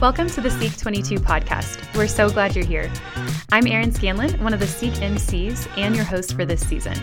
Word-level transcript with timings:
Welcome 0.00 0.30
to 0.30 0.40
the 0.40 0.48
Seek 0.48 0.78
22 0.78 1.16
podcast. 1.16 1.94
We're 1.94 2.06
so 2.06 2.30
glad 2.30 2.56
you're 2.56 2.64
here. 2.64 2.90
I'm 3.52 3.66
Erin 3.66 3.92
Scanlon, 3.92 4.42
one 4.42 4.54
of 4.54 4.58
the 4.58 4.66
Seek 4.66 4.94
MCs 4.94 5.68
and 5.76 5.94
your 5.94 6.06
host 6.06 6.34
for 6.34 6.46
this 6.46 6.66
season. 6.66 6.96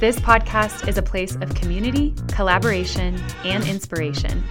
This 0.00 0.18
podcast 0.18 0.88
is 0.88 0.98
a 0.98 1.02
place 1.02 1.36
of 1.36 1.54
community, 1.54 2.12
collaboration, 2.32 3.22
and 3.44 3.64
inspiration, 3.68 4.42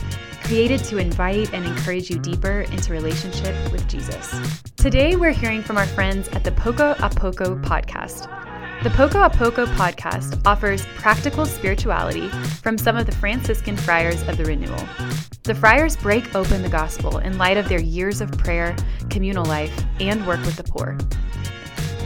created 0.45 0.81
to 0.85 0.97
invite 0.97 1.53
and 1.53 1.65
encourage 1.65 2.09
you 2.09 2.19
deeper 2.19 2.61
into 2.71 2.93
relationship 2.93 3.53
with 3.69 3.85
Jesus. 3.89 4.33
Today, 4.77 5.17
we're 5.17 5.31
hearing 5.31 5.61
from 5.61 5.75
our 5.75 5.87
friends 5.87 6.29
at 6.29 6.45
the 6.45 6.53
Poco 6.53 6.95
a 6.99 7.09
Poco 7.09 7.57
podcast. 7.57 8.42
The 8.83 8.89
Poco 8.89 9.21
a 9.21 9.29
Poco 9.29 9.65
podcast 9.65 10.45
offers 10.45 10.85
practical 10.97 11.45
spirituality 11.45 12.27
from 12.61 12.77
some 12.77 12.97
of 12.97 13.05
the 13.05 13.13
Franciscan 13.13 13.77
friars 13.77 14.21
of 14.27 14.35
the 14.35 14.43
Renewal. 14.43 14.85
The 15.43 15.55
friars 15.55 15.95
break 15.95 16.35
open 16.35 16.61
the 16.61 16.67
gospel 16.67 17.19
in 17.19 17.37
light 17.37 17.55
of 17.55 17.69
their 17.69 17.79
years 17.79 18.19
of 18.19 18.29
prayer, 18.33 18.75
communal 19.09 19.45
life, 19.45 19.73
and 20.01 20.27
work 20.27 20.41
with 20.41 20.57
the 20.57 20.65
poor. 20.65 20.97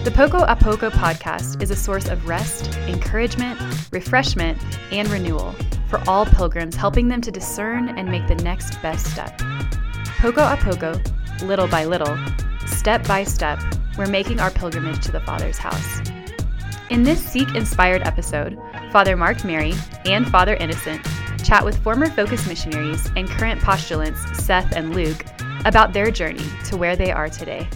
The 0.03 0.11
Poco 0.11 0.43
a 0.43 0.55
Poco 0.55 0.91
podcast 0.91 1.63
is 1.63 1.71
a 1.71 1.75
source 1.75 2.07
of 2.09 2.27
rest, 2.27 2.77
encouragement, 2.87 3.59
refreshment, 3.91 4.61
and 4.91 5.09
renewal 5.09 5.55
for 5.89 5.99
all 6.07 6.27
pilgrims, 6.27 6.75
helping 6.75 7.07
them 7.07 7.21
to 7.21 7.31
discern 7.31 7.89
and 7.97 8.07
make 8.07 8.27
the 8.27 8.43
next 8.43 8.79
best 8.83 9.11
step. 9.11 9.35
Poco 10.19 10.43
a 10.43 10.55
Poco, 10.57 11.01
little 11.43 11.67
by 11.67 11.85
little, 11.85 12.15
step 12.67 13.07
by 13.07 13.23
step, 13.23 13.59
we're 13.97 14.05
making 14.05 14.39
our 14.39 14.51
pilgrimage 14.51 15.03
to 15.05 15.11
the 15.11 15.21
Father's 15.21 15.57
house. 15.57 16.01
In 16.89 17.03
this 17.03 17.21
Seek 17.21 17.53
inspired 17.53 18.01
episode, 18.03 18.57
Father 18.91 19.17
Mark 19.17 19.43
Mary 19.43 19.73
and 20.05 20.25
Father 20.25 20.55
Innocent 20.55 21.05
chat 21.43 21.65
with 21.65 21.77
former 21.83 22.09
Focus 22.09 22.47
missionaries 22.47 23.09
and 23.17 23.27
current 23.27 23.61
postulants 23.61 24.21
Seth 24.41 24.71
and 24.73 24.95
Luke 24.95 25.25
about 25.65 25.91
their 25.91 26.11
journey 26.11 26.45
to 26.65 26.77
where 26.77 26.95
they 26.95 27.11
are 27.11 27.29
today. 27.29 27.67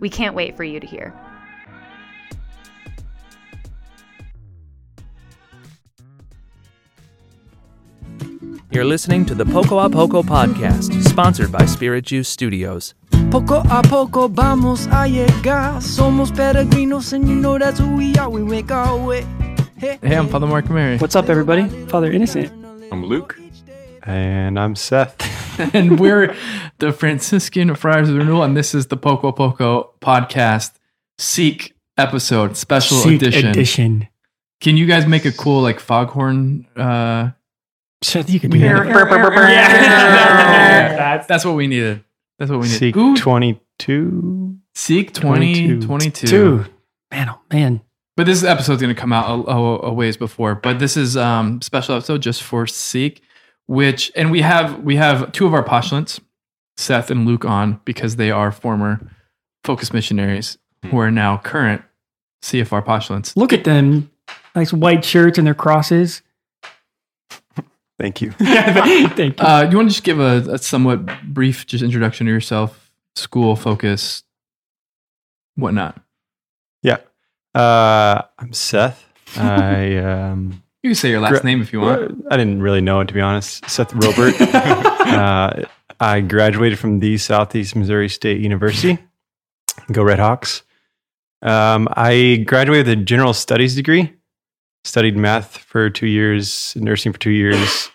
We 0.00 0.08
can't 0.08 0.34
wait 0.34 0.56
for 0.56 0.64
you 0.64 0.80
to 0.80 0.86
hear. 0.86 1.14
You're 8.70 8.84
listening 8.84 9.24
to 9.26 9.34
the 9.34 9.44
Poco 9.44 9.78
a 9.78 9.88
Poco 9.88 10.22
podcast, 10.22 11.02
sponsored 11.04 11.50
by 11.52 11.64
Spirit 11.66 12.04
Juice 12.04 12.28
Studios. 12.28 12.94
Poco 13.30 13.62
a 13.70 13.82
poco 13.82 14.28
vamos 14.28 14.86
a 14.88 15.06
llegar. 15.08 15.80
Somos 15.80 16.30
peregrinos, 16.30 17.12
and 17.12 17.28
you 17.28 17.34
know 17.34 17.58
that's 17.58 17.78
who 17.78 17.96
we 17.96 18.14
are. 18.16 18.28
We 18.28 18.42
make 18.42 18.70
our 18.70 18.96
way. 18.96 19.24
Hey, 19.76 19.98
Hey, 20.02 20.16
I'm 20.16 20.28
Father 20.28 20.46
Mark 20.46 20.68
Mary. 20.70 20.98
What's 20.98 21.16
up, 21.16 21.28
everybody? 21.28 21.68
Father 21.86 22.10
Innocent. 22.12 22.50
I'm 22.92 23.04
Luke. 23.04 23.38
And 24.02 24.58
I'm 24.58 24.74
Seth. 24.76 25.16
and 25.74 25.98
we're 25.98 26.34
the 26.78 26.92
Franciscan 26.92 27.74
Friars 27.74 28.08
of 28.08 28.14
the 28.14 28.20
Renewal, 28.20 28.42
and 28.42 28.56
this 28.56 28.74
is 28.74 28.86
the 28.88 28.96
Poco 28.96 29.28
a 29.28 29.32
Poco 29.32 29.92
podcast 30.00 30.72
Seek 31.18 31.74
episode, 31.96 32.56
special 32.56 32.98
Seek 32.98 33.22
edition. 33.22 33.48
edition. 33.48 34.08
Can 34.60 34.76
you 34.76 34.86
guys 34.86 35.06
make 35.06 35.24
a 35.24 35.32
cool 35.32 35.62
like 35.62 35.80
foghorn? 35.80 36.66
Uh, 36.76 37.30
Seth, 38.06 38.30
you 38.30 38.38
can 38.38 38.50
do 38.50 38.58
that. 38.60 38.86
that's, 40.96 41.26
that's 41.26 41.44
what 41.44 41.56
we 41.56 41.66
needed. 41.66 42.04
That's 42.38 42.50
what 42.50 42.60
we 42.60 42.66
needed. 42.66 42.78
Seek 42.78 42.96
Ooh, 42.96 43.16
22. 43.16 44.58
Seek 44.74 45.12
2022. 45.12 46.26
Two. 46.26 46.64
Man, 47.10 47.30
oh 47.30 47.40
man. 47.52 47.80
But 48.16 48.26
this 48.26 48.44
episode's 48.44 48.80
going 48.80 48.94
to 48.94 49.00
come 49.00 49.12
out 49.12 49.46
a, 49.46 49.50
a, 49.50 49.78
a 49.88 49.92
ways 49.92 50.16
before. 50.16 50.54
But 50.54 50.78
this 50.78 50.96
is 50.96 51.16
um 51.16 51.60
special 51.62 51.96
episode 51.96 52.22
just 52.22 52.42
for 52.42 52.66
Seek, 52.66 53.22
which 53.66 54.12
and 54.14 54.30
we 54.30 54.40
have 54.42 54.80
we 54.82 54.96
have 54.96 55.32
two 55.32 55.46
of 55.46 55.52
our 55.54 55.62
postulants, 55.64 56.20
Seth 56.76 57.10
and 57.10 57.26
Luke, 57.26 57.44
on 57.44 57.80
because 57.84 58.16
they 58.16 58.30
are 58.30 58.52
former 58.52 59.10
Focus 59.64 59.92
missionaries 59.92 60.58
who 60.86 60.98
are 60.98 61.10
now 61.10 61.38
current 61.38 61.82
CFR 62.42 62.84
postulants. 62.84 63.36
Look 63.36 63.52
at 63.52 63.64
them. 63.64 64.10
Nice 64.54 64.72
white 64.72 65.04
shirts 65.04 65.38
and 65.38 65.46
their 65.46 65.54
crosses. 65.54 66.22
Thank 67.98 68.20
you. 68.20 68.30
Thank 68.38 69.40
you. 69.40 69.46
Uh, 69.46 69.68
you 69.70 69.76
want 69.76 69.88
to 69.88 69.94
just 69.94 70.04
give 70.04 70.20
a, 70.20 70.44
a 70.52 70.58
somewhat 70.58 71.06
brief 71.22 71.66
just 71.66 71.82
introduction 71.82 72.26
to 72.26 72.32
yourself, 72.32 72.90
school 73.14 73.56
focus, 73.56 74.22
whatnot. 75.54 76.00
Yeah. 76.82 76.98
Uh, 77.54 78.22
I'm 78.38 78.52
Seth. 78.52 79.04
I 79.36 79.96
um, 79.96 80.62
You 80.82 80.90
can 80.90 80.94
say 80.94 81.10
your 81.10 81.20
last 81.20 81.40
Gra- 81.40 81.44
name 81.44 81.62
if 81.62 81.72
you 81.72 81.80
want. 81.80 82.26
I 82.30 82.36
didn't 82.36 82.60
really 82.62 82.82
know 82.82 83.00
it 83.00 83.08
to 83.08 83.14
be 83.14 83.20
honest. 83.20 83.68
Seth 83.68 83.94
Robert. 83.94 84.38
uh, 84.40 85.64
I 85.98 86.20
graduated 86.20 86.78
from 86.78 87.00
the 87.00 87.16
Southeast 87.16 87.74
Missouri 87.74 88.10
State 88.10 88.40
University. 88.40 88.98
Go 89.90 90.02
Red 90.02 90.18
Hawks. 90.18 90.62
Um, 91.40 91.88
I 91.92 92.44
graduated 92.46 92.86
with 92.86 92.98
a 92.98 93.02
general 93.02 93.32
studies 93.32 93.74
degree. 93.74 94.12
Studied 94.86 95.16
math 95.16 95.56
for 95.58 95.90
two 95.90 96.06
years, 96.06 96.74
nursing 96.76 97.12
for 97.12 97.18
two 97.18 97.30
years. 97.30 97.90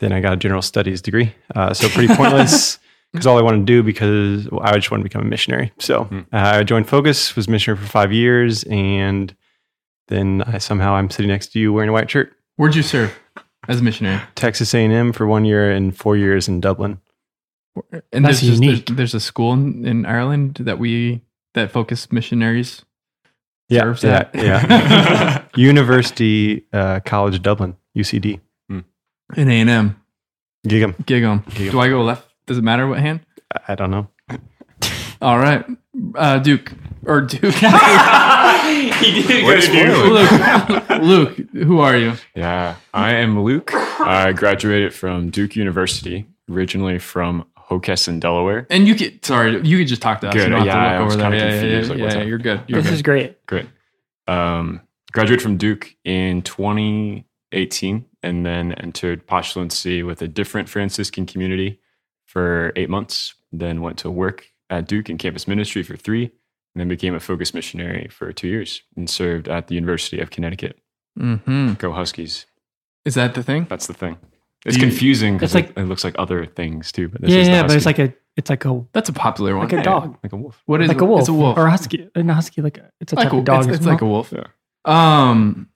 Then 0.00 0.12
I 0.12 0.20
got 0.20 0.34
a 0.34 0.36
general 0.36 0.60
studies 0.62 1.00
degree. 1.00 1.34
Uh, 1.54 1.72
so 1.72 1.88
pretty 1.88 2.14
pointless 2.14 2.78
because 3.12 3.26
all 3.26 3.38
I 3.38 3.42
wanted 3.42 3.60
to 3.60 3.64
do 3.64 3.82
because 3.82 4.46
well, 4.50 4.60
I 4.62 4.74
just 4.74 4.90
wanted 4.90 5.04
to 5.04 5.08
become 5.08 5.22
a 5.22 5.28
missionary. 5.28 5.72
So 5.78 6.04
Hmm. 6.04 6.18
uh, 6.32 6.36
I 6.60 6.62
joined 6.64 6.86
Focus, 6.88 7.34
was 7.34 7.48
missionary 7.48 7.80
for 7.82 7.88
five 7.88 8.12
years, 8.12 8.62
and 8.64 9.34
then 10.08 10.42
I 10.46 10.58
somehow 10.58 10.94
I'm 10.94 11.08
sitting 11.10 11.28
next 11.30 11.48
to 11.52 11.58
you 11.58 11.72
wearing 11.72 11.88
a 11.88 11.92
white 11.92 12.10
shirt. 12.10 12.32
Where'd 12.56 12.74
you 12.74 12.82
serve 12.82 13.18
as 13.66 13.80
a 13.80 13.82
missionary? 13.82 14.20
Texas 14.34 14.74
A&M 14.74 15.12
for 15.14 15.26
one 15.26 15.44
year 15.46 15.70
and 15.70 15.96
four 15.96 16.16
years 16.16 16.46
in 16.46 16.60
Dublin. 16.60 17.00
And 18.12 18.24
That's 18.24 18.40
there's, 18.40 18.40
just, 18.40 18.60
there's, 18.60 18.60
unique. 18.60 18.86
there's 18.96 19.14
a 19.14 19.20
school 19.20 19.52
in, 19.54 19.86
in 19.86 20.04
Ireland 20.06 20.56
that 20.60 20.78
we 20.78 21.22
that 21.54 21.70
focus 21.72 22.12
missionaries 22.12 22.84
Yeah, 23.68 23.82
serves 23.82 24.02
yeah, 24.04 24.18
at. 24.18 24.34
yeah. 24.34 25.42
University 25.56 26.64
uh, 26.72 27.00
College 27.04 27.42
Dublin, 27.42 27.76
UCD. 27.96 28.40
in 28.70 29.48
A 29.48 29.60
and 29.60 29.68
M. 29.70 30.02
Gig'em. 30.66 30.94
Gig 31.06 31.22
'em. 31.22 31.44
Gig 31.50 31.66
'em. 31.66 31.72
Do 31.72 31.80
I 31.80 31.88
go 31.88 32.02
left? 32.02 32.26
Does 32.46 32.58
it 32.58 32.64
matter 32.64 32.86
what 32.88 32.98
hand? 32.98 33.20
I- 33.54 33.72
I 33.72 33.74
don't 33.74 33.90
know. 33.90 34.08
All 35.20 35.38
right, 35.38 35.64
uh, 36.14 36.38
Duke 36.38 36.72
or 37.04 37.22
Duke. 37.22 37.54
he 37.54 39.22
did 39.22 39.44
Way 39.44 39.60
to 39.60 39.72
do. 39.72 40.04
Luke, 40.12 41.02
Luke, 41.02 41.36
who 41.64 41.80
are 41.80 41.96
you? 41.96 42.12
Yeah, 42.36 42.76
I 42.94 43.14
am 43.14 43.40
Luke. 43.42 43.72
I 43.74 44.32
graduated 44.32 44.94
from 44.94 45.30
Duke 45.30 45.56
University, 45.56 46.26
originally 46.50 46.98
from 47.00 47.46
Hockessin, 47.68 48.20
Delaware. 48.20 48.66
And 48.70 48.88
you 48.88 48.94
could 48.94 49.24
sorry, 49.24 49.60
you 49.66 49.78
could 49.78 49.88
just 49.88 50.02
talk 50.02 50.20
to 50.22 50.28
us. 50.28 50.34
Good. 50.34 50.50
You 50.50 50.56
yeah, 50.64 50.72
to 50.72 50.72
I 50.72 51.00
was 51.02 51.16
kind 51.16 51.34
of 51.34 51.40
confused. 51.40 51.64
Yeah, 51.64 51.70
yeah, 51.70 51.82
yeah, 51.82 51.88
like, 51.88 51.98
yeah, 51.98 52.18
yeah 52.18 52.24
you're 52.24 52.38
good. 52.38 52.62
You're 52.66 52.80
this 52.80 52.90
good. 52.90 52.94
is 52.94 53.02
great. 53.02 53.46
Great. 53.46 53.66
Um, 54.26 54.80
graduated 55.12 55.42
from 55.42 55.56
Duke 55.56 55.94
in 56.04 56.42
2018 56.42 58.06
and 58.22 58.46
then 58.46 58.72
entered 58.72 59.26
postulancy 59.26 60.04
with 60.04 60.22
a 60.22 60.28
different 60.28 60.68
Franciscan 60.68 61.26
community 61.26 61.80
for 62.24 62.72
eight 62.76 62.90
months. 62.90 63.34
Then 63.52 63.80
went 63.80 63.98
to 63.98 64.10
work 64.10 64.48
at 64.70 64.86
Duke 64.86 65.08
in 65.08 65.18
campus 65.18 65.48
ministry 65.48 65.82
for 65.82 65.96
three, 65.96 66.24
and 66.24 66.80
then 66.80 66.88
became 66.88 67.14
a 67.14 67.20
focus 67.20 67.54
missionary 67.54 68.08
for 68.10 68.32
two 68.32 68.48
years 68.48 68.82
and 68.96 69.08
served 69.08 69.48
at 69.48 69.68
the 69.68 69.74
University 69.74 70.20
of 70.20 70.30
Connecticut. 70.30 70.78
hmm 71.16 71.72
Go 71.74 71.92
Huskies. 71.92 72.46
Is 73.04 73.14
that 73.14 73.34
the 73.34 73.42
thing? 73.42 73.66
That's 73.70 73.86
the 73.86 73.94
thing. 73.94 74.18
It's 74.68 74.76
You- 74.76 74.82
confusing 74.82 75.34
because 75.36 75.54
It's 75.54 75.70
it, 75.70 75.78
it 75.78 75.84
looks 75.84 76.04
like 76.04 76.14
other 76.18 76.46
things 76.46 76.92
too. 76.92 77.08
But 77.08 77.22
this 77.22 77.30
Yeah, 77.30 77.38
is 77.40 77.46
the 77.48 77.52
yeah, 77.52 77.62
but 77.66 77.76
it's 77.76 77.86
like 77.86 77.98
a, 77.98 78.14
it's 78.36 78.50
like 78.50 78.64
a, 78.64 78.84
That's 78.92 79.08
a 79.08 79.12
popular 79.12 79.56
one. 79.56 79.64
like 79.66 79.72
a 79.72 79.76
Yeah, 79.76 79.82
dog, 79.82 80.16
like 80.22 80.32
a 80.32 80.36
wolf. 80.36 80.62
What 80.66 80.80
is 80.82 80.88
like 80.88 80.96
it? 80.98 81.02
a 81.02 81.06
wolf, 81.06 81.20
It's 81.20 81.28
a 81.28 81.32
wolf. 81.32 81.56
or 81.58 81.66
a 81.66 81.70
husky, 81.70 82.08
and 82.14 82.30
a 82.30 82.34
husky, 82.34 82.62
like 82.62 82.78
a, 82.78 82.90
it's 83.00 83.12
a 83.12 83.16
like 83.16 83.24
type 83.24 83.32
a, 83.34 83.38
of 83.38 83.44
dog. 83.44 83.64
It's, 83.66 83.76
it's 83.78 83.84
well. 83.86 83.94
like 83.94 84.02
a 84.02 84.06
wolf. 84.06 84.32
Yeah. 84.34 84.44
Um. 84.84 85.68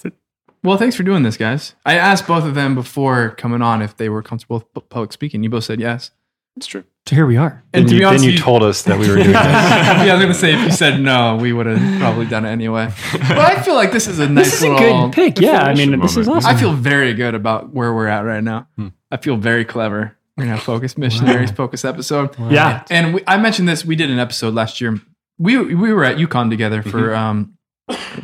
Well, 0.64 0.78
thanks 0.78 0.94
for 0.94 1.02
doing 1.02 1.24
this, 1.24 1.36
guys. 1.36 1.74
I 1.84 1.94
asked 1.94 2.26
both 2.28 2.44
of 2.44 2.54
them 2.54 2.76
before 2.76 3.30
coming 3.30 3.62
on 3.62 3.82
if 3.82 3.96
they 3.96 4.08
were 4.08 4.22
comfortable 4.22 4.64
with 4.74 4.88
public 4.88 5.12
speaking. 5.12 5.42
You 5.42 5.50
both 5.50 5.64
said 5.64 5.80
yes. 5.80 6.12
It's 6.56 6.66
true. 6.68 6.84
So 7.06 7.16
here 7.16 7.26
we 7.26 7.36
are. 7.36 7.64
And 7.72 7.84
then 7.84 7.88
to 7.88 7.94
you, 7.94 8.00
be 8.00 8.04
honest, 8.04 8.22
then 8.22 8.30
you 8.30 8.36
you- 8.36 8.42
told 8.42 8.62
us 8.62 8.82
that 8.82 8.96
we 8.98 9.08
were 9.08 9.14
doing 9.22 9.26
this. 9.26 9.34
yeah, 9.34 10.04
I 10.10 10.14
was 10.14 10.22
gonna 10.22 10.34
say 10.34 10.54
if 10.54 10.60
you 10.60 10.70
said 10.70 11.00
no, 11.00 11.36
we 11.36 11.52
would 11.52 11.66
have 11.66 12.00
probably 12.00 12.26
done 12.26 12.44
it 12.44 12.50
anyway. 12.50 12.92
But 13.12 13.38
I 13.38 13.60
feel 13.62 13.74
like 13.74 13.90
this 13.92 14.06
is 14.06 14.18
a 14.20 14.28
nice 14.28 14.46
This 14.46 14.54
is 14.54 14.62
a 14.62 14.68
good 14.68 15.12
pick. 15.12 15.40
Yeah, 15.40 15.62
I 15.62 15.74
mean, 15.74 15.90
fellowship 15.90 16.00
this 16.02 16.16
is 16.16 16.28
awesome. 16.28 16.48
I 16.50 16.58
feel 16.58 16.72
very 16.72 17.12
good 17.14 17.34
about 17.34 17.72
where 17.74 17.92
we're 17.92 18.06
at 18.06 18.20
right 18.20 18.42
now. 18.42 18.68
Hmm. 18.76 18.88
I 19.10 19.16
feel 19.16 19.36
very 19.36 19.64
clever. 19.64 20.16
We're 20.36 20.44
gonna 20.46 20.58
focus 20.58 20.96
missionaries, 20.96 21.50
focus 21.50 21.84
episode. 21.84 22.36
yeah. 22.50 22.84
And 22.88 23.14
we, 23.14 23.22
I 23.26 23.36
mentioned 23.36 23.68
this. 23.68 23.84
We 23.84 23.96
did 23.96 24.08
an 24.10 24.18
episode 24.20 24.54
last 24.54 24.80
year. 24.80 25.00
We 25.38 25.58
we 25.74 25.92
were 25.92 26.04
at 26.04 26.18
UConn 26.18 26.50
together 26.50 26.82
for 26.82 27.14
um 27.14 27.58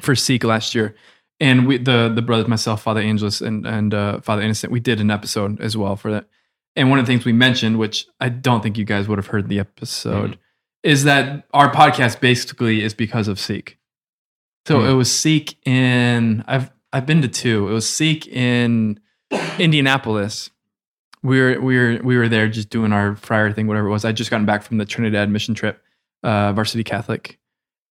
for 0.01 0.15
Seek 0.15 0.45
last 0.45 0.75
year, 0.77 0.95
and 1.41 1.67
we 1.67 1.79
the 1.79 2.13
the 2.15 2.23
brothers 2.23 2.47
myself, 2.47 2.83
Father 2.83 3.01
Angelus, 3.01 3.41
and 3.41 3.67
and 3.67 3.93
uh, 3.93 4.21
Father 4.21 4.43
Innocent. 4.43 4.73
We 4.73 4.79
did 4.81 5.01
an 5.01 5.11
episode 5.11 5.61
as 5.61 5.77
well 5.77 5.97
for 5.97 6.13
that. 6.13 6.29
And 6.79 6.91
one 6.91 6.99
of 6.99 7.07
the 7.07 7.13
things 7.13 7.25
we 7.25 7.33
mentioned, 7.33 7.79
which 7.79 8.07
I 8.21 8.29
don't 8.29 8.63
think 8.63 8.79
you 8.79 8.85
guys 8.85 9.09
would 9.09 9.19
have 9.19 9.27
heard 9.27 9.49
the 9.49 9.59
episode, 9.59 10.39
is 10.83 11.05
that 11.05 11.45
our 11.53 11.71
podcast 11.73 12.21
basically 12.21 12.83
is 12.83 12.95
because 12.95 13.29
of 13.29 13.39
Seek. 13.39 13.79
So 14.67 14.81
Hmm. 14.81 14.87
it 14.89 14.93
was 14.93 15.11
Seek 15.13 15.57
in 15.67 16.45
I've 16.47 16.71
I've 16.93 17.05
been 17.07 17.21
to 17.23 17.29
two. 17.29 17.69
It 17.69 17.73
was 17.73 17.89
Seek 17.89 18.27
in 18.29 19.01
Indianapolis, 19.59 20.51
we 21.23 21.41
were 21.41 21.61
we 21.61 21.77
were 21.77 22.01
we 22.03 22.17
were 22.17 22.29
there 22.29 22.49
just 22.49 22.71
doing 22.71 22.93
our 22.93 23.17
friar 23.17 23.53
thing, 23.53 23.67
whatever 23.67 23.89
it 23.89 23.91
was. 23.91 24.05
I'd 24.05 24.17
just 24.17 24.31
gotten 24.31 24.47
back 24.47 24.63
from 24.63 24.79
the 24.79 24.85
Trinidad 24.85 25.29
mission 25.31 25.55
trip, 25.55 25.83
uh, 26.23 26.53
Varsity 26.53 26.85
Catholic, 26.85 27.39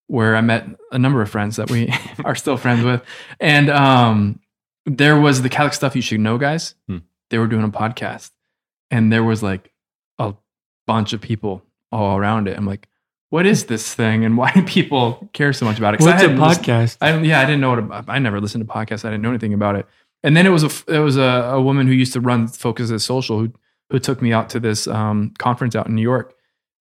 where 0.07 0.36
I 0.36 0.42
met 0.42 0.66
a 0.92 0.98
number 0.98 1.22
of 1.22 1.30
friends 1.30 1.57
that 1.57 1.69
we 1.69 1.94
are 2.25 2.36
still 2.36 2.57
friends 2.57 2.83
with, 2.83 3.04
and 3.40 3.69
um, 3.69 4.40
there 4.86 5.19
was 5.19 5.42
the 5.42 5.50
Catholic 5.50 5.74
stuff 5.74 5.95
you 5.95 6.01
should 6.01 6.22
know, 6.22 6.38
guys. 6.38 6.74
Hmm. 6.88 7.00
They 7.30 7.38
were 7.38 7.48
doing 7.48 7.66
a 7.66 7.69
podcast, 7.69 8.31
and 8.92 9.12
there 9.12 9.24
was 9.24 9.42
like 9.44 9.72
a 10.19 10.34
bunch 10.86 11.13
of 11.13 11.22
people 11.22 11.63
all 11.92 12.18
around 12.18 12.48
it. 12.48 12.57
I'm 12.57 12.66
like, 12.66 12.88
what 13.30 13.45
is 13.45 13.66
this 13.66 13.94
thing, 13.94 14.24
and 14.25 14.38
why 14.38 14.51
do 14.54 14.63
people 14.63 15.30
care 15.34 15.51
so 15.54 15.66
much 15.66 15.78
about 15.78 15.94
it? 15.94 15.98
'Cause 15.98 16.07
I 16.07 16.12
What's 16.12 16.24
a 16.24 16.28
podcast? 16.62 16.98
I 17.01 17.18
yeah, 17.22 17.39
I 17.42 17.45
didn't 17.45 17.62
know 17.62 17.75
what 17.75 18.06
I 18.10 18.19
never 18.19 18.39
listened 18.39 18.66
to 18.68 18.74
podcasts. 18.74 19.04
I 19.06 19.10
didn't 19.10 19.22
know 19.24 19.30
anything 19.30 19.54
about 19.54 19.75
it. 19.75 19.86
And 20.24 20.36
then 20.36 20.45
it 20.45 20.50
was 20.50 20.63
a 20.63 20.94
it 20.94 21.00
was 21.00 21.18
a, 21.18 21.22
a 21.54 21.62
woman 21.62 21.88
who 21.88 21.94
used 21.94 22.13
to 22.13 22.22
run 22.22 22.48
Focus 22.48 22.89
as 22.92 23.04
Social 23.06 23.39
who 23.39 23.51
who 23.89 24.00
took 24.00 24.22
me 24.22 24.34
out 24.34 24.50
to 24.50 24.60
this 24.60 24.88
um, 24.88 25.33
conference 25.38 25.75
out 25.75 25.88
in 25.88 25.95
New 25.95 26.01
York, 26.01 26.33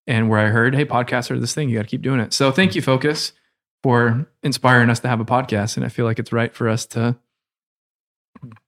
and 0.07 0.29
where 0.29 0.41
I 0.41 0.49
heard, 0.49 0.75
hey, 0.75 0.85
podcasts 0.85 1.31
are 1.31 1.39
this 1.39 1.55
thing. 1.55 1.69
You 1.69 1.77
got 1.77 1.83
to 1.83 1.89
keep 1.89 2.03
doing 2.03 2.19
it. 2.21 2.33
So 2.33 2.51
thank 2.51 2.75
you, 2.75 2.83
Focus, 2.83 3.33
for 3.83 4.27
inspiring 4.43 4.91
us 4.91 4.99
to 5.01 5.09
have 5.09 5.21
a 5.21 5.25
podcast. 5.25 5.77
And 5.77 5.85
I 5.87 5.89
feel 5.89 6.05
like 6.05 6.19
it's 6.19 6.33
right 6.33 6.53
for 6.55 6.69
us 6.69 6.85
to 6.87 7.17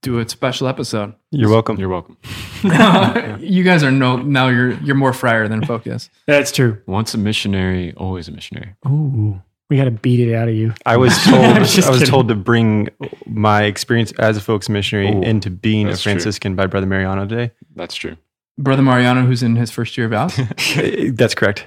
do 0.03 0.19
a 0.19 0.29
special 0.29 0.69
episode. 0.69 1.15
You're 1.31 1.51
welcome. 1.51 1.79
You're 1.79 1.89
welcome. 1.89 2.17
you 3.41 3.63
guys 3.63 3.83
are 3.83 3.91
no 3.91 4.17
now 4.17 4.49
you're 4.49 4.73
you're 4.81 4.95
more 4.97 5.13
friar 5.13 5.49
than 5.49 5.65
Focus. 5.65 6.11
That's 6.27 6.53
true. 6.53 6.81
Once 6.87 7.15
a 7.15 7.19
missionary, 7.19 7.93
always 7.97 8.29
a 8.29 8.33
missionary. 8.33 8.75
Ooh, 8.87 9.41
we 9.71 9.77
got 9.77 9.85
to 9.85 9.91
beat 9.91 10.21
it 10.21 10.35
out 10.35 10.49
of 10.49 10.55
you. 10.55 10.75
I 10.87 10.97
was 10.97 11.17
told 11.25 11.45
I'm 11.45 11.63
I 11.63 11.67
just 11.67 11.89
was 11.89 11.99
kidding. 11.99 12.07
told 12.11 12.29
to 12.29 12.35
bring 12.35 12.89
my 13.27 13.65
experience 13.65 14.13
as 14.13 14.37
a 14.37 14.41
Focus 14.41 14.69
missionary 14.69 15.11
Ooh, 15.11 15.23
into 15.23 15.51
being 15.51 15.87
a 15.87 15.91
that's 15.91 16.03
true. 16.03 16.13
Franciscan 16.13 16.55
by 16.57 16.67
Brother 16.67 16.87
Mariano 16.87 17.27
today. 17.27 17.53
That's 17.77 17.95
true. 17.95 18.17
Brother 18.59 18.83
Mariano, 18.83 19.25
who's 19.25 19.43
in 19.45 19.55
his 19.55 19.71
first 19.71 19.97
year 19.97 20.07
of 20.07 20.11
vows. 20.11 20.37
That's 21.15 21.33
correct. 21.37 21.65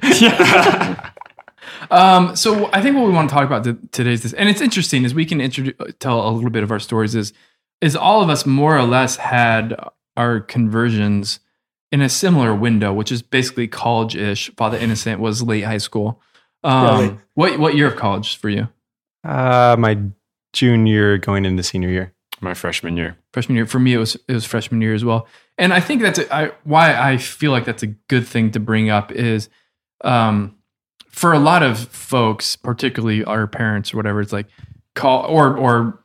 Um, 1.90 2.36
so 2.36 2.70
I 2.74 2.82
think 2.82 2.96
what 2.96 3.06
we 3.06 3.14
want 3.14 3.30
to 3.30 3.34
talk 3.34 3.46
about 3.46 3.64
today 3.92 4.12
is 4.12 4.24
this, 4.24 4.34
and 4.34 4.50
it's 4.50 4.62
interesting 4.62 5.04
is 5.04 5.14
we 5.14 5.26
can 5.26 5.42
introduce, 5.42 5.74
tell 6.00 6.28
a 6.28 6.32
little 6.32 6.50
bit 6.50 6.64
of 6.64 6.72
our 6.72 6.80
stories. 6.80 7.16
Is 7.16 7.34
is 7.82 7.96
all 7.96 8.22
of 8.22 8.30
us 8.30 8.46
more 8.46 8.78
or 8.78 8.84
less 8.84 9.18
had 9.18 9.76
our 10.16 10.40
conversions 10.40 11.40
in 11.92 12.02
a 12.02 12.08
similar 12.10 12.56
window, 12.56 12.94
which 12.94 13.12
is 13.12 13.22
basically 13.22 13.68
college-ish. 13.68 14.56
Father 14.56 14.78
Innocent 14.78 15.20
was 15.20 15.44
late 15.44 15.64
high 15.64 15.78
school. 15.80 16.22
Um, 16.64 16.86
Right. 16.86 17.20
What 17.34 17.60
what 17.60 17.76
year 17.76 17.88
of 17.88 17.96
college 17.96 18.38
for 18.38 18.50
you? 18.50 18.68
Uh, 19.24 19.76
my 19.80 19.98
junior 20.54 21.18
going 21.18 21.46
into 21.46 21.64
senior 21.64 21.90
year. 21.90 22.14
My 22.40 22.54
freshman 22.54 22.98
year. 22.98 23.18
freshman 23.34 23.56
year. 23.56 23.66
For 23.66 23.80
me, 23.80 23.94
it 23.94 23.98
was 23.98 24.16
it 24.28 24.34
was 24.34 24.46
freshman 24.46 24.82
year 24.82 24.94
as 24.94 25.06
well. 25.06 25.28
And 25.58 25.74
I 25.74 25.80
think 25.80 26.02
that's 26.02 26.20
a, 26.20 26.34
I, 26.34 26.52
why 26.64 26.94
I 26.94 27.18
feel 27.18 27.52
like 27.52 27.66
that's 27.66 27.84
a 27.84 27.88
good 27.88 28.28
thing 28.28 28.52
to 28.52 28.60
bring 28.60 28.90
up 28.90 29.12
is, 29.12 29.50
um, 30.04 30.56
for 31.08 31.34
a 31.34 31.40
lot 31.40 31.62
of 31.62 31.78
folks, 31.90 32.56
particularly 32.56 33.24
our 33.24 33.46
parents 33.48 33.94
or 33.94 33.98
whatever, 33.98 34.22
it's 34.22 34.34
like 34.34 34.48
call 34.96 35.24
or 35.26 35.56
or 35.56 36.01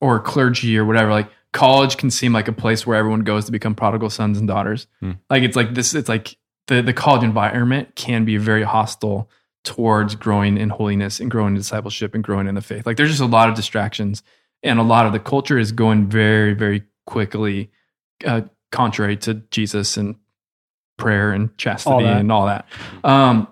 or 0.00 0.20
clergy 0.20 0.78
or 0.78 0.84
whatever. 0.84 1.10
Like 1.10 1.30
college 1.52 1.96
can 1.96 2.10
seem 2.10 2.32
like 2.32 2.48
a 2.48 2.52
place 2.52 2.86
where 2.86 2.96
everyone 2.96 3.20
goes 3.20 3.44
to 3.46 3.52
become 3.52 3.74
prodigal 3.74 4.10
sons 4.10 4.38
and 4.38 4.48
daughters. 4.48 4.86
Hmm. 5.00 5.12
Like 5.28 5.42
it's 5.42 5.56
like 5.56 5.74
this. 5.74 5.94
It's 5.94 6.08
like 6.08 6.36
the 6.66 6.82
the 6.82 6.92
college 6.92 7.22
environment 7.22 7.94
can 7.96 8.24
be 8.24 8.36
very 8.36 8.62
hostile 8.62 9.30
towards 9.62 10.14
growing 10.14 10.56
in 10.56 10.70
holiness 10.70 11.20
and 11.20 11.30
growing 11.30 11.48
in 11.48 11.56
discipleship 11.56 12.14
and 12.14 12.24
growing 12.24 12.46
in 12.46 12.54
the 12.54 12.62
faith. 12.62 12.86
Like 12.86 12.96
there's 12.96 13.10
just 13.10 13.20
a 13.20 13.26
lot 13.26 13.48
of 13.48 13.54
distractions 13.54 14.22
and 14.62 14.78
a 14.78 14.82
lot 14.82 15.06
of 15.06 15.12
the 15.12 15.20
culture 15.20 15.58
is 15.58 15.72
going 15.72 16.08
very 16.08 16.54
very 16.54 16.82
quickly 17.06 17.70
uh, 18.24 18.42
contrary 18.70 19.16
to 19.16 19.34
jesus 19.50 19.96
and 19.96 20.16
prayer 20.96 21.32
and 21.32 21.56
chastity 21.56 22.04
that. 22.04 22.20
and 22.20 22.30
all 22.30 22.46
that 22.46 22.66
um, 23.04 23.48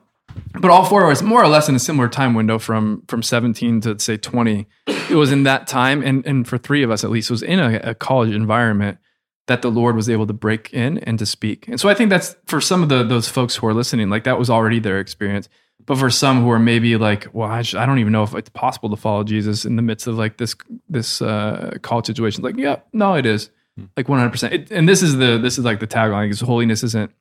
but 0.60 0.70
all 0.70 0.84
four 0.84 1.04
of 1.04 1.10
us 1.10 1.22
more 1.22 1.42
or 1.42 1.48
less 1.48 1.68
in 1.68 1.74
a 1.74 1.78
similar 1.78 2.08
time 2.08 2.34
window 2.34 2.58
from 2.58 3.02
from 3.08 3.22
17 3.22 3.80
to 3.82 3.98
say 3.98 4.16
20 4.16 4.66
it 4.86 5.14
was 5.14 5.32
in 5.32 5.42
that 5.44 5.66
time 5.66 6.02
and 6.02 6.26
and 6.26 6.46
for 6.46 6.58
three 6.58 6.82
of 6.82 6.90
us 6.90 7.04
at 7.04 7.10
least 7.10 7.30
it 7.30 7.32
was 7.32 7.42
in 7.42 7.58
a, 7.58 7.76
a 7.90 7.94
college 7.94 8.34
environment 8.34 8.98
that 9.46 9.62
the 9.62 9.70
lord 9.70 9.96
was 9.96 10.10
able 10.10 10.26
to 10.26 10.32
break 10.32 10.72
in 10.74 10.98
and 10.98 11.18
to 11.18 11.26
speak. 11.26 11.66
And 11.68 11.80
so 11.80 11.88
i 11.88 11.94
think 11.94 12.10
that's 12.10 12.36
for 12.46 12.60
some 12.60 12.82
of 12.82 12.88
the 12.88 13.02
those 13.02 13.28
folks 13.28 13.56
who 13.56 13.66
are 13.66 13.74
listening 13.74 14.10
like 14.10 14.24
that 14.24 14.38
was 14.38 14.50
already 14.50 14.78
their 14.78 15.00
experience. 15.00 15.48
But 15.86 15.96
for 15.96 16.10
some 16.10 16.42
who 16.42 16.50
are 16.50 16.58
maybe 16.58 16.98
like, 16.98 17.28
well, 17.32 17.48
I, 17.48 17.62
just, 17.62 17.74
I 17.74 17.86
don't 17.86 17.98
even 17.98 18.12
know 18.12 18.22
if 18.22 18.34
it's 18.34 18.50
possible 18.50 18.90
to 18.90 18.96
follow 18.96 19.24
Jesus 19.24 19.64
in 19.64 19.76
the 19.76 19.80
midst 19.82 20.06
of 20.06 20.18
like 20.18 20.36
this 20.36 20.54
this 20.86 21.22
uh, 21.22 21.78
college 21.80 22.04
situation. 22.04 22.42
Like, 22.42 22.58
yeah, 22.58 22.80
no, 22.92 23.14
it 23.14 23.24
is. 23.24 23.48
Like 23.96 24.06
one 24.06 24.18
hundred 24.18 24.32
percent. 24.32 24.70
And 24.70 24.86
this 24.86 25.02
is 25.02 25.16
the 25.16 25.38
this 25.38 25.56
is 25.56 25.64
like 25.64 25.80
the 25.80 25.86
tagline: 25.86 26.30
is 26.30 26.40
holiness 26.40 26.82
isn't 26.82 27.12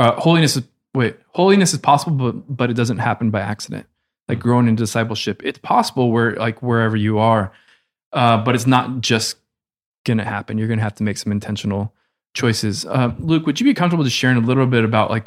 uh, 0.00 0.18
holiness 0.18 0.56
is 0.56 0.64
wait 0.94 1.16
holiness 1.28 1.72
is 1.72 1.78
possible, 1.78 2.32
but 2.32 2.56
but 2.56 2.70
it 2.70 2.74
doesn't 2.74 2.98
happen 2.98 3.30
by 3.30 3.40
accident. 3.40 3.86
Like 4.28 4.38
growing 4.38 4.68
in 4.68 4.76
discipleship, 4.76 5.42
it's 5.44 5.58
possible 5.58 6.12
where 6.12 6.34
like 6.36 6.62
wherever 6.62 6.96
you 6.96 7.18
are, 7.18 7.52
uh, 8.12 8.42
but 8.44 8.54
it's 8.54 8.66
not 8.66 9.00
just 9.00 9.36
gonna 10.04 10.24
happen. 10.24 10.58
You're 10.58 10.68
gonna 10.68 10.82
have 10.82 10.94
to 10.96 11.02
make 11.02 11.18
some 11.18 11.32
intentional 11.32 11.92
choices. 12.34 12.86
Uh, 12.86 13.12
Luke, 13.18 13.46
would 13.46 13.60
you 13.60 13.64
be 13.64 13.74
comfortable 13.74 14.04
just 14.04 14.16
sharing 14.16 14.36
a 14.36 14.40
little 14.40 14.66
bit 14.66 14.84
about 14.84 15.10
like 15.10 15.26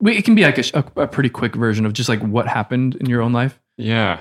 we, 0.00 0.16
it 0.16 0.24
can 0.24 0.34
be 0.34 0.42
like 0.42 0.58
a, 0.58 0.84
a 0.96 1.06
pretty 1.06 1.30
quick 1.30 1.54
version 1.54 1.86
of 1.86 1.92
just 1.92 2.08
like 2.08 2.20
what 2.20 2.48
happened 2.48 2.96
in 2.96 3.08
your 3.08 3.22
own 3.22 3.32
life. 3.32 3.58
Yeah. 3.76 4.20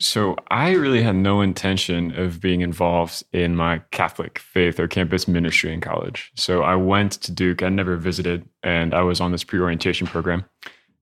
So 0.00 0.36
I 0.50 0.72
really 0.72 1.02
had 1.02 1.16
no 1.16 1.40
intention 1.40 2.18
of 2.18 2.40
being 2.40 2.62
involved 2.62 3.22
in 3.32 3.54
my 3.54 3.80
Catholic 3.90 4.38
faith 4.38 4.80
or 4.80 4.88
campus 4.88 5.28
ministry 5.28 5.72
in 5.72 5.80
college. 5.80 6.32
So 6.34 6.62
I 6.62 6.74
went 6.74 7.12
to 7.12 7.32
Duke. 7.32 7.62
I 7.62 7.68
never 7.68 7.96
visited, 7.96 8.48
and 8.62 8.92
I 8.92 9.02
was 9.02 9.20
on 9.20 9.32
this 9.32 9.44
pre-orientation 9.44 10.06
program. 10.06 10.44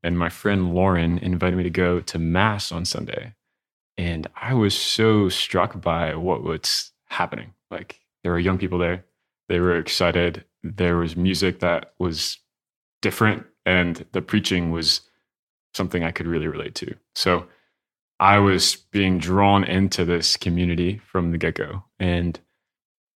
And 0.02 0.18
my 0.18 0.28
friend 0.28 0.74
Lauren 0.74 1.18
invited 1.18 1.56
me 1.56 1.62
to 1.62 1.70
go 1.70 2.00
to 2.00 2.18
mass 2.18 2.70
on 2.70 2.84
Sunday, 2.84 3.34
and 3.96 4.26
I 4.36 4.52
was 4.54 4.76
so 4.76 5.28
struck 5.28 5.80
by 5.80 6.14
what 6.14 6.42
was 6.42 6.92
happening. 7.06 7.54
Like 7.70 8.00
there 8.22 8.32
were 8.32 8.38
young 8.38 8.58
people 8.58 8.78
there. 8.78 9.04
They 9.48 9.60
were 9.60 9.76
excited. 9.76 10.44
There 10.62 10.96
was 10.96 11.16
music 11.16 11.60
that 11.60 11.94
was 11.98 12.38
different, 13.00 13.46
and 13.64 14.04
the 14.12 14.22
preaching 14.22 14.70
was 14.70 15.02
something 15.72 16.04
I 16.04 16.10
could 16.10 16.26
really 16.26 16.48
relate 16.48 16.74
to. 16.76 16.94
So 17.14 17.46
I 18.22 18.38
was 18.38 18.76
being 18.76 19.18
drawn 19.18 19.64
into 19.64 20.04
this 20.04 20.36
community 20.36 20.98
from 20.98 21.32
the 21.32 21.38
get 21.38 21.56
go. 21.56 21.82
And 21.98 22.38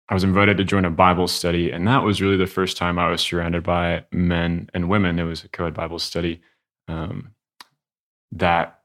I 0.08 0.14
was 0.14 0.24
invited 0.24 0.56
to 0.56 0.64
join 0.64 0.84
a 0.84 0.90
Bible 0.90 1.28
study. 1.28 1.70
And 1.70 1.86
that 1.86 2.02
was 2.02 2.20
really 2.20 2.36
the 2.36 2.48
first 2.48 2.76
time 2.76 2.98
I 2.98 3.08
was 3.08 3.20
surrounded 3.20 3.62
by 3.62 4.04
men 4.10 4.68
and 4.74 4.88
women. 4.88 5.20
It 5.20 5.22
was 5.22 5.44
a 5.44 5.48
co 5.48 5.66
ed 5.66 5.74
Bible 5.74 6.00
study 6.00 6.42
um, 6.88 7.30
that 8.32 8.80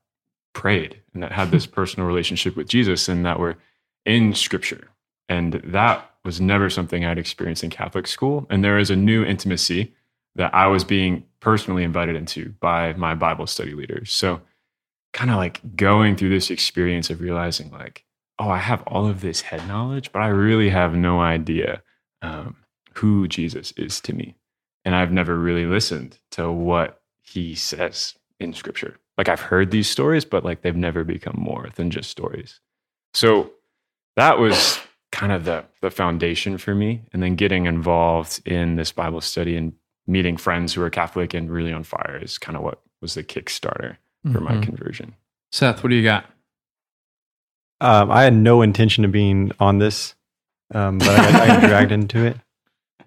prayed 0.53 1.01
and 1.15 1.23
that 1.23 1.31
had 1.31 1.49
this 1.49 1.65
personal 1.79 2.07
relationship 2.07 2.55
with 2.55 2.67
Jesus 2.67 3.09
and 3.09 3.25
that 3.25 3.39
were 3.39 3.57
in 4.05 4.35
scripture. 4.35 4.89
And 5.27 5.53
that 5.65 6.07
was 6.23 6.39
never 6.39 6.69
something 6.69 7.03
I'd 7.03 7.17
experienced 7.17 7.63
in 7.63 7.71
Catholic 7.71 8.05
school. 8.05 8.45
And 8.51 8.63
there 8.63 8.77
is 8.77 8.91
a 8.91 8.95
new 8.95 9.25
intimacy 9.25 9.95
that 10.35 10.53
I 10.53 10.67
was 10.67 10.83
being 10.83 11.25
personally 11.39 11.83
invited 11.83 12.15
into 12.15 12.49
by 12.59 12.93
my 12.93 13.15
Bible 13.15 13.47
study 13.47 13.73
leaders. 13.73 14.11
So, 14.11 14.41
kind 15.13 15.29
of 15.29 15.37
like 15.37 15.75
going 15.75 16.15
through 16.15 16.29
this 16.29 16.49
experience 16.49 17.09
of 17.09 17.21
realizing, 17.21 17.71
like, 17.71 18.05
oh, 18.39 18.49
I 18.49 18.57
have 18.57 18.81
all 18.87 19.07
of 19.07 19.21
this 19.21 19.41
head 19.41 19.67
knowledge, 19.67 20.11
but 20.11 20.21
I 20.21 20.27
really 20.27 20.69
have 20.69 20.95
no 20.95 21.19
idea 21.19 21.83
um, 22.21 22.57
who 22.95 23.27
Jesus 23.27 23.71
is 23.73 23.99
to 24.01 24.13
me. 24.13 24.35
And 24.83 24.95
I've 24.95 25.11
never 25.11 25.37
really 25.37 25.65
listened 25.65 26.17
to 26.31 26.51
what 26.51 27.01
he 27.21 27.53
says 27.55 28.15
in 28.39 28.53
scripture. 28.53 28.97
Like, 29.17 29.29
I've 29.29 29.41
heard 29.41 29.69
these 29.69 29.89
stories, 29.89 30.25
but 30.25 30.43
like 30.43 30.61
they've 30.61 30.75
never 30.75 31.03
become 31.03 31.35
more 31.37 31.69
than 31.75 31.91
just 31.91 32.09
stories. 32.09 32.59
So, 33.13 33.51
that 34.17 34.39
was 34.39 34.79
kind 35.11 35.31
of 35.31 35.45
the, 35.45 35.65
the 35.81 35.91
foundation 35.91 36.57
for 36.57 36.73
me. 36.73 37.03
And 37.13 37.21
then 37.21 37.35
getting 37.35 37.65
involved 37.65 38.41
in 38.45 38.75
this 38.75 38.91
Bible 38.91 39.21
study 39.21 39.55
and 39.55 39.73
meeting 40.07 40.37
friends 40.37 40.73
who 40.73 40.81
are 40.81 40.89
Catholic 40.89 41.33
and 41.33 41.51
really 41.51 41.71
on 41.71 41.83
fire 41.83 42.19
is 42.21 42.37
kind 42.37 42.57
of 42.57 42.63
what 42.63 42.81
was 43.01 43.13
the 43.13 43.23
Kickstarter 43.23 43.97
for 44.31 44.39
my 44.39 44.53
Mhm. 44.53 44.63
conversion. 44.63 45.15
Seth, 45.51 45.83
what 45.83 45.89
do 45.89 45.95
you 45.95 46.03
got? 46.03 46.25
Um, 47.79 48.11
I 48.11 48.23
had 48.23 48.33
no 48.33 48.61
intention 48.61 49.03
of 49.05 49.11
being 49.11 49.51
on 49.59 49.79
this, 49.79 50.13
um, 50.73 50.99
but 50.99 51.09
I 51.09 51.31
got, 51.31 51.41
I 51.41 51.47
got 51.47 51.67
dragged 51.67 51.91
into 51.99 52.23
it. 52.25 52.37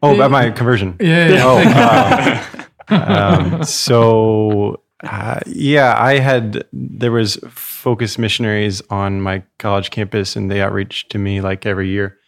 Oh, 0.02 0.14
about 0.14 0.30
my 0.30 0.50
conversion. 0.50 0.96
Yeah. 1.00 1.40
Oh, 1.42 2.64
um, 2.94 3.64
so 3.64 4.82
uh, 5.02 5.40
yeah, 5.46 5.94
I 5.98 6.18
had 6.18 6.64
there 6.72 7.12
was 7.12 7.36
focus 7.48 8.18
missionaries 8.18 8.82
on 8.90 9.20
my 9.20 9.42
college 9.58 9.90
campus, 9.90 10.34
and 10.36 10.50
they 10.50 10.60
outreach 10.60 11.08
to 11.10 11.18
me 11.18 11.40
like 11.40 11.64
every 11.66 11.88
year. 11.88 12.18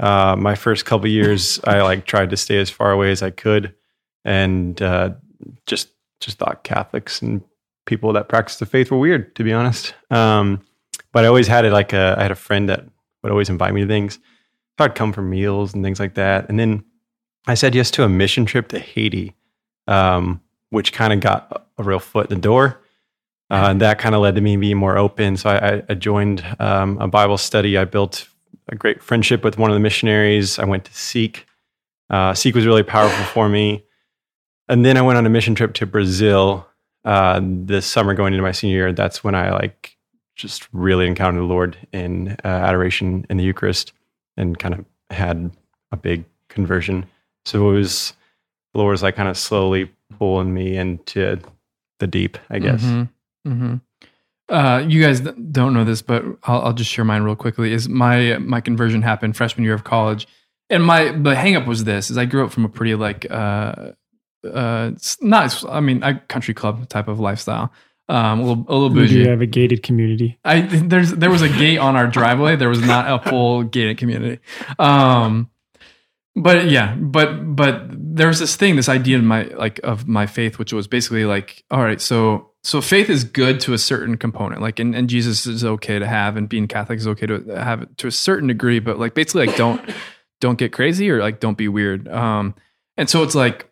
Uh, 0.00 0.36
my 0.38 0.54
first 0.54 0.84
couple 0.84 1.08
years, 1.08 1.60
I 1.64 1.80
like 1.82 2.06
tried 2.06 2.30
to 2.30 2.36
stay 2.36 2.58
as 2.58 2.70
far 2.70 2.90
away 2.92 3.10
as 3.10 3.22
I 3.22 3.30
could, 3.30 3.74
and 4.24 4.80
uh, 4.82 5.10
just 5.66 5.88
just 6.20 6.38
thought 6.38 6.64
Catholics 6.64 7.22
and 7.22 7.42
people 7.88 8.12
that 8.12 8.28
practice 8.28 8.58
the 8.58 8.66
faith 8.66 8.92
were 8.92 8.98
weird, 8.98 9.34
to 9.34 9.42
be 9.42 9.52
honest. 9.52 9.94
Um, 10.10 10.60
but 11.12 11.24
I 11.24 11.26
always 11.26 11.48
had 11.48 11.64
it 11.64 11.72
like 11.72 11.92
a, 11.92 12.14
I 12.16 12.22
had 12.22 12.30
a 12.30 12.36
friend 12.36 12.68
that 12.68 12.84
would 13.22 13.32
always 13.32 13.48
invite 13.48 13.74
me 13.74 13.80
to 13.80 13.86
things. 13.88 14.20
So 14.78 14.84
I'd 14.84 14.94
come 14.94 15.12
for 15.12 15.22
meals 15.22 15.74
and 15.74 15.82
things 15.82 15.98
like 15.98 16.14
that, 16.14 16.48
and 16.48 16.56
then 16.56 16.84
I 17.48 17.54
said 17.54 17.74
yes 17.74 17.90
to 17.92 18.04
a 18.04 18.08
mission 18.08 18.44
trip 18.44 18.68
to 18.68 18.78
Haiti, 18.78 19.34
um, 19.88 20.40
which 20.70 20.92
kind 20.92 21.12
of 21.12 21.20
got 21.20 21.66
a 21.78 21.82
real 21.82 21.98
foot 21.98 22.30
in 22.30 22.36
the 22.36 22.40
door. 22.40 22.80
Uh, 23.50 23.68
and 23.70 23.80
that 23.80 23.98
kind 23.98 24.14
of 24.14 24.20
led 24.20 24.34
to 24.34 24.42
me 24.42 24.58
being 24.58 24.76
more 24.76 24.98
open. 24.98 25.38
So 25.38 25.48
I, 25.48 25.82
I 25.88 25.94
joined 25.94 26.44
um, 26.60 26.98
a 26.98 27.08
Bible 27.08 27.38
study. 27.38 27.78
I 27.78 27.86
built 27.86 28.28
a 28.68 28.76
great 28.76 29.02
friendship 29.02 29.42
with 29.42 29.56
one 29.56 29.70
of 29.70 29.74
the 29.74 29.80
missionaries. 29.80 30.58
I 30.58 30.66
went 30.66 30.84
to 30.84 30.94
Seek. 30.94 31.46
Uh, 32.10 32.34
Seek 32.34 32.54
was 32.54 32.66
really 32.66 32.82
powerful 32.82 33.24
for 33.24 33.48
me. 33.48 33.86
And 34.68 34.84
then 34.84 34.98
I 34.98 35.02
went 35.02 35.16
on 35.16 35.24
a 35.24 35.30
mission 35.30 35.54
trip 35.54 35.72
to 35.74 35.86
Brazil 35.86 36.66
uh, 37.08 37.40
this 37.42 37.86
summer, 37.86 38.12
going 38.12 38.34
into 38.34 38.42
my 38.42 38.52
senior 38.52 38.76
year. 38.76 38.92
That's 38.92 39.24
when 39.24 39.34
I 39.34 39.50
like 39.50 39.96
just 40.36 40.68
really 40.72 41.06
encountered 41.06 41.40
the 41.40 41.46
Lord 41.46 41.78
in 41.90 42.36
uh, 42.44 42.48
adoration 42.48 43.24
in 43.30 43.38
the 43.38 43.44
Eucharist, 43.44 43.94
and 44.36 44.58
kind 44.58 44.74
of 44.74 44.84
had 45.08 45.50
a 45.90 45.96
big 45.96 46.26
conversion. 46.50 47.06
So 47.46 47.70
it 47.70 47.72
was 47.72 48.12
the 48.74 48.80
Lord 48.80 48.92
was 48.92 49.02
like 49.02 49.16
kind 49.16 49.30
of 49.30 49.38
slowly 49.38 49.90
pulling 50.18 50.52
me 50.52 50.76
into 50.76 51.40
the 51.98 52.06
deep, 52.06 52.36
I 52.50 52.58
guess. 52.58 52.82
Mm-hmm. 52.82 53.52
Mm-hmm. 53.52 54.54
Uh, 54.54 54.78
you 54.86 55.02
guys 55.02 55.20
don't 55.20 55.72
know 55.72 55.84
this, 55.84 56.02
but 56.02 56.22
I'll, 56.42 56.60
I'll, 56.60 56.72
just 56.74 56.90
share 56.90 57.06
mine 57.06 57.22
real 57.22 57.36
quickly. 57.36 57.72
Is 57.72 57.88
my 57.88 58.36
my 58.36 58.60
conversion 58.60 59.00
happened 59.00 59.34
freshman 59.34 59.64
year 59.64 59.72
of 59.72 59.84
college, 59.84 60.28
and 60.68 60.84
my 60.84 61.04
the 61.04 61.34
hangup 61.34 61.66
was 61.66 61.84
this: 61.84 62.10
is 62.10 62.18
I 62.18 62.26
grew 62.26 62.44
up 62.44 62.52
from 62.52 62.66
a 62.66 62.68
pretty 62.68 62.94
like 62.96 63.26
uh, 63.30 63.92
uh, 64.44 64.92
not 65.20 65.64
I 65.68 65.80
mean 65.80 66.02
a 66.02 66.18
country 66.18 66.54
club 66.54 66.88
type 66.88 67.08
of 67.08 67.20
lifestyle. 67.20 67.72
Um, 68.10 68.40
a 68.40 68.42
little, 68.42 68.64
a 68.68 68.72
little 68.72 68.90
bougie. 68.90 69.22
We 69.22 69.28
have 69.28 69.42
a 69.42 69.46
gated 69.46 69.82
community. 69.82 70.38
I 70.44 70.62
there's 70.62 71.12
there 71.12 71.30
was 71.30 71.42
a 71.42 71.48
gate 71.48 71.78
on 71.78 71.94
our 71.94 72.06
driveway. 72.06 72.56
There 72.56 72.70
was 72.70 72.80
not 72.80 73.10
a 73.10 73.28
full 73.28 73.64
gated 73.64 73.98
community. 73.98 74.40
Um, 74.78 75.50
but 76.34 76.70
yeah, 76.70 76.94
but 76.94 77.54
but 77.54 77.82
there 77.90 78.28
was 78.28 78.38
this 78.38 78.56
thing, 78.56 78.76
this 78.76 78.88
idea 78.88 79.18
in 79.18 79.26
my 79.26 79.44
like 79.44 79.80
of 79.82 80.08
my 80.08 80.26
faith, 80.26 80.58
which 80.58 80.72
was 80.72 80.86
basically 80.86 81.24
like, 81.24 81.64
all 81.70 81.82
right, 81.82 82.00
so 82.00 82.50
so 82.62 82.80
faith 82.80 83.10
is 83.10 83.24
good 83.24 83.60
to 83.60 83.72
a 83.72 83.78
certain 83.78 84.16
component, 84.16 84.62
like 84.62 84.78
and, 84.78 84.94
and 84.94 85.08
Jesus 85.08 85.46
is 85.46 85.64
okay 85.64 85.98
to 85.98 86.06
have, 86.06 86.36
and 86.36 86.48
being 86.48 86.68
Catholic 86.68 86.98
is 86.98 87.06
okay 87.08 87.26
to 87.26 87.40
have 87.48 87.82
it 87.82 87.98
to 87.98 88.06
a 88.06 88.12
certain 88.12 88.48
degree, 88.48 88.78
but 88.78 88.98
like 88.98 89.14
basically 89.14 89.46
like 89.46 89.56
don't 89.56 89.80
don't 90.40 90.58
get 90.58 90.72
crazy 90.72 91.10
or 91.10 91.20
like 91.20 91.40
don't 91.40 91.58
be 91.58 91.68
weird. 91.68 92.08
Um, 92.08 92.54
and 92.96 93.10
so 93.10 93.22
it's 93.22 93.34
like 93.34 93.70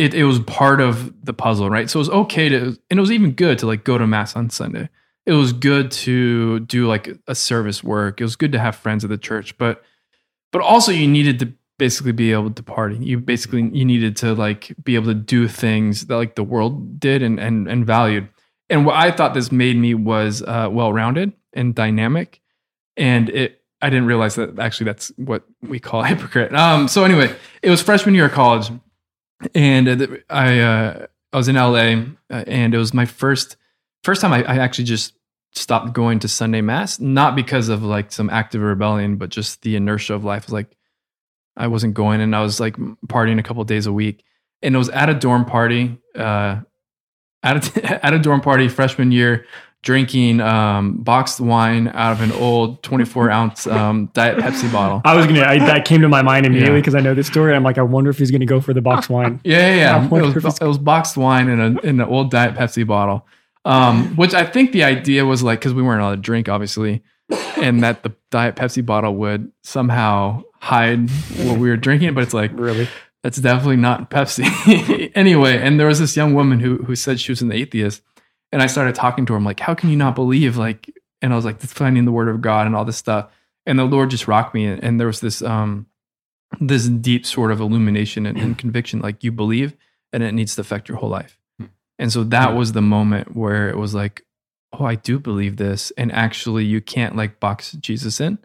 it, 0.00 0.14
it 0.14 0.24
was 0.24 0.38
part 0.40 0.80
of 0.80 1.12
the 1.26 1.34
puzzle, 1.34 1.68
right? 1.68 1.90
So 1.90 1.98
it 1.98 2.00
was 2.00 2.08
okay 2.08 2.48
to, 2.48 2.56
and 2.58 2.98
it 2.98 3.00
was 3.00 3.12
even 3.12 3.32
good 3.32 3.58
to 3.58 3.66
like 3.66 3.84
go 3.84 3.98
to 3.98 4.06
mass 4.06 4.34
on 4.34 4.48
Sunday. 4.48 4.88
It 5.26 5.34
was 5.34 5.52
good 5.52 5.90
to 5.90 6.60
do 6.60 6.86
like 6.86 7.10
a 7.26 7.34
service 7.34 7.84
work. 7.84 8.18
It 8.18 8.24
was 8.24 8.34
good 8.34 8.52
to 8.52 8.58
have 8.58 8.74
friends 8.76 9.04
at 9.04 9.10
the 9.10 9.18
church, 9.18 9.58
but, 9.58 9.84
but 10.52 10.62
also 10.62 10.90
you 10.90 11.06
needed 11.06 11.38
to 11.40 11.52
basically 11.76 12.12
be 12.12 12.32
able 12.32 12.50
to 12.50 12.62
party. 12.62 12.96
You 12.96 13.18
basically, 13.18 13.68
you 13.74 13.84
needed 13.84 14.16
to 14.18 14.32
like 14.32 14.74
be 14.82 14.94
able 14.94 15.08
to 15.08 15.14
do 15.14 15.46
things 15.46 16.06
that 16.06 16.16
like 16.16 16.34
the 16.34 16.44
world 16.44 16.98
did 16.98 17.22
and, 17.22 17.38
and, 17.38 17.68
and 17.68 17.84
valued. 17.84 18.26
And 18.70 18.86
what 18.86 18.96
I 18.96 19.10
thought 19.10 19.34
this 19.34 19.52
made 19.52 19.76
me 19.76 19.92
was 19.92 20.40
uh, 20.40 20.70
well-rounded 20.72 21.34
and 21.52 21.74
dynamic. 21.74 22.40
And 22.96 23.28
it, 23.28 23.60
I 23.82 23.90
didn't 23.90 24.06
realize 24.06 24.36
that 24.36 24.58
actually 24.58 24.86
that's 24.86 25.12
what 25.16 25.44
we 25.60 25.78
call 25.78 26.02
hypocrite. 26.04 26.54
Um, 26.54 26.88
so 26.88 27.04
anyway, 27.04 27.34
it 27.60 27.68
was 27.68 27.82
freshman 27.82 28.14
year 28.14 28.24
of 28.26 28.32
college 28.32 28.70
and 29.54 30.22
I 30.28 30.60
uh, 30.60 31.06
I 31.32 31.36
was 31.36 31.48
in 31.48 31.56
LA, 31.56 32.04
uh, 32.30 32.44
and 32.46 32.74
it 32.74 32.78
was 32.78 32.92
my 32.94 33.06
first 33.06 33.56
first 34.04 34.20
time 34.20 34.32
I, 34.32 34.42
I, 34.44 34.56
actually 34.58 34.84
just 34.84 35.14
stopped 35.52 35.92
going 35.92 36.18
to 36.20 36.28
Sunday 36.28 36.60
mass, 36.60 37.00
not 37.00 37.36
because 37.36 37.68
of 37.68 37.82
like 37.82 38.12
some 38.12 38.30
active 38.30 38.62
rebellion, 38.62 39.16
but 39.16 39.30
just 39.30 39.62
the 39.62 39.76
inertia 39.76 40.14
of 40.14 40.24
life. 40.24 40.46
was 40.46 40.52
like 40.52 40.76
I 41.56 41.66
wasn't 41.66 41.94
going, 41.94 42.20
and 42.20 42.34
I 42.34 42.42
was 42.42 42.60
like 42.60 42.76
partying 43.06 43.38
a 43.38 43.42
couple 43.42 43.64
days 43.64 43.86
a 43.86 43.92
week, 43.92 44.24
and 44.62 44.74
it 44.74 44.78
was 44.78 44.88
at 44.90 45.08
a 45.08 45.14
dorm 45.14 45.44
party, 45.44 45.98
uh, 46.14 46.60
at 47.42 47.76
a, 47.76 48.04
at 48.06 48.14
a 48.14 48.18
dorm 48.18 48.40
party 48.40 48.68
freshman 48.68 49.12
year 49.12 49.46
drinking 49.82 50.40
um, 50.40 50.98
boxed 50.98 51.40
wine 51.40 51.88
out 51.88 52.12
of 52.12 52.20
an 52.20 52.32
old 52.32 52.82
24 52.82 53.30
ounce 53.30 53.66
um, 53.66 54.10
Diet 54.12 54.36
Pepsi 54.38 54.70
bottle. 54.72 55.00
I 55.04 55.14
was 55.14 55.26
gonna. 55.26 55.42
I, 55.42 55.58
that 55.58 55.84
came 55.84 56.02
to 56.02 56.08
my 56.08 56.22
mind 56.22 56.46
immediately 56.46 56.80
because 56.80 56.94
yeah. 56.94 57.00
I 57.00 57.02
know 57.02 57.14
this 57.14 57.26
story. 57.26 57.54
I'm 57.54 57.62
like, 57.62 57.78
I 57.78 57.82
wonder 57.82 58.10
if 58.10 58.18
he's 58.18 58.30
gonna 58.30 58.46
go 58.46 58.60
for 58.60 58.74
the 58.74 58.82
boxed 58.82 59.10
wine. 59.10 59.40
yeah, 59.44 59.74
yeah, 59.74 59.76
yeah. 59.76 60.04
It 60.04 60.10
was, 60.10 60.60
it 60.60 60.66
was, 60.66 60.78
boxed 60.78 61.16
wine 61.16 61.48
in 61.48 61.60
a 61.60 61.80
in 61.80 62.00
an 62.00 62.06
old 62.08 62.30
Diet 62.30 62.54
Pepsi 62.54 62.86
bottle, 62.86 63.26
um, 63.64 64.16
which 64.16 64.34
I 64.34 64.44
think 64.44 64.72
the 64.72 64.84
idea 64.84 65.24
was 65.24 65.42
like 65.42 65.60
because 65.60 65.74
we 65.74 65.82
weren't 65.82 66.02
allowed 66.02 66.16
to 66.16 66.20
drink, 66.20 66.48
obviously, 66.48 67.02
and 67.56 67.82
that 67.82 68.02
the 68.02 68.14
Diet 68.30 68.56
Pepsi 68.56 68.84
bottle 68.84 69.14
would 69.16 69.50
somehow 69.62 70.42
hide 70.60 71.10
what 71.38 71.58
we 71.58 71.70
were 71.70 71.76
drinking. 71.76 72.14
But 72.14 72.24
it's 72.24 72.34
like 72.34 72.50
really. 72.54 72.88
That's 73.22 73.36
definitely 73.36 73.76
not 73.76 74.10
Pepsi. 74.10 75.12
anyway, 75.14 75.58
and 75.58 75.78
there 75.78 75.86
was 75.86 75.98
this 75.98 76.16
young 76.16 76.32
woman 76.32 76.58
who 76.58 76.78
who 76.78 76.96
said 76.96 77.20
she 77.20 77.30
was 77.30 77.42
an 77.42 77.52
atheist, 77.52 78.00
and 78.52 78.62
I 78.62 78.66
started 78.66 78.94
talking 78.94 79.26
to 79.26 79.32
her. 79.32 79.36
I'm 79.36 79.44
like, 79.44 79.60
how 79.60 79.74
can 79.74 79.90
you 79.90 79.96
not 79.96 80.14
believe? 80.14 80.56
Like, 80.56 80.92
and 81.22 81.32
I 81.32 81.36
was 81.36 81.44
like, 81.44 81.60
finding 81.60 82.04
the 82.04 82.12
word 82.12 82.28
of 82.28 82.40
God 82.40 82.66
and 82.66 82.74
all 82.74 82.84
this 82.84 82.96
stuff. 82.96 83.30
And 83.66 83.78
the 83.78 83.84
Lord 83.84 84.10
just 84.10 84.26
rocked 84.26 84.54
me. 84.54 84.66
And, 84.66 84.98
there 84.98 85.06
was 85.06 85.20
this, 85.20 85.42
um, 85.42 85.86
this 86.60 86.88
deep 86.88 87.26
sort 87.26 87.52
of 87.52 87.60
illumination 87.60 88.26
and, 88.26 88.36
and, 88.38 88.58
conviction, 88.58 89.00
like 89.00 89.22
you 89.22 89.30
believe 89.30 89.76
and 90.12 90.22
it 90.22 90.32
needs 90.32 90.54
to 90.56 90.60
affect 90.60 90.88
your 90.88 90.98
whole 90.98 91.08
life. 91.08 91.38
Hmm. 91.58 91.66
And 91.98 92.12
so 92.12 92.24
that 92.24 92.54
was 92.54 92.72
the 92.72 92.82
moment 92.82 93.36
where 93.36 93.68
it 93.68 93.76
was 93.76 93.94
like, 93.94 94.24
oh, 94.72 94.84
I 94.84 94.96
do 94.96 95.18
believe 95.18 95.56
this. 95.56 95.92
And 95.96 96.10
actually 96.10 96.64
you 96.64 96.80
can't 96.80 97.16
like 97.16 97.38
box 97.38 97.72
Jesus 97.72 98.20
in. 98.20 98.38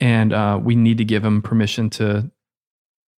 And 0.00 0.32
uh, 0.32 0.58
we 0.62 0.74
need 0.74 0.98
to 0.98 1.04
give 1.04 1.24
him 1.24 1.42
permission 1.42 1.90
to, 1.90 2.30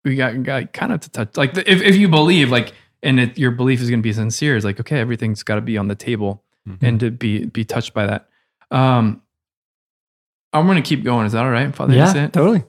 we 0.05 0.17
got, 0.17 0.43
got 0.43 0.73
kind 0.73 0.93
of 0.93 1.01
to 1.01 1.11
touch, 1.11 1.37
like 1.37 1.57
if, 1.57 1.83
if 1.83 1.97
you 1.97 2.09
believe, 2.09 2.51
like 2.51 2.73
and 3.03 3.21
it, 3.21 3.39
your 3.39 3.51
belief 3.51 3.81
is 3.81 3.89
going 3.91 4.01
to 4.01 4.03
be 4.03 4.13
sincere 4.13 4.57
it's 4.57 4.65
like 4.65 4.81
okay 4.81 4.99
everything's 4.99 5.43
got 5.43 5.57
to 5.57 5.61
be 5.61 5.79
on 5.79 5.89
the 5.89 5.95
table 5.95 6.43
mm-hmm. 6.69 6.85
and 6.85 7.01
to 7.01 7.11
be 7.11 7.47
be 7.47 7.65
touched 7.65 7.95
by 7.95 8.07
that. 8.07 8.29
Um 8.71 9.23
i'm 10.53 10.67
going 10.67 10.83
to 10.83 10.87
keep 10.89 11.05
going. 11.05 11.27
Is 11.27 11.33
that 11.33 11.45
all 11.45 11.51
right? 11.51 11.75
Father 11.75 11.95
yeah, 11.95 12.05
innocent? 12.05 12.35
totally. 12.35 12.65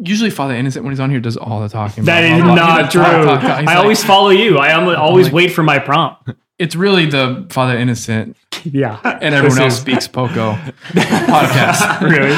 Usually 0.00 0.30
father 0.30 0.54
innocent 0.54 0.84
when 0.84 0.92
he's 0.92 1.00
on 1.00 1.10
here 1.10 1.20
does 1.20 1.36
all 1.36 1.60
the 1.60 1.68
talking. 1.68 2.04
That 2.04 2.22
is 2.22 2.42
not 2.42 2.90
true. 2.90 3.02
talk, 3.02 3.24
talk, 3.24 3.40
talk. 3.40 3.50
i 3.50 3.62
like, 3.62 3.76
always 3.76 4.04
follow 4.04 4.30
you. 4.30 4.58
I 4.58 4.72
always 4.94 5.26
like, 5.26 5.34
wait 5.34 5.52
for 5.52 5.64
my 5.64 5.80
prompt. 5.80 6.30
it's 6.58 6.76
really 6.76 7.06
the 7.06 7.46
father 7.50 7.76
innocent 7.76 8.36
yeah. 8.64 9.00
and 9.20 9.34
everyone 9.34 9.60
else 9.60 9.80
speaks 9.80 10.06
poco 10.06 10.52
podcast. 10.92 12.00
Really? 12.00 12.30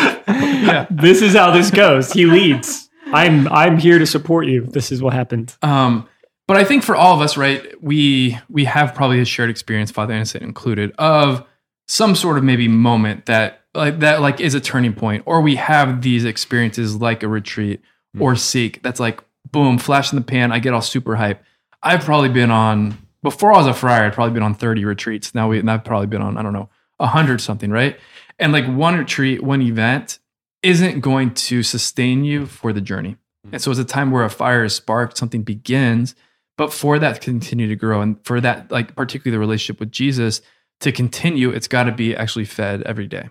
Yeah. 0.66 0.86
This 0.90 1.22
is 1.22 1.34
how 1.34 1.50
this 1.50 1.70
goes. 1.70 2.12
He 2.12 2.26
leads. 2.26 2.88
I'm 3.12 3.48
i'm 3.48 3.78
here 3.78 3.98
to 3.98 4.06
support 4.06 4.46
you. 4.46 4.66
This 4.66 4.92
is 4.92 5.02
what 5.02 5.12
happened. 5.12 5.56
Um 5.62 6.08
but 6.50 6.56
I 6.56 6.64
think 6.64 6.82
for 6.82 6.96
all 6.96 7.14
of 7.14 7.20
us, 7.20 7.36
right, 7.36 7.80
we 7.80 8.36
we 8.48 8.64
have 8.64 8.92
probably 8.92 9.20
a 9.20 9.24
shared 9.24 9.50
experience, 9.50 9.92
Father 9.92 10.14
Innocent 10.14 10.42
included, 10.42 10.92
of 10.98 11.46
some 11.86 12.16
sort 12.16 12.38
of 12.38 12.42
maybe 12.42 12.66
moment 12.66 13.26
that 13.26 13.62
like 13.72 14.00
that 14.00 14.20
like 14.20 14.40
is 14.40 14.54
a 14.54 14.60
turning 14.60 14.92
point, 14.92 15.22
or 15.26 15.42
we 15.42 15.54
have 15.54 16.02
these 16.02 16.24
experiences 16.24 16.96
like 16.96 17.22
a 17.22 17.28
retreat 17.28 17.80
mm. 18.16 18.20
or 18.20 18.34
seek 18.34 18.82
that's 18.82 18.98
like 18.98 19.20
boom, 19.52 19.78
flash 19.78 20.10
in 20.10 20.18
the 20.18 20.24
pan. 20.24 20.50
I 20.50 20.58
get 20.58 20.74
all 20.74 20.82
super 20.82 21.14
hype. 21.14 21.40
I've 21.84 22.00
probably 22.00 22.30
been 22.30 22.50
on 22.50 22.98
before 23.22 23.52
I 23.52 23.58
was 23.58 23.68
a 23.68 23.72
friar. 23.72 24.06
I'd 24.06 24.14
probably 24.14 24.34
been 24.34 24.42
on 24.42 24.56
thirty 24.56 24.84
retreats. 24.84 25.36
Now 25.36 25.50
we, 25.50 25.60
and 25.60 25.70
I've 25.70 25.84
probably 25.84 26.08
been 26.08 26.20
on 26.20 26.36
I 26.36 26.42
don't 26.42 26.52
know 26.52 26.68
a 26.98 27.06
hundred 27.06 27.40
something, 27.40 27.70
right? 27.70 27.96
And 28.40 28.52
like 28.52 28.66
one 28.66 28.98
retreat, 28.98 29.40
one 29.40 29.62
event 29.62 30.18
isn't 30.64 30.98
going 30.98 31.32
to 31.32 31.62
sustain 31.62 32.24
you 32.24 32.44
for 32.44 32.72
the 32.72 32.80
journey. 32.80 33.18
Mm. 33.46 33.52
And 33.52 33.62
so 33.62 33.70
it's 33.70 33.78
a 33.78 33.84
time 33.84 34.10
where 34.10 34.24
a 34.24 34.30
fire 34.30 34.64
is 34.64 34.74
sparked, 34.74 35.16
something 35.16 35.44
begins 35.44 36.16
but 36.60 36.74
for 36.74 36.98
that 36.98 37.14
to 37.14 37.20
continue 37.22 37.66
to 37.68 37.74
grow 37.74 38.02
and 38.02 38.22
for 38.22 38.38
that, 38.38 38.70
like 38.70 38.94
particularly 38.94 39.34
the 39.34 39.38
relationship 39.38 39.80
with 39.80 39.90
Jesus 39.90 40.42
to 40.80 40.92
continue, 40.92 41.48
it's 41.48 41.66
got 41.66 41.84
to 41.84 41.92
be 41.92 42.14
actually 42.14 42.44
fed 42.44 42.82
every 42.82 43.06
day. 43.06 43.30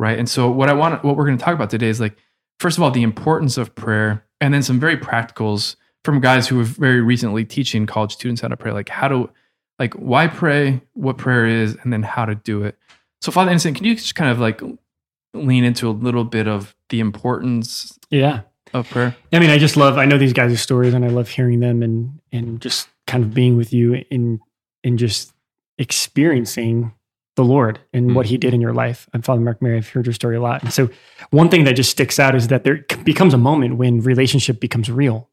Right. 0.00 0.18
And 0.18 0.28
so 0.28 0.50
what 0.50 0.68
I 0.68 0.72
want, 0.72 1.04
what 1.04 1.16
we're 1.16 1.26
going 1.26 1.38
to 1.38 1.44
talk 1.44 1.54
about 1.54 1.70
today 1.70 1.86
is 1.86 2.00
like, 2.00 2.16
first 2.58 2.76
of 2.76 2.82
all, 2.82 2.90
the 2.90 3.04
importance 3.04 3.56
of 3.56 3.72
prayer 3.76 4.24
and 4.40 4.52
then 4.52 4.64
some 4.64 4.80
very 4.80 4.96
practicals 4.96 5.76
from 6.02 6.18
guys 6.18 6.48
who 6.48 6.60
are 6.60 6.64
very 6.64 7.00
recently 7.00 7.44
teaching 7.44 7.86
college 7.86 8.14
students 8.14 8.40
how 8.40 8.48
to 8.48 8.56
pray, 8.56 8.72
like 8.72 8.88
how 8.88 9.06
to, 9.06 9.30
like 9.78 9.94
why 9.94 10.26
pray, 10.26 10.80
what 10.94 11.18
prayer 11.18 11.46
is, 11.46 11.76
and 11.84 11.92
then 11.92 12.02
how 12.02 12.24
to 12.24 12.34
do 12.34 12.64
it. 12.64 12.76
So 13.20 13.30
Father 13.30 13.52
Innocent, 13.52 13.76
can 13.76 13.86
you 13.86 13.94
just 13.94 14.16
kind 14.16 14.32
of 14.32 14.40
like 14.40 14.60
lean 15.34 15.62
into 15.62 15.88
a 15.88 15.92
little 15.92 16.24
bit 16.24 16.48
of 16.48 16.74
the 16.88 16.98
importance 16.98 17.96
yeah 18.10 18.40
of 18.80 18.90
prayer? 18.90 19.16
I 19.32 19.38
mean, 19.38 19.50
I 19.50 19.58
just 19.58 19.76
love. 19.76 19.98
I 19.98 20.04
know 20.04 20.18
these 20.18 20.32
guys' 20.32 20.60
stories, 20.60 20.94
and 20.94 21.04
I 21.04 21.08
love 21.08 21.28
hearing 21.28 21.60
them, 21.60 21.82
and 21.82 22.20
and 22.32 22.60
just 22.60 22.88
kind 23.06 23.24
of 23.24 23.34
being 23.34 23.56
with 23.56 23.72
you 23.72 24.04
in 24.10 24.40
in 24.82 24.96
just 24.96 25.32
experiencing 25.78 26.92
the 27.36 27.44
Lord 27.44 27.78
and 27.92 28.10
mm. 28.10 28.14
what 28.14 28.26
He 28.26 28.38
did 28.38 28.54
in 28.54 28.60
your 28.60 28.72
life. 28.72 29.08
And 29.12 29.24
Father 29.24 29.40
Mark 29.40 29.60
Mary, 29.60 29.76
I've 29.76 29.88
heard 29.88 30.06
your 30.06 30.12
story 30.12 30.36
a 30.36 30.40
lot, 30.40 30.62
and 30.62 30.72
so 30.72 30.88
one 31.30 31.48
thing 31.48 31.64
that 31.64 31.74
just 31.74 31.90
sticks 31.90 32.18
out 32.18 32.34
is 32.34 32.48
that 32.48 32.64
there 32.64 32.84
becomes 33.04 33.34
a 33.34 33.38
moment 33.38 33.76
when 33.76 34.00
relationship 34.00 34.60
becomes 34.60 34.90
real, 34.90 35.28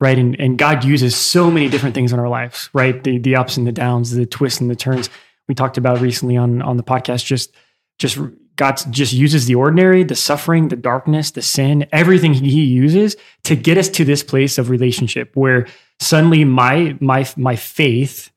right? 0.00 0.18
And 0.18 0.38
and 0.38 0.58
God 0.58 0.84
uses 0.84 1.16
so 1.16 1.50
many 1.50 1.68
different 1.68 1.94
things 1.94 2.12
in 2.12 2.18
our 2.18 2.28
lives, 2.28 2.70
right? 2.72 3.02
The 3.02 3.18
the 3.18 3.36
ups 3.36 3.56
and 3.56 3.66
the 3.66 3.72
downs, 3.72 4.12
the 4.12 4.26
twists 4.26 4.60
and 4.60 4.70
the 4.70 4.76
turns. 4.76 5.10
We 5.48 5.54
talked 5.54 5.78
about 5.78 6.00
recently 6.00 6.36
on 6.36 6.62
on 6.62 6.76
the 6.76 6.82
podcast, 6.82 7.24
just 7.24 7.54
just 7.98 8.18
God 8.56 8.80
just 8.90 9.12
uses 9.12 9.46
the 9.46 9.54
ordinary, 9.54 10.02
the 10.02 10.14
suffering, 10.14 10.68
the 10.68 10.76
darkness, 10.76 11.30
the 11.30 11.42
sin, 11.42 11.86
everything 11.92 12.32
he 12.32 12.64
uses 12.64 13.16
to 13.44 13.54
get 13.54 13.78
us 13.78 13.88
to 13.90 14.04
this 14.04 14.22
place 14.22 14.58
of 14.58 14.70
relationship 14.70 15.36
where 15.36 15.66
suddenly 16.00 16.44
my 16.44 16.96
my 17.00 17.28
my 17.36 17.56
faith 17.56 18.30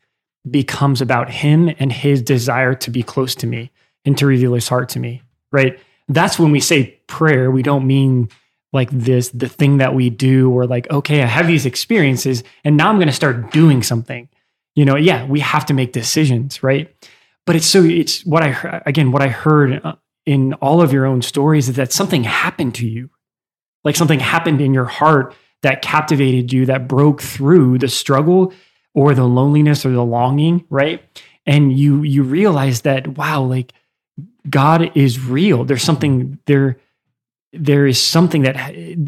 becomes 0.50 1.02
about 1.02 1.30
him 1.30 1.74
and 1.80 1.92
his 1.92 2.22
desire 2.22 2.74
to 2.74 2.92
be 2.92 3.04
close 3.04 3.36
to 3.36 3.48
me 3.48 3.72
and 4.06 4.18
to 4.18 4.26
reveal 4.26 4.54
his 4.54 4.68
heart 4.68 4.90
to 4.90 5.00
me, 5.00 5.22
right? 5.52 5.80
That's 6.08 6.40
when 6.40 6.52
we 6.52 6.60
say 6.60 7.00
prayer, 7.08 7.52
we 7.52 7.62
don't 7.62 7.88
mean 7.88 8.30
like 8.72 8.90
this 8.92 9.30
the 9.30 9.50
thing 9.50 9.78
that 9.78 9.96
we 9.96 10.10
do 10.10 10.52
or 10.52 10.68
like 10.68 10.90
okay, 10.92 11.24
I 11.24 11.28
have 11.28 11.48
these 11.48 11.66
experiences 11.66 12.44
and 12.64 12.76
now 12.76 12.90
I'm 12.90 12.98
going 12.98 13.08
to 13.08 13.14
start 13.14 13.52
doing 13.52 13.84
something. 13.84 14.28
You 14.76 14.86
know, 14.86 14.96
yeah, 14.96 15.26
we 15.26 15.40
have 15.40 15.66
to 15.68 15.74
make 15.74 15.94
decisions, 15.94 16.62
right? 16.62 16.94
But 17.46 17.56
it's 17.56 17.66
so 17.66 17.84
it's 17.84 18.26
what 18.26 18.44
I 18.44 18.82
again 18.86 19.12
what 19.12 19.22
I 19.22 19.30
heard 19.30 19.82
uh, 19.84 19.96
in 20.30 20.54
all 20.62 20.80
of 20.80 20.94
your 20.94 21.08
own 21.08 21.24
stories 21.24 21.70
is 21.70 21.76
that 21.78 21.92
something 21.92 22.24
happened 22.24 22.76
to 22.76 22.88
you. 22.88 23.10
Like 23.84 23.96
something 23.96 24.20
happened 24.20 24.62
in 24.62 24.76
your 24.76 24.86
heart 24.86 25.34
that 25.64 25.82
captivated 25.82 26.54
you, 26.54 26.68
that 26.68 26.88
broke 26.88 27.20
through 27.20 27.80
the 27.80 27.88
struggle 27.88 28.54
or 28.94 29.16
the 29.16 29.24
loneliness 29.24 29.88
or 29.88 29.90
the 29.90 30.06
longing, 30.06 30.66
right? 30.70 31.04
And 31.48 31.76
you 31.76 32.04
you 32.04 32.22
realize 32.22 32.82
that 32.82 33.18
wow, 33.18 33.42
like 33.42 33.74
God 34.48 34.96
is 34.96 35.20
real. 35.20 35.64
There's 35.64 35.82
something 35.82 36.38
there 36.46 36.78
there 37.52 37.88
is 37.88 38.00
something 38.00 38.44
that 38.44 38.56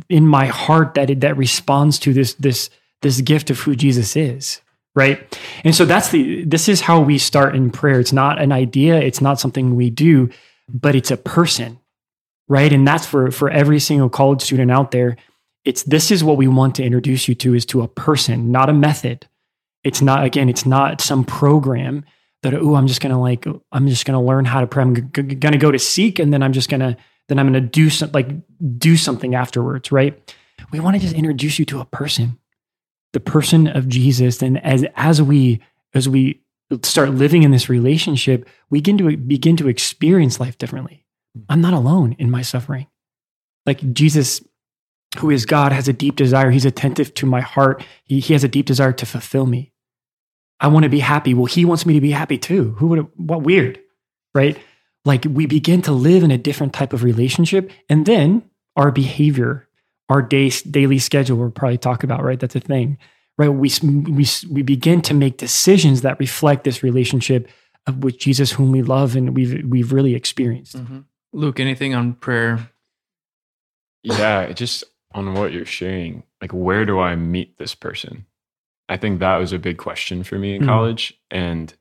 in 0.09 0.25
my 0.25 0.47
heart 0.47 0.95
that 0.95 1.19
that 1.19 1.37
responds 1.37 1.99
to 1.99 2.13
this 2.13 2.33
this 2.33 2.71
this 3.03 3.21
gift 3.21 3.51
of 3.51 3.59
who 3.59 3.75
Jesus 3.75 4.15
is 4.15 4.59
right 4.93 5.39
and 5.63 5.73
so 5.73 5.85
that's 5.85 6.09
the 6.09 6.43
this 6.43 6.67
is 6.67 6.81
how 6.81 6.99
we 6.99 7.17
start 7.17 7.55
in 7.55 7.71
prayer 7.71 8.01
it's 8.01 8.11
not 8.11 8.41
an 8.41 8.51
idea 8.51 8.99
it's 8.99 9.21
not 9.21 9.39
something 9.39 9.73
we 9.73 9.89
do 9.89 10.29
but 10.73 10.95
it's 10.95 11.11
a 11.11 11.17
person, 11.17 11.79
right? 12.47 12.71
And 12.71 12.87
that's 12.87 13.05
for 13.05 13.31
for 13.31 13.49
every 13.49 13.79
single 13.79 14.09
college 14.09 14.41
student 14.41 14.71
out 14.71 14.91
there. 14.91 15.17
It's 15.65 15.83
this 15.83 16.11
is 16.11 16.23
what 16.23 16.37
we 16.37 16.47
want 16.47 16.75
to 16.75 16.83
introduce 16.83 17.27
you 17.27 17.35
to 17.35 17.53
is 17.53 17.65
to 17.67 17.81
a 17.81 17.87
person, 17.87 18.51
not 18.51 18.69
a 18.69 18.73
method. 18.73 19.27
It's 19.83 20.01
not 20.01 20.23
again, 20.23 20.49
it's 20.49 20.65
not 20.65 21.01
some 21.01 21.23
program 21.23 22.05
that 22.43 22.53
oh, 22.53 22.75
I'm 22.75 22.87
just 22.87 23.01
gonna 23.01 23.19
like 23.19 23.45
I'm 23.71 23.87
just 23.87 24.05
gonna 24.05 24.23
learn 24.23 24.45
how 24.45 24.61
to 24.61 24.67
pray. 24.67 24.83
I'm 24.83 24.95
g- 24.95 25.23
g- 25.23 25.35
gonna 25.35 25.57
go 25.57 25.71
to 25.71 25.79
seek, 25.79 26.19
and 26.19 26.33
then 26.33 26.43
I'm 26.43 26.53
just 26.53 26.69
gonna 26.69 26.97
then 27.27 27.39
I'm 27.39 27.47
gonna 27.47 27.61
do 27.61 27.89
some 27.89 28.11
like 28.13 28.29
do 28.77 28.97
something 28.97 29.35
afterwards, 29.35 29.91
right? 29.91 30.35
We 30.71 30.79
want 30.79 30.95
to 30.95 31.01
just 31.01 31.15
introduce 31.15 31.59
you 31.59 31.65
to 31.65 31.79
a 31.79 31.85
person, 31.85 32.39
the 33.13 33.19
person 33.19 33.67
of 33.67 33.87
Jesus, 33.87 34.41
and 34.41 34.63
as 34.63 34.85
as 34.95 35.21
we 35.21 35.61
as 35.93 36.09
we 36.09 36.40
start 36.83 37.11
living 37.11 37.43
in 37.43 37.51
this 37.51 37.69
relationship, 37.69 38.47
we 38.69 38.79
begin 38.79 38.97
to 38.97 39.17
begin 39.17 39.57
to 39.57 39.67
experience 39.67 40.39
life 40.39 40.57
differently. 40.57 41.05
Hmm. 41.35 41.43
I'm 41.49 41.61
not 41.61 41.73
alone 41.73 42.15
in 42.19 42.31
my 42.31 42.41
suffering. 42.41 42.87
Like 43.65 43.93
Jesus, 43.93 44.41
who 45.17 45.29
is 45.29 45.45
God, 45.45 45.71
has 45.71 45.87
a 45.87 45.93
deep 45.93 46.15
desire. 46.15 46.51
He's 46.51 46.65
attentive 46.65 47.13
to 47.15 47.25
my 47.25 47.41
heart. 47.41 47.83
He, 48.03 48.19
he 48.19 48.33
has 48.33 48.43
a 48.43 48.49
deep 48.49 48.65
desire 48.65 48.93
to 48.93 49.05
fulfill 49.05 49.45
me. 49.45 49.71
I 50.59 50.67
want 50.67 50.83
to 50.83 50.89
be 50.89 50.99
happy. 50.99 51.33
Well, 51.33 51.45
he 51.45 51.65
wants 51.65 51.85
me 51.85 51.93
to 51.95 52.01
be 52.01 52.11
happy 52.11 52.37
too. 52.37 52.75
Who 52.77 52.87
would, 52.87 53.07
what 53.15 53.43
weird, 53.43 53.79
right? 54.33 54.57
Like 55.05 55.25
we 55.27 55.47
begin 55.47 55.81
to 55.83 55.91
live 55.91 56.23
in 56.23 56.31
a 56.31 56.37
different 56.37 56.73
type 56.73 56.93
of 56.93 57.03
relationship. 57.03 57.71
And 57.89 58.05
then 58.05 58.43
our 58.75 58.91
behavior, 58.91 59.67
our 60.09 60.21
day, 60.21 60.49
daily 60.49 60.99
schedule, 60.99 61.37
we'll 61.37 61.49
probably 61.49 61.79
talk 61.79 62.03
about, 62.03 62.23
right? 62.23 62.39
That's 62.39 62.55
a 62.55 62.59
thing 62.59 62.97
right? 63.41 63.49
We, 63.49 63.71
we, 63.83 64.25
we 64.51 64.61
begin 64.61 65.01
to 65.01 65.13
make 65.13 65.37
decisions 65.37 66.01
that 66.01 66.19
reflect 66.19 66.63
this 66.63 66.83
relationship 66.83 67.47
of 67.87 68.03
with 68.03 68.19
Jesus, 68.19 68.51
whom 68.51 68.71
we 68.71 68.83
love 68.83 69.15
and 69.15 69.35
we've, 69.35 69.65
we've 69.67 69.91
really 69.91 70.13
experienced. 70.13 70.77
Mm-hmm. 70.77 70.99
Luke, 71.33 71.59
anything 71.59 71.95
on 71.95 72.13
prayer? 72.13 72.69
Yeah, 74.03 74.51
just 74.51 74.83
on 75.13 75.33
what 75.33 75.51
you're 75.51 75.65
sharing, 75.65 76.23
like 76.39 76.51
where 76.51 76.85
do 76.85 76.99
I 76.99 77.15
meet 77.15 77.57
this 77.57 77.73
person? 77.73 78.25
I 78.87 78.97
think 78.97 79.19
that 79.19 79.37
was 79.37 79.53
a 79.53 79.59
big 79.59 79.77
question 79.77 80.23
for 80.23 80.37
me 80.37 80.55
in 80.55 80.63
mm. 80.63 80.65
college. 80.65 81.19
And 81.31 81.73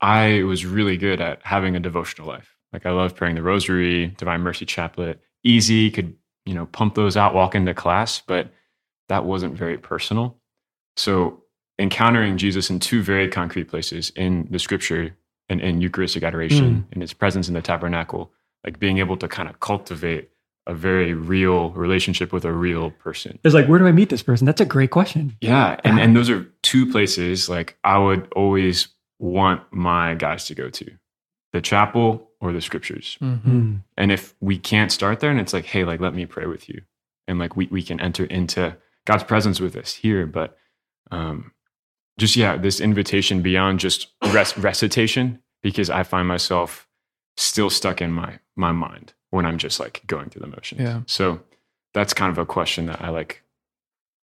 I 0.00 0.42
was 0.42 0.66
really 0.66 0.96
good 0.96 1.20
at 1.20 1.40
having 1.42 1.76
a 1.76 1.80
devotional 1.80 2.28
life. 2.28 2.56
Like 2.72 2.84
I 2.84 2.90
love 2.90 3.14
praying 3.14 3.36
the 3.36 3.42
rosary, 3.42 4.08
Divine 4.08 4.40
Mercy 4.40 4.66
Chaplet, 4.66 5.18
easy, 5.44 5.90
could, 5.90 6.16
you 6.44 6.54
know, 6.54 6.66
pump 6.66 6.96
those 6.96 7.16
out, 7.16 7.34
walk 7.34 7.54
into 7.54 7.72
class, 7.74 8.22
but 8.26 8.50
that 9.08 9.24
wasn't 9.24 9.56
very 9.56 9.78
personal. 9.78 10.38
So 10.96 11.42
encountering 11.78 12.36
Jesus 12.36 12.70
in 12.70 12.78
two 12.78 13.02
very 13.02 13.28
concrete 13.28 13.64
places 13.64 14.10
in 14.16 14.46
the 14.50 14.58
scripture 14.58 15.16
and 15.48 15.60
in 15.60 15.80
Eucharistic 15.80 16.22
adoration, 16.22 16.86
mm. 16.88 16.94
in 16.94 17.00
his 17.00 17.12
presence 17.12 17.48
in 17.48 17.54
the 17.54 17.62
tabernacle, 17.62 18.32
like 18.64 18.78
being 18.78 18.98
able 18.98 19.16
to 19.16 19.28
kind 19.28 19.48
of 19.48 19.60
cultivate 19.60 20.30
a 20.66 20.74
very 20.74 21.12
real 21.12 21.70
relationship 21.70 22.32
with 22.32 22.44
a 22.44 22.52
real 22.52 22.90
person. 22.90 23.38
It's 23.42 23.54
like, 23.54 23.66
where 23.66 23.78
do 23.78 23.86
I 23.86 23.92
meet 23.92 24.10
this 24.10 24.22
person? 24.22 24.46
That's 24.46 24.60
a 24.60 24.64
great 24.64 24.90
question. 24.90 25.36
Yeah. 25.40 25.80
And, 25.84 25.98
and 25.98 26.16
those 26.16 26.30
are 26.30 26.46
two 26.62 26.90
places 26.90 27.48
like 27.48 27.76
I 27.82 27.98
would 27.98 28.32
always 28.36 28.88
want 29.18 29.62
my 29.72 30.14
guys 30.14 30.46
to 30.46 30.54
go 30.54 30.70
to 30.70 30.90
the 31.52 31.60
chapel 31.60 32.30
or 32.40 32.52
the 32.52 32.60
scriptures. 32.60 33.18
Mm-hmm. 33.20 33.76
And 33.96 34.12
if 34.12 34.34
we 34.40 34.58
can't 34.58 34.92
start 34.92 35.20
there 35.20 35.30
and 35.30 35.40
it's 35.40 35.52
like, 35.52 35.64
hey, 35.64 35.84
like, 35.84 36.00
let 36.00 36.14
me 36.14 36.26
pray 36.26 36.46
with 36.46 36.68
you. 36.68 36.82
And 37.26 37.38
like, 37.38 37.56
we, 37.56 37.66
we 37.66 37.82
can 37.82 38.00
enter 38.00 38.24
into 38.24 38.76
God's 39.04 39.24
presence 39.24 39.60
with 39.60 39.76
us 39.76 39.94
here. 39.94 40.26
But 40.26 40.56
um, 41.12 41.52
just 42.18 42.36
yeah, 42.36 42.56
this 42.56 42.80
invitation 42.80 43.42
beyond 43.42 43.80
just 43.80 44.08
res- 44.30 44.56
recitation, 44.58 45.40
because 45.62 45.90
I 45.90 46.02
find 46.02 46.26
myself 46.26 46.88
still 47.36 47.70
stuck 47.70 48.02
in 48.02 48.12
my 48.12 48.38
my 48.56 48.72
mind 48.72 49.14
when 49.30 49.46
I'm 49.46 49.58
just 49.58 49.80
like 49.80 50.02
going 50.06 50.28
through 50.28 50.40
the 50.40 50.48
motions. 50.48 50.80
Yeah. 50.80 51.00
So 51.06 51.40
that's 51.94 52.12
kind 52.12 52.30
of 52.30 52.38
a 52.38 52.46
question 52.46 52.86
that 52.86 53.00
I 53.00 53.08
like 53.08 53.42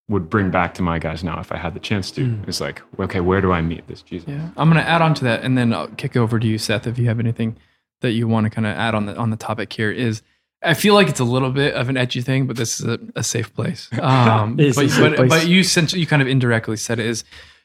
would 0.10 0.30
bring 0.30 0.52
back 0.52 0.74
to 0.76 0.82
my 0.82 1.00
guys 1.00 1.24
now 1.24 1.40
if 1.40 1.52
I 1.52 1.58
had 1.58 1.74
the 1.74 1.80
chance 1.80 2.12
to. 2.12 2.22
Mm. 2.22 2.48
It's 2.48 2.62
like, 2.62 2.82
okay, 3.00 3.20
where 3.20 3.42
do 3.42 3.52
I 3.52 3.62
meet 3.62 3.88
this 3.88 4.02
Jesus? 4.02 4.28
Yeah. 4.28 4.50
I'm 4.56 4.70
going 4.70 4.82
to 4.82 4.90
add 4.90 5.02
on 5.02 5.14
to 5.16 5.24
that 5.26 5.44
and 5.44 5.58
then 5.58 5.74
I'll 5.74 5.90
kick 5.90 6.16
over 6.16 6.40
to 6.40 6.48
you, 6.48 6.58
Seth, 6.58 6.88
if 6.88 6.98
you 6.98 7.08
have 7.08 7.20
anything 7.20 7.58
that 8.02 8.12
you 8.12 8.28
want 8.28 8.46
to 8.46 8.50
kind 8.50 8.66
of 8.66 8.76
add 8.76 8.96
on 8.96 9.06
the 9.06 9.18
on 9.18 9.32
the 9.32 9.38
topic 9.38 9.74
here 9.74 9.92
is 9.92 10.22
I 10.64 10.74
feel 10.74 10.96
like 10.96 11.08
it's 11.08 11.20
a 11.20 11.26
little 11.26 11.52
bit 11.52 11.76
of 11.76 11.90
an 11.90 11.98
edgy 11.98 12.22
thing, 12.22 12.48
but 12.48 12.58
this 12.58 12.80
is 12.80 12.88
a, 12.88 13.00
a 13.16 13.24
safe 13.24 13.54
place. 13.54 13.90
Um, 14.02 14.56
but, 14.56 14.76
but, 14.76 15.16
place. 15.16 15.30
but, 15.30 15.48
you 15.48 15.64
you 16.00 16.08
kind 16.08 16.22
of 16.22 16.28
indirectly 16.28 16.78
said 16.78 17.00
it 17.00 17.06
is, 17.06 17.24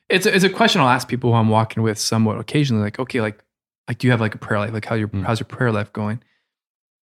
it's 0.08 0.26
a, 0.26 0.34
it's 0.34 0.44
a 0.44 0.50
question 0.50 0.80
I'll 0.80 0.88
ask 0.88 1.08
people 1.08 1.30
who 1.30 1.36
I'm 1.36 1.48
walking 1.48 1.82
with 1.82 1.98
somewhat 1.98 2.38
occasionally, 2.38 2.82
like, 2.82 2.98
okay, 2.98 3.20
like, 3.20 3.42
like, 3.88 3.98
do 3.98 4.06
you 4.06 4.10
have 4.10 4.20
like 4.20 4.34
a 4.34 4.38
prayer 4.38 4.60
life? 4.60 4.72
Like 4.72 4.84
how 4.84 4.94
your, 4.94 5.08
mm. 5.08 5.24
how's 5.24 5.40
your 5.40 5.46
prayer 5.46 5.72
life 5.72 5.92
going? 5.92 6.22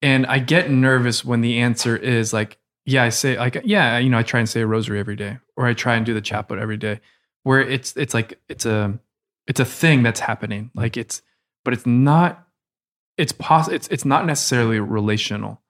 And 0.02 0.26
I 0.26 0.40
get 0.40 0.70
nervous 0.70 1.24
when 1.24 1.42
the 1.42 1.60
answer 1.60 1.96
is 1.96 2.34
like, 2.34 2.58
yeah, 2.86 3.04
I 3.04 3.10
say 3.10 3.38
like, 3.38 3.62
yeah, 3.64 3.98
you 3.98 4.10
know, 4.10 4.18
I 4.18 4.24
try 4.24 4.40
and 4.40 4.50
say 4.50 4.62
a 4.62 4.68
rosary 4.68 5.00
every 5.00 5.16
day, 5.16 5.38
or 5.56 5.66
I 5.66 5.74
try 5.74 5.96
and 5.96 6.06
do 6.06 6.14
the 6.14 6.22
chaplet 6.22 6.60
every 6.60 6.78
day 6.78 7.00
where 7.44 7.62
it's, 7.62 7.96
it's 7.96 8.14
like, 8.14 8.40
it's 8.50 8.66
a, 8.66 8.98
it's 9.48 9.60
a 9.60 9.66
thing 9.66 10.04
that's 10.04 10.20
happening. 10.20 10.72
Like 10.74 10.98
it's, 10.98 11.22
but 11.64 11.74
it's 11.74 11.86
not, 11.86 12.48
it's 13.18 13.32
possible. 13.32 13.76
It's, 13.76 13.88
it's 13.90 14.06
not 14.06 14.26
necessarily 14.26 14.80
relational 14.80 15.62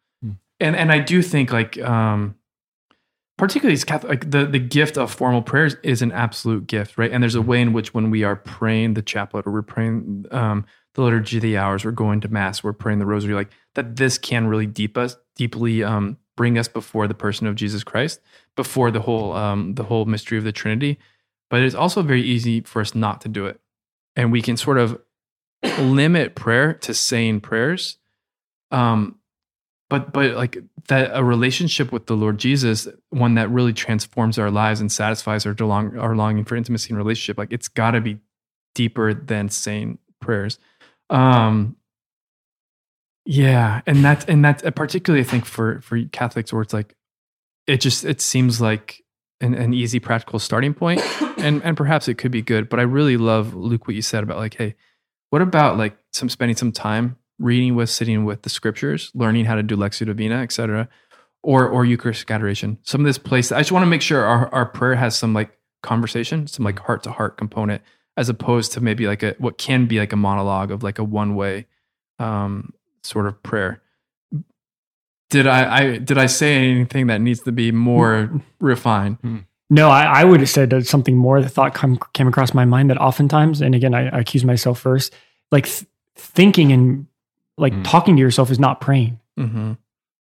and 0.59 0.75
and 0.75 0.91
I 0.91 0.99
do 0.99 1.21
think 1.21 1.51
like 1.51 1.79
um 1.81 2.35
particularly 3.37 3.77
Catholic, 3.79 4.09
like 4.09 4.31
the, 4.31 4.45
the 4.45 4.59
gift 4.59 4.97
of 4.97 5.11
formal 5.11 5.41
prayers 5.41 5.75
is 5.83 6.01
an 6.01 6.11
absolute 6.11 6.67
gift, 6.67 6.97
right? 6.97 7.11
And 7.11 7.21
there's 7.21 7.35
a 7.35 7.41
way 7.41 7.61
in 7.61 7.73
which 7.73 7.93
when 7.93 8.09
we 8.09 8.23
are 8.23 8.35
praying 8.35 8.93
the 8.93 9.01
chaplet 9.01 9.45
or 9.45 9.51
we're 9.51 9.61
praying 9.61 10.25
um, 10.31 10.65
the 10.93 11.01
liturgy 11.01 11.37
of 11.37 11.43
the 11.43 11.57
hours, 11.57 11.83
we're 11.83 11.91
going 11.91 12.21
to 12.21 12.29
mass, 12.29 12.63
we're 12.63 12.73
praying 12.73 12.99
the 12.99 13.05
rosary, 13.05 13.33
like 13.33 13.49
that 13.75 13.97
this 13.97 14.17
can 14.17 14.47
really 14.47 14.65
deep 14.65 14.97
us, 14.97 15.17
deeply 15.35 15.83
um, 15.83 16.17
bring 16.37 16.57
us 16.57 16.67
before 16.67 17.07
the 17.07 17.13
person 17.13 17.47
of 17.47 17.55
Jesus 17.55 17.83
Christ, 17.83 18.21
before 18.55 18.91
the 18.91 19.01
whole 19.01 19.33
um, 19.33 19.75
the 19.75 19.83
whole 19.83 20.05
mystery 20.05 20.37
of 20.37 20.43
the 20.43 20.51
Trinity. 20.51 20.97
But 21.49 21.61
it's 21.61 21.75
also 21.75 22.01
very 22.01 22.23
easy 22.23 22.61
for 22.61 22.81
us 22.81 22.95
not 22.95 23.21
to 23.21 23.29
do 23.29 23.45
it, 23.45 23.59
and 24.15 24.31
we 24.31 24.41
can 24.41 24.55
sort 24.55 24.77
of 24.77 24.99
limit 25.79 26.35
prayer 26.35 26.73
to 26.73 26.93
saying 26.93 27.41
prayers. 27.41 27.97
Um, 28.71 29.19
but 29.89 30.11
but 30.11 30.31
like 30.31 30.57
that 30.87 31.11
a 31.13 31.23
relationship 31.23 31.91
with 31.91 32.07
the 32.07 32.15
Lord 32.15 32.37
Jesus, 32.37 32.87
one 33.09 33.35
that 33.35 33.49
really 33.49 33.73
transforms 33.73 34.39
our 34.39 34.49
lives 34.49 34.81
and 34.81 34.91
satisfies 34.91 35.45
our 35.45 35.53
long, 35.59 35.97
our 35.97 36.15
longing 36.15 36.45
for 36.45 36.55
intimacy 36.55 36.89
and 36.89 36.97
relationship, 36.97 37.37
like 37.37 37.51
it's 37.51 37.67
got 37.67 37.91
to 37.91 38.01
be 38.01 38.19
deeper 38.73 39.13
than 39.13 39.49
saying 39.49 39.99
prayers. 40.19 40.57
Um, 41.09 41.75
yeah, 43.25 43.81
and 43.85 44.03
that's 44.03 44.25
and 44.25 44.43
that's 44.43 44.63
particularly 44.75 45.21
I 45.21 45.27
think 45.27 45.45
for 45.45 45.81
for 45.81 46.01
Catholics 46.11 46.51
where 46.51 46.61
it's 46.61 46.73
like 46.73 46.95
it 47.67 47.81
just 47.81 48.05
it 48.05 48.21
seems 48.21 48.59
like 48.59 49.03
an, 49.41 49.53
an 49.53 49.73
easy 49.73 49.99
practical 49.99 50.39
starting 50.39 50.73
point, 50.73 51.01
and 51.37 51.63
and 51.63 51.77
perhaps 51.77 52.07
it 52.07 52.15
could 52.15 52.31
be 52.31 52.41
good. 52.41 52.69
But 52.69 52.79
I 52.79 52.83
really 52.83 53.17
love 53.17 53.53
Luke 53.53 53.87
what 53.87 53.95
you 53.95 54.01
said 54.01 54.23
about 54.23 54.37
like, 54.37 54.55
hey, 54.55 54.75
what 55.29 55.41
about 55.43 55.77
like 55.77 55.97
some 56.11 56.29
spending 56.29 56.55
some 56.55 56.71
time 56.71 57.17
reading 57.39 57.75
with, 57.75 57.89
sitting 57.89 58.25
with 58.25 58.43
the 58.43 58.49
scriptures, 58.49 59.11
learning 59.13 59.45
how 59.45 59.55
to 59.55 59.63
do 59.63 59.75
Lectio 59.75 60.05
Divina, 60.05 60.41
etc., 60.41 60.87
or 61.43 61.67
or 61.67 61.85
Eucharistic 61.85 62.29
adoration. 62.31 62.79
Some 62.83 63.01
of 63.01 63.05
this 63.05 63.17
place, 63.19 63.51
I 63.51 63.59
just 63.59 63.71
want 63.71 63.83
to 63.83 63.89
make 63.89 64.01
sure 64.01 64.23
our, 64.23 64.53
our 64.53 64.65
prayer 64.65 64.95
has 64.95 65.15
some 65.15 65.33
like 65.33 65.57
conversation, 65.83 66.47
some 66.47 66.65
like 66.65 66.79
heart 66.79 67.03
to 67.03 67.11
heart 67.11 67.37
component, 67.37 67.83
as 68.17 68.29
opposed 68.29 68.71
to 68.73 68.81
maybe 68.81 69.07
like 69.07 69.23
a 69.23 69.35
what 69.37 69.57
can 69.57 69.85
be 69.85 69.99
like 69.99 70.11
a 70.11 70.17
monologue 70.17 70.71
of 70.71 70.81
like 70.81 70.97
a 70.97 71.03
one 71.03 71.35
way 71.35 71.67
um, 72.19 72.73
sort 73.03 73.27
of 73.27 73.41
prayer. 73.43 73.81
Did 75.29 75.47
I, 75.47 75.77
I 75.77 75.97
did 75.97 76.17
I 76.17 76.25
say 76.25 76.55
anything 76.55 77.07
that 77.07 77.21
needs 77.21 77.41
to 77.41 77.51
be 77.51 77.71
more 77.71 78.41
refined? 78.59 79.17
No, 79.69 79.89
I, 79.89 80.21
I 80.21 80.23
would 80.23 80.39
have 80.39 80.49
said 80.49 80.69
that 80.69 80.85
something 80.85 81.17
more. 81.17 81.41
The 81.41 81.49
thought 81.49 81.73
come, 81.73 81.99
came 82.13 82.27
across 82.27 82.53
my 82.53 82.65
mind 82.65 82.89
that 82.91 82.99
oftentimes, 82.99 83.61
and 83.61 83.73
again, 83.73 83.93
I, 83.95 84.09
I 84.09 84.19
accuse 84.19 84.45
myself 84.45 84.79
first, 84.79 85.13
like 85.51 85.65
th- 85.65 85.85
thinking 86.15 86.71
and 86.71 87.07
like 87.57 87.73
Mm. 87.73 87.83
talking 87.83 88.15
to 88.15 88.21
yourself 88.21 88.51
is 88.51 88.59
not 88.59 88.81
praying, 88.81 89.19
Mm-hmm. 89.39 89.73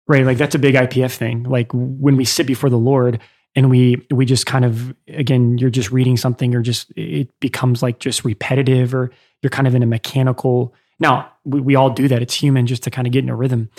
right? 0.08 0.24
Like 0.24 0.38
that's 0.38 0.54
a 0.54 0.58
big 0.58 0.74
IPF 0.74 1.14
thing. 1.16 1.42
Like 1.44 1.70
when 1.72 2.16
we 2.16 2.24
sit 2.24 2.46
before 2.46 2.70
the 2.70 2.78
Lord 2.78 3.20
and 3.56 3.70
we 3.70 4.04
we 4.10 4.24
just 4.26 4.46
kind 4.46 4.64
of 4.64 4.94
again, 5.08 5.58
you're 5.58 5.70
just 5.70 5.90
reading 5.92 6.16
something, 6.16 6.54
or 6.54 6.60
just 6.62 6.92
it 6.96 7.28
becomes 7.40 7.82
like 7.82 7.98
just 8.00 8.24
repetitive, 8.24 8.94
or 8.94 9.10
you're 9.42 9.50
kind 9.50 9.66
of 9.68 9.74
in 9.74 9.82
a 9.82 9.86
mechanical. 9.86 10.74
Now 11.00 11.30
we, 11.44 11.60
we 11.60 11.74
all 11.74 11.90
do 11.90 12.08
that. 12.08 12.22
It's 12.22 12.34
human 12.34 12.66
just 12.66 12.82
to 12.84 12.90
kind 12.90 13.06
of 13.06 13.12
get 13.12 13.24
in 13.24 13.30
a 13.30 13.36
rhythm, 13.36 13.70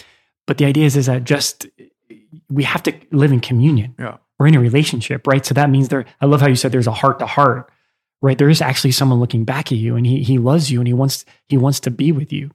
but 0.48 0.58
the 0.58 0.66
idea 0.66 0.86
is 0.86 0.96
is 0.98 1.06
that 1.08 1.24
just 1.24 1.66
we 2.50 2.64
have 2.64 2.84
to 2.84 2.94
live 3.12 3.32
in 3.32 3.40
communion 3.40 3.96
Yeah. 3.98 4.18
we're 4.38 4.48
in 4.48 4.56
a 4.56 4.60
relationship, 4.60 5.26
right? 5.28 5.44
So 5.46 5.54
that 5.56 5.70
means 5.70 5.88
there, 5.90 6.06
I 6.22 6.26
love 6.28 6.42
how 6.42 6.48
you 6.48 6.56
said 6.56 6.72
there's 6.72 6.86
a 6.88 6.92
heart 6.92 7.18
to 7.20 7.26
heart, 7.26 7.72
right? 8.22 8.38
There 8.38 8.50
is 8.50 8.62
actually 8.62 8.92
someone 8.92 9.20
looking 9.20 9.46
back 9.46 9.72
at 9.72 9.78
you 9.80 9.96
and 9.96 10.06
he, 10.06 10.22
he 10.22 10.38
loves 10.38 10.70
you 10.70 10.80
and 10.80 10.88
he 10.88 10.94
wants, 10.94 11.26
he 11.50 11.58
wants 11.58 11.80
to 11.82 11.90
be 11.92 12.12
with 12.12 12.32
you. 12.32 12.52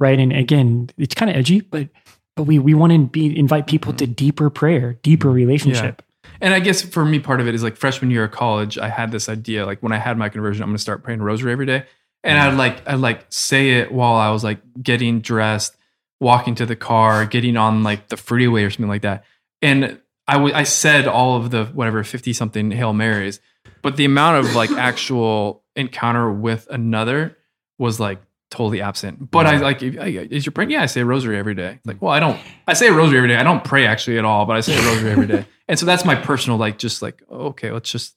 Right. 0.00 0.18
And 0.18 0.32
again, 0.32 0.90
it's 0.96 1.14
kind 1.14 1.30
of 1.30 1.36
edgy, 1.36 1.60
but, 1.60 1.88
but 2.34 2.44
we, 2.44 2.58
we 2.58 2.74
want 2.74 2.92
to 2.92 3.06
be, 3.06 3.38
invite 3.38 3.68
people 3.68 3.92
to 3.92 4.04
mm-hmm. 4.04 4.14
deeper 4.14 4.50
prayer, 4.50 4.94
deeper 5.02 5.28
mm-hmm. 5.28 5.36
relationship. 5.36 6.02
And 6.40 6.54
I 6.54 6.60
guess 6.60 6.80
for 6.80 7.04
me, 7.04 7.20
part 7.20 7.40
of 7.40 7.46
it 7.46 7.54
is 7.54 7.62
like 7.62 7.76
freshman 7.76 8.10
year 8.10 8.24
of 8.24 8.30
college, 8.32 8.78
I 8.78 8.88
had 8.88 9.12
this 9.12 9.28
idea, 9.28 9.66
like 9.66 9.82
when 9.82 9.92
I 9.92 9.98
had 9.98 10.16
my 10.16 10.30
conversion, 10.30 10.62
I'm 10.62 10.70
going 10.70 10.76
to 10.76 10.82
start 10.82 11.04
praying 11.04 11.22
rosary 11.22 11.52
every 11.52 11.66
day. 11.66 11.84
And 12.24 12.38
mm-hmm. 12.38 12.48
I'd 12.48 12.56
like, 12.56 12.88
I'd 12.88 12.94
like 12.94 13.26
say 13.28 13.72
it 13.72 13.92
while 13.92 14.14
I 14.14 14.30
was 14.30 14.42
like 14.42 14.60
getting 14.82 15.20
dressed, 15.20 15.76
walking 16.18 16.54
to 16.56 16.66
the 16.66 16.76
car, 16.76 17.26
getting 17.26 17.58
on 17.58 17.82
like 17.82 18.08
the 18.08 18.16
freeway 18.16 18.64
or 18.64 18.70
something 18.70 18.88
like 18.88 19.02
that. 19.02 19.24
And 19.60 20.00
I 20.26 20.34
w- 20.34 20.54
I 20.54 20.62
said 20.62 21.08
all 21.08 21.36
of 21.36 21.50
the 21.50 21.66
whatever 21.66 22.04
50 22.04 22.32
something 22.32 22.70
Hail 22.70 22.92
Marys, 22.92 23.40
but 23.82 23.96
the 23.96 24.04
amount 24.04 24.44
of 24.44 24.54
like 24.54 24.70
actual 24.78 25.62
encounter 25.76 26.30
with 26.30 26.68
another 26.70 27.36
was 27.78 27.98
like 27.98 28.20
totally 28.50 28.80
absent. 28.82 29.30
But 29.30 29.46
I 29.46 29.56
like, 29.58 29.82
if, 29.82 29.98
I, 29.98 30.06
is 30.06 30.44
your 30.44 30.52
praying? 30.52 30.70
Yeah, 30.70 30.82
I 30.82 30.86
say 30.86 31.00
a 31.00 31.04
rosary 31.04 31.38
every 31.38 31.54
day. 31.54 31.78
Like, 31.84 32.02
well, 32.02 32.12
I 32.12 32.20
don't, 32.20 32.38
I 32.66 32.72
say 32.74 32.88
a 32.88 32.92
rosary 32.92 33.18
every 33.18 33.28
day. 33.28 33.36
I 33.36 33.42
don't 33.42 33.62
pray 33.64 33.86
actually 33.86 34.18
at 34.18 34.24
all, 34.24 34.44
but 34.46 34.56
I 34.56 34.60
say 34.60 34.74
a 34.76 34.82
rosary 34.82 35.10
every 35.10 35.26
day. 35.26 35.46
And 35.70 35.78
so 35.78 35.86
that's 35.86 36.04
my 36.04 36.16
personal, 36.16 36.58
like, 36.58 36.78
just 36.78 37.00
like, 37.00 37.22
okay, 37.30 37.70
let's 37.70 37.88
just, 37.92 38.16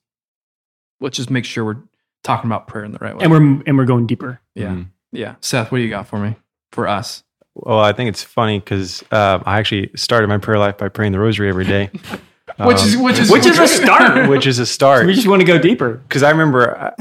let's 0.99 1.15
just 1.17 1.29
make 1.29 1.45
sure 1.45 1.63
we're 1.63 1.83
talking 2.23 2.49
about 2.49 2.67
prayer 2.67 2.83
in 2.83 2.91
the 2.91 2.97
right 2.97 3.15
way. 3.15 3.23
And 3.23 3.31
we're, 3.31 3.61
and 3.67 3.77
we're 3.77 3.85
going 3.85 4.07
deeper. 4.07 4.41
yeah. 4.55 4.69
Mhm. 4.69 4.87
Yeah. 5.11 5.35
Seth, 5.41 5.71
what 5.71 5.77
do 5.77 5.83
you 5.83 5.89
got 5.91 6.07
for 6.07 6.17
me? 6.17 6.35
For 6.71 6.87
us? 6.87 7.23
Well, 7.53 7.77
I 7.79 7.93
think 7.93 8.09
it's 8.09 8.23
funny 8.23 8.57
because 8.59 9.03
um, 9.11 9.43
I 9.45 9.59
actually 9.59 9.91
started 9.95 10.29
my 10.29 10.39
prayer 10.39 10.57
life 10.57 10.79
by 10.79 10.89
praying 10.89 11.11
the 11.11 11.19
rosary 11.19 11.47
every 11.49 11.65
day, 11.65 11.91
which 12.57 12.81
is, 12.81 12.97
which 12.97 13.19
is, 13.19 13.29
Which 13.29 13.45
is 13.45 13.59
a 13.59 13.67
start. 13.67 14.27
which 14.31 14.47
is 14.47 14.57
a 14.57 14.65
start. 14.65 15.05
we 15.05 15.13
just 15.13 15.27
want 15.27 15.41
to 15.41 15.45
go 15.45 15.59
deeper. 15.59 15.93
because 16.07 16.23
I 16.23 16.31
remember 16.31 16.95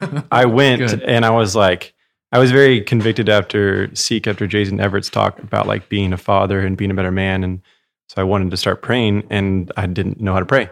I, 0.00 0.22
I 0.32 0.44
went 0.46 0.80
Good. 0.80 1.02
and 1.02 1.26
I 1.26 1.30
was 1.32 1.54
like, 1.54 1.92
I 2.30 2.38
was 2.38 2.52
very 2.52 2.80
convicted 2.82 3.28
after 3.28 3.94
Seek, 3.94 4.26
after 4.26 4.46
Jason 4.46 4.80
Evert's 4.80 5.08
talk 5.08 5.38
about 5.38 5.66
like 5.66 5.88
being 5.88 6.12
a 6.12 6.18
father 6.18 6.60
and 6.60 6.76
being 6.76 6.90
a 6.90 6.94
better 6.94 7.10
man. 7.10 7.42
And 7.42 7.62
so 8.08 8.20
I 8.20 8.24
wanted 8.24 8.50
to 8.50 8.56
start 8.56 8.82
praying 8.82 9.26
and 9.30 9.72
I 9.76 9.86
didn't 9.86 10.20
know 10.20 10.34
how 10.34 10.40
to 10.40 10.46
pray. 10.46 10.70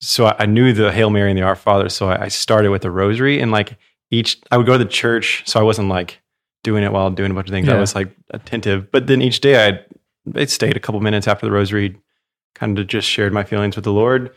So 0.00 0.26
I, 0.26 0.36
I 0.40 0.46
knew 0.46 0.72
the 0.72 0.92
Hail 0.92 1.10
Mary 1.10 1.30
and 1.30 1.38
the 1.38 1.42
Our 1.42 1.56
Father. 1.56 1.88
So 1.88 2.08
I, 2.08 2.24
I 2.24 2.28
started 2.28 2.70
with 2.70 2.82
the 2.82 2.90
rosary 2.90 3.40
and 3.40 3.50
like 3.50 3.76
each, 4.10 4.40
I 4.50 4.56
would 4.56 4.66
go 4.66 4.78
to 4.78 4.84
the 4.84 4.90
church. 4.90 5.42
So 5.46 5.60
I 5.60 5.62
wasn't 5.62 5.88
like 5.88 6.20
doing 6.64 6.82
it 6.84 6.92
while 6.92 7.10
doing 7.10 7.30
a 7.30 7.34
bunch 7.34 7.48
of 7.48 7.52
things. 7.52 7.68
I 7.68 7.78
was 7.78 7.94
like 7.94 8.10
attentive. 8.30 8.90
But 8.90 9.06
then 9.06 9.20
each 9.20 9.40
day 9.40 9.66
I'd, 9.66 9.84
I 10.34 10.46
stayed 10.46 10.76
a 10.76 10.80
couple 10.80 11.00
minutes 11.00 11.28
after 11.28 11.44
the 11.44 11.52
rosary, 11.52 12.00
kind 12.54 12.78
of 12.78 12.86
just 12.86 13.08
shared 13.08 13.32
my 13.32 13.44
feelings 13.44 13.76
with 13.76 13.84
the 13.84 13.92
Lord. 13.92 14.30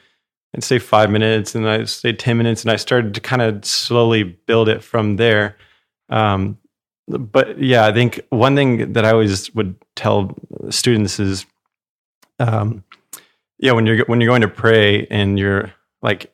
I'd 0.54 0.64
stay 0.66 0.80
five 0.80 1.10
minutes 1.10 1.56
and 1.56 1.68
I 1.68 1.86
stayed 1.86 2.20
10 2.20 2.38
minutes 2.38 2.64
and 2.64 2.72
I 2.72 2.76
started 2.76 3.14
to 3.14 3.22
kind 3.22 3.42
of 3.42 3.64
slowly 3.64 4.24
build 4.24 4.68
it 4.68 4.84
from 4.84 5.16
there. 5.16 5.56
Um, 6.12 6.58
but 7.08 7.60
yeah, 7.62 7.86
I 7.86 7.94
think 7.94 8.22
one 8.30 8.56
thing 8.56 8.94
that 8.94 9.04
I 9.06 9.12
always 9.12 9.54
would 9.56 9.76
tell 9.96 10.38
students 10.70 11.20
is, 11.20 11.46
um, 12.40 12.84
yeah, 13.60 13.72
when 13.74 13.86
you're, 13.86 14.06
when 14.06 14.22
you're 14.22 14.30
going 14.30 14.42
to 14.42 14.48
pray 14.48 15.08
and 15.08 15.38
you're 15.40 15.74
like, 16.02 16.32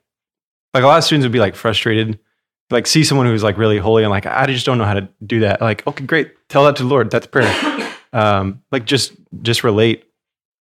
like 0.73 0.83
a 0.83 0.87
lot 0.87 0.97
of 0.97 1.03
students 1.03 1.25
would 1.25 1.31
be 1.31 1.39
like 1.39 1.55
frustrated, 1.55 2.19
like 2.69 2.85
see 2.87 3.03
someone 3.03 3.27
who's 3.27 3.43
like 3.43 3.57
really 3.57 3.77
holy 3.77 4.03
and 4.03 4.09
like, 4.11 4.25
I 4.25 4.45
just 4.47 4.65
don't 4.65 4.77
know 4.77 4.85
how 4.85 4.93
to 4.95 5.07
do 5.25 5.39
that. 5.41 5.61
Like, 5.61 5.85
okay, 5.87 6.05
great. 6.05 6.33
Tell 6.49 6.65
that 6.65 6.75
to 6.77 6.83
the 6.83 6.89
Lord. 6.89 7.11
That's 7.11 7.27
prayer. 7.27 7.53
Um, 8.13 8.63
like 8.71 8.85
just, 8.85 9.11
just 9.41 9.65
relate 9.65 10.05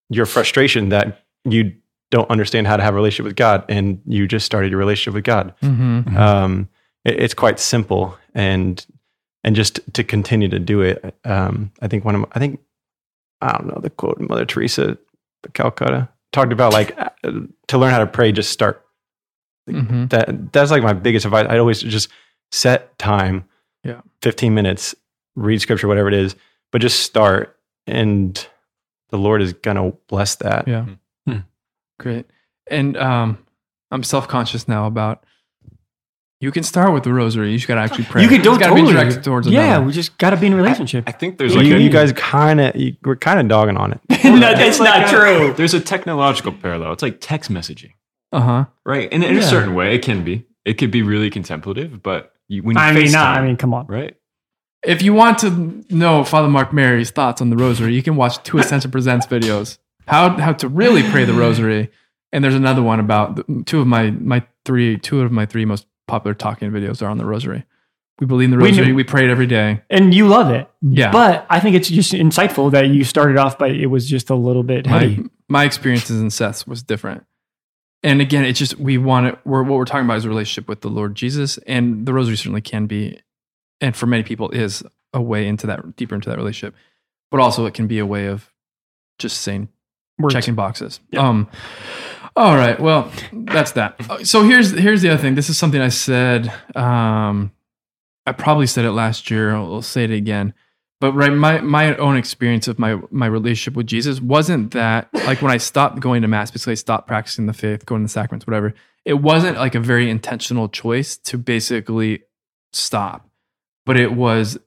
your 0.10 0.26
frustration 0.26 0.90
that 0.90 1.22
you 1.46 1.76
don't 2.10 2.30
understand 2.30 2.66
how 2.66 2.76
to 2.76 2.84
have 2.84 2.94
a 2.96 2.98
relationship 2.98 3.26
with 3.26 3.36
God 3.36 3.64
and 3.70 4.02
you 4.08 4.28
just 4.28 4.48
started 4.48 4.72
your 4.72 4.80
relationship 4.80 5.14
with 5.14 5.24
God. 5.24 5.54
Mm-hmm. 5.62 6.18
Um, 6.18 6.70
it- 7.06 7.20
it's 7.20 7.36
quite 7.36 7.60
simple 7.60 8.18
and 8.34 8.84
and 9.46 9.56
just 9.56 9.80
to 9.94 10.04
continue 10.04 10.50
to 10.50 10.60
do 10.60 10.82
it. 10.82 11.16
Um, 11.24 11.72
I 11.80 11.88
think 11.88 12.04
one 12.04 12.16
of 12.16 12.22
my, 12.22 12.28
I 12.34 12.40
think 12.40 12.60
I 13.42 13.52
don't 13.52 13.68
know 13.68 13.80
the 13.80 13.92
quote 13.92 14.20
Mother 14.20 14.44
Teresa, 14.46 14.98
the 15.44 15.50
Calcutta 15.50 16.10
talked 16.34 16.52
about 16.52 16.74
like 16.74 17.00
uh, 17.00 17.10
to 17.68 17.78
learn 17.78 17.92
how 17.92 18.00
to 18.00 18.08
pray, 18.08 18.32
just 18.34 18.50
start. 18.52 18.84
Mm-hmm. 19.70 20.08
That 20.08 20.52
that's 20.52 20.72
like 20.72 20.84
my 20.84 20.94
biggest 20.94 21.26
advice. 21.26 21.46
I 21.48 21.60
always 21.60 21.82
just 21.82 22.10
set 22.52 22.98
time, 22.98 23.46
Yeah. 23.84 24.02
fifteen 24.22 24.54
minutes, 24.56 24.96
read 25.36 25.62
scripture, 25.62 25.88
whatever 25.88 26.08
it 26.08 26.16
is, 26.16 26.36
but 26.72 26.82
just 26.82 27.02
start, 27.02 27.58
and 27.88 28.48
the 29.10 29.18
Lord 29.18 29.42
is 29.44 29.54
gonna 29.54 29.92
bless 30.08 30.36
that. 30.38 30.68
Yeah. 30.68 30.86
Hmm. 31.28 31.40
Great. 32.00 32.26
And 32.68 32.98
um, 32.98 33.38
I'm 33.92 34.02
self 34.04 34.28
conscious 34.28 34.68
now 34.68 34.88
about 34.88 35.24
you 36.42 36.52
can 36.52 36.64
start 36.64 36.94
with 36.94 37.04
the 37.04 37.14
rosary. 37.14 37.52
You 37.52 37.58
just 37.58 37.68
got 37.68 37.76
to 37.76 37.82
actually 37.82 38.06
pray. 38.06 38.22
You 38.22 38.28
could 38.28 38.40
It's 38.40 38.46
don't 38.46 38.60
gotta 38.60 38.72
totally. 38.72 38.92
be 38.94 38.98
directed 39.00 39.24
towards 39.24 39.48
yeah, 39.48 39.66
another. 39.76 39.86
we 39.86 39.92
just 39.94 40.18
got 40.18 40.32
to 40.32 40.38
be 40.38 40.48
in 40.48 40.54
a 40.54 40.56
relationship. 40.58 41.06
I 41.08 41.12
think 41.12 41.38
there's 41.38 41.54
You, 41.56 41.62
like 41.62 41.72
a, 41.72 41.82
you 41.82 41.90
guys 41.90 42.12
kind 42.14 42.60
of 42.62 42.76
we're 43.04 43.16
kind 43.16 43.40
of 43.40 43.48
dogging 43.48 43.78
on 43.78 43.94
it. 43.94 44.00
no, 44.24 44.40
that's 44.40 44.80
not 44.80 45.08
true. 45.08 45.54
there's 45.56 45.74
a 45.74 45.80
technological 45.80 46.52
parallel. 46.52 46.92
It's 46.94 47.02
like 47.04 47.18
text 47.22 47.50
messaging, 47.52 47.92
Uh 48.32 48.42
huh. 48.42 48.66
right? 48.86 49.08
And 49.12 49.24
in 49.24 49.36
Yeah. 49.36 49.40
a 49.42 49.44
certain 49.44 49.74
way, 49.76 49.96
it 49.96 50.02
can 50.04 50.24
be. 50.24 50.46
It 50.66 50.74
could 50.78 50.92
be 50.92 51.04
really 51.04 51.30
contemplative, 51.30 52.02
but 52.04 52.34
you, 52.48 52.64
when 52.64 52.76
you 52.76 52.82
I 52.82 52.92
mean, 52.92 53.06
FaceTime, 53.06 53.12
not. 53.14 53.38
I 53.38 53.46
mean, 53.46 53.56
come 53.58 53.74
on. 53.74 53.86
right? 53.88 54.16
If 54.84 55.02
you 55.02 55.14
want 55.14 55.40
to 55.40 55.84
know 55.90 56.24
Father 56.24 56.48
Mark 56.48 56.72
Mary's 56.74 57.10
thoughts 57.12 57.42
on 57.42 57.50
the 57.50 57.56
rosary, 57.58 57.96
you 57.96 58.04
can 58.04 58.16
watch 58.16 58.42
two 58.44 58.58
Ascension 58.60 58.92
Presents 58.92 59.26
videos. 59.26 59.78
How 60.08 60.30
how 60.38 60.54
to 60.54 60.68
really 60.68 61.02
pray 61.10 61.26
the 61.26 61.34
rosary, 61.34 61.90
and 62.32 62.44
there's 62.44 62.54
another 62.54 62.84
one 62.84 63.00
about 63.00 63.36
the, 63.38 63.64
two 63.66 63.80
of 63.80 63.88
my 63.88 64.12
my 64.12 64.46
three 64.64 64.98
two 64.98 65.22
of 65.22 65.32
my 65.32 65.46
three 65.48 65.66
most 65.66 65.88
popular 66.08 66.34
talking 66.34 66.72
videos 66.72 67.02
are 67.02 67.08
on 67.08 67.18
the 67.18 67.26
rosary. 67.26 67.66
We 68.20 68.28
believe 68.28 68.46
in 68.46 68.52
the 68.52 68.58
rosary. 68.58 68.88
knew- 68.88 68.96
We, 68.96 69.04
pray 69.04 69.26
it 69.26 69.30
every 69.30 69.48
day. 69.48 69.82
And 69.90 70.14
you 70.14 70.28
love 70.28 70.50
it. 70.50 70.70
Yeah. 70.82 71.12
But 71.12 71.46
I 71.50 71.60
think 71.60 71.76
it's 71.76 71.90
just 71.90 72.14
insightful 72.14 72.72
that 72.72 72.88
you 72.88 73.04
started 73.04 73.36
off 73.38 73.58
by 73.58 73.68
it 73.68 73.88
was 73.88 74.08
just 74.10 74.30
a 74.30 74.36
little 74.36 74.64
bit 74.64 74.86
heavy. 74.88 75.18
my 75.18 75.30
my 75.48 75.64
experiences 75.66 76.22
in 76.22 76.30
Seth's 76.30 76.66
was 76.66 76.82
different. 76.82 77.26
And 78.04 78.22
again, 78.22 78.46
it's 78.46 78.58
just 78.60 78.78
we 78.80 78.98
want 78.98 79.28
it. 79.28 79.40
We're, 79.46 79.64
what 79.64 79.78
we're 79.78 79.86
talking 79.86 80.06
about 80.06 80.18
is 80.18 80.26
a 80.26 80.30
relationship 80.30 80.68
with 80.70 80.82
the 80.82 80.90
Lord 80.90 81.16
Jesus, 81.16 81.58
and 81.68 82.06
the 82.06 82.14
Rosary 82.14 82.38
certainly 82.38 82.62
can 82.62 82.86
be, 82.86 83.20
and 83.82 83.96
for 83.96 84.06
many 84.06 84.22
people 84.24 84.50
is 84.52 84.84
a 85.14 85.22
way 85.22 85.48
into 85.48 85.66
that 85.68 85.96
deeper 85.96 86.14
into 86.16 86.30
that 86.30 86.38
relationship. 86.38 86.76
But 87.32 87.40
also, 87.40 87.66
it 87.66 87.74
can 87.74 87.88
be 87.88 87.98
a 88.00 88.06
way 88.06 88.28
of 88.28 88.52
just 89.18 89.42
saying 89.42 89.70
Words. 90.20 90.34
checking 90.36 90.54
boxes. 90.56 91.00
Um, 91.18 91.48
all 92.36 92.56
right. 92.56 92.80
Well, 92.80 93.12
that's 93.32 93.72
that. 93.74 93.96
Uh, 94.10 94.24
So 94.24 94.44
here's 94.44 94.72
here's 94.72 95.02
the 95.02 95.10
other 95.10 95.22
thing. 95.22 95.36
This 95.36 95.50
is 95.50 95.58
something 95.58 95.82
I 95.82 95.90
said. 95.90 96.52
Um, 96.76 97.52
I 98.26 98.32
probably 98.32 98.68
said 98.68 98.86
it 98.86 98.92
last 98.92 99.30
year. 99.30 99.56
I'll, 99.56 99.76
I'll 99.76 99.82
say 99.82 100.04
it 100.04 100.12
again. 100.12 100.54
But 101.02 101.14
right, 101.14 101.32
my 101.32 101.62
my 101.62 101.96
own 101.98 102.18
experience 102.18 102.68
of 102.68 102.80
my 102.80 103.00
my 103.12 103.26
relationship 103.26 103.76
with 103.76 103.88
Jesus 103.88 104.22
wasn't 104.22 104.72
that 104.72 105.10
like 105.14 105.42
when 105.42 105.52
I 105.52 105.58
stopped 105.58 106.00
going 106.00 106.22
to 106.22 106.28
mass, 106.28 106.52
basically 106.52 106.72
I 106.72 106.76
stopped 106.76 107.08
practicing 107.08 107.46
the 107.46 107.54
faith, 107.54 107.86
going 107.86 108.02
to 108.02 108.06
the 108.06 108.10
sacraments, 108.10 108.48
whatever. 108.48 108.74
It 109.04 109.16
wasn't 109.16 109.58
like 109.58 109.76
a 109.76 109.80
very 109.80 110.10
intentional 110.10 110.68
choice 110.68 111.18
to 111.18 111.38
basically 111.38 112.24
stop, 112.74 113.30
but 113.86 113.98
it 114.00 114.14
was 114.14 114.58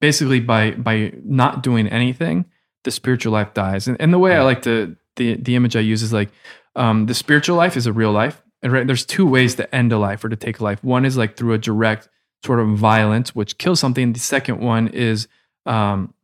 basically 0.00 0.40
by 0.40 0.72
by 0.72 1.12
not 1.22 1.62
doing 1.62 1.86
anything, 1.86 2.46
the 2.84 2.90
spiritual 2.90 3.32
life 3.32 3.54
dies. 3.54 3.86
And, 3.86 4.00
and 4.00 4.12
the 4.12 4.18
way 4.18 4.34
I 4.34 4.42
like 4.42 4.62
to 4.62 4.96
the 5.16 5.36
the 5.36 5.54
image 5.54 5.76
I 5.76 5.80
use 5.80 6.02
is 6.02 6.12
like 6.12 6.30
um, 6.78 7.06
the 7.06 7.14
spiritual 7.14 7.56
life 7.56 7.76
is 7.76 7.86
a 7.86 7.92
real 7.92 8.12
life. 8.12 8.42
And 8.62 8.72
right, 8.72 8.86
there's 8.86 9.04
two 9.04 9.26
ways 9.26 9.56
to 9.56 9.72
end 9.74 9.92
a 9.92 9.98
life 9.98 10.24
or 10.24 10.28
to 10.28 10.36
take 10.36 10.60
a 10.60 10.64
life. 10.64 10.82
One 10.82 11.04
is 11.04 11.16
like 11.16 11.36
through 11.36 11.52
a 11.52 11.58
direct 11.58 12.08
sort 12.44 12.60
of 12.60 12.68
violence, 12.68 13.34
which 13.34 13.58
kills 13.58 13.80
something. 13.80 14.12
The 14.12 14.20
second 14.20 14.60
one 14.60 14.88
is 14.88 15.28
um, 15.66 16.14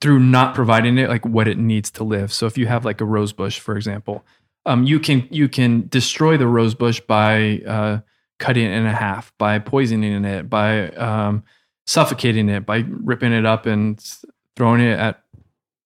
through 0.00 0.20
not 0.20 0.54
providing 0.54 0.98
it 0.98 1.08
like 1.08 1.24
what 1.26 1.48
it 1.48 1.58
needs 1.58 1.90
to 1.92 2.04
live. 2.04 2.32
So 2.32 2.46
if 2.46 2.56
you 2.56 2.66
have 2.66 2.84
like 2.84 3.00
a 3.00 3.04
rose 3.04 3.32
bush, 3.32 3.58
for 3.58 3.76
example, 3.76 4.24
um, 4.66 4.84
you 4.84 5.00
can 5.00 5.26
you 5.30 5.48
can 5.48 5.88
destroy 5.88 6.36
the 6.36 6.46
rose 6.46 6.74
bush 6.74 7.00
by 7.00 7.62
uh, 7.66 8.00
cutting 8.38 8.66
it 8.66 8.72
in 8.72 8.84
half, 8.86 9.32
by 9.38 9.58
poisoning 9.58 10.24
it, 10.24 10.50
by 10.50 10.90
um, 10.90 11.44
suffocating 11.86 12.48
it, 12.48 12.66
by 12.66 12.84
ripping 12.88 13.32
it 13.32 13.46
up 13.46 13.66
and 13.66 14.04
throwing 14.56 14.80
it 14.80 14.98
at 14.98 15.22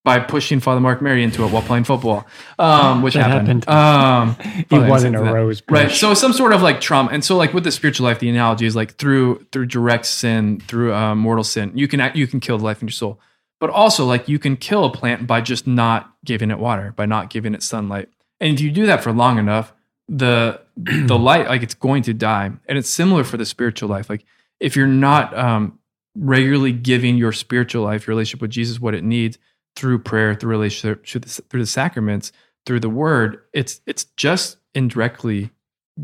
by 0.05 0.21
pushing 0.21 0.61
Father 0.61 0.81
Mark 0.81 1.01
Mary 1.01 1.23
into 1.25 1.45
it 1.45 1.51
while 1.51 1.63
playing 1.63 1.85
football, 1.85 2.27
um, 2.59 3.01
which 3.01 3.15
That 3.15 3.31
happened. 3.31 3.65
happened. 3.65 4.39
Um, 4.41 4.65
He 4.71 4.79
wasn't 4.79 5.17
a 5.17 5.21
that. 5.21 5.33
rose 5.33 5.63
right? 5.71 5.91
So 5.91 6.13
some 6.13 6.35
sort 6.35 6.53
of 6.53 6.61
like 6.63 6.81
trauma, 6.83 7.09
and 7.11 7.25
so 7.25 7.37
like 7.37 7.55
with 7.55 7.65
the 7.65 7.73
spiritual 7.73 8.05
life, 8.07 8.19
the 8.19 8.29
analogy 8.29 8.67
is 8.67 8.77
like 8.77 8.97
through 8.97 9.47
through 9.51 9.67
direct 9.67 10.05
sin, 10.07 10.61
through 10.61 10.93
uh, 10.95 11.15
mortal 11.15 11.43
sin, 11.45 11.73
you 11.75 11.89
can 11.89 12.01
act, 12.01 12.17
you 12.17 12.27
can 12.27 12.39
kill 12.41 12.59
the 12.59 12.65
life 12.65 12.83
in 12.83 12.89
your 12.89 12.93
soul, 12.93 13.19
but 13.61 13.71
also 13.71 14.05
like 14.05 14.29
you 14.29 14.39
can 14.39 14.57
kill 14.59 14.85
a 14.85 14.91
plant 14.93 15.27
by 15.27 15.41
just 15.41 15.67
not 15.67 16.13
giving 16.25 16.51
it 16.51 16.59
water, 16.59 16.93
by 16.95 17.07
not 17.07 17.31
giving 17.31 17.55
it 17.55 17.63
sunlight, 17.63 18.11
and 18.41 18.53
if 18.55 18.61
you 18.61 18.71
do 18.71 18.85
that 18.87 19.03
for 19.03 19.11
long 19.13 19.39
enough, 19.39 19.73
the 20.07 20.61
the 20.77 21.17
light 21.19 21.47
like 21.49 21.63
it's 21.63 21.75
going 21.75 22.03
to 22.03 22.13
die, 22.13 22.53
and 22.69 22.77
it's 22.77 22.91
similar 22.91 23.25
for 23.25 23.39
the 23.39 23.47
spiritual 23.47 23.89
life. 23.89 24.11
Like 24.11 24.27
if 24.61 24.77
you're 24.77 24.87
not 24.87 25.35
um, 25.37 25.79
regularly 26.15 26.73
giving 26.73 27.17
your 27.17 27.33
spiritual 27.33 27.85
life, 27.85 28.07
your 28.07 28.15
relationship 28.15 28.43
with 28.43 28.51
Jesus, 28.51 28.79
what 28.79 28.95
it 28.95 29.03
needs 29.03 29.39
through 29.77 29.99
prayer, 29.99 30.35
through 30.35 30.51
relationship, 30.51 31.07
through 31.07 31.21
the, 31.21 31.29
through 31.29 31.61
the 31.61 31.67
sacraments, 31.67 32.33
through 32.67 32.81
the 32.81 32.89
Word, 32.89 33.41
it's 33.53 33.81
it's 33.87 34.05
just 34.17 34.57
indirectly 34.75 35.51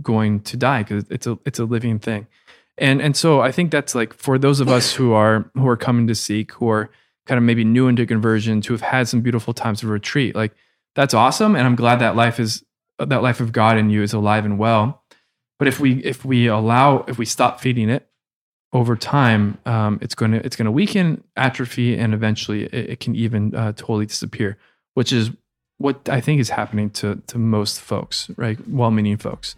going 0.03 0.41
to 0.41 0.57
die 0.57 0.83
because 0.83 1.05
it's 1.11 1.27
a 1.27 1.39
it's 1.45 1.59
a 1.59 1.65
living 1.65 1.99
thing, 1.99 2.27
and 2.79 3.01
and 3.01 3.17
so 3.17 3.41
I 3.41 3.53
think 3.53 3.71
that's 3.71 3.95
like 3.95 4.13
for 4.13 4.39
those 4.39 4.61
of 4.61 4.69
us 4.69 4.93
who 4.93 5.13
are 5.13 5.51
who 5.55 5.69
are 5.69 5.77
coming 5.77 6.07
to 6.09 6.15
seek, 6.15 6.53
who 6.53 6.69
are 6.69 6.91
kind 7.27 7.39
of 7.39 7.45
maybe 7.45 7.65
new 7.65 7.89
into 7.89 8.07
conversions, 8.07 8.67
who 8.67 8.75
have 8.75 8.81
had 8.81 9.09
some 9.09 9.21
beautiful 9.21 9.55
times 9.55 9.83
of 9.83 9.89
retreat, 9.89 10.35
like 10.35 10.53
that's 10.95 11.15
awesome, 11.15 11.55
and 11.55 11.67
I'm 11.67 11.77
glad 11.77 12.01
that 12.01 12.17
life 12.17 12.41
is 12.41 12.65
that 12.99 13.23
life 13.23 13.41
of 13.41 13.53
God 13.53 13.79
in 13.79 13.91
you 13.91 14.03
is 14.03 14.13
alive 14.13 14.45
and 14.45 14.59
well. 14.59 15.03
But 15.59 15.69
if 15.69 15.79
we 15.79 16.03
if 16.05 16.25
we 16.25 16.47
allow 16.47 17.05
if 17.07 17.19
we 17.19 17.25
stop 17.25 17.61
feeding 17.61 17.89
it 17.89 18.10
over 18.73 18.97
time, 18.97 19.59
um, 19.67 19.99
it's 20.01 20.15
going 20.15 20.33
to 20.33 20.45
it's 20.45 20.57
going 20.57 20.67
to 20.67 20.73
weaken, 20.73 21.23
atrophy, 21.37 21.97
and 21.97 22.15
eventually 22.15 22.65
it, 22.65 22.91
it 22.91 23.01
can 23.01 23.17
even 23.17 23.55
uh, 23.55 23.73
totally 23.73 24.07
disappear. 24.07 24.57
Which 24.95 25.13
is 25.13 25.31
what 25.79 26.09
I 26.09 26.21
think 26.21 26.41
is 26.41 26.51
happening 26.51 26.91
to 26.91 27.23
to 27.27 27.39
most 27.39 27.81
folks, 27.81 28.31
right? 28.37 28.59
Well-meaning 28.69 29.17
folks. 29.17 29.57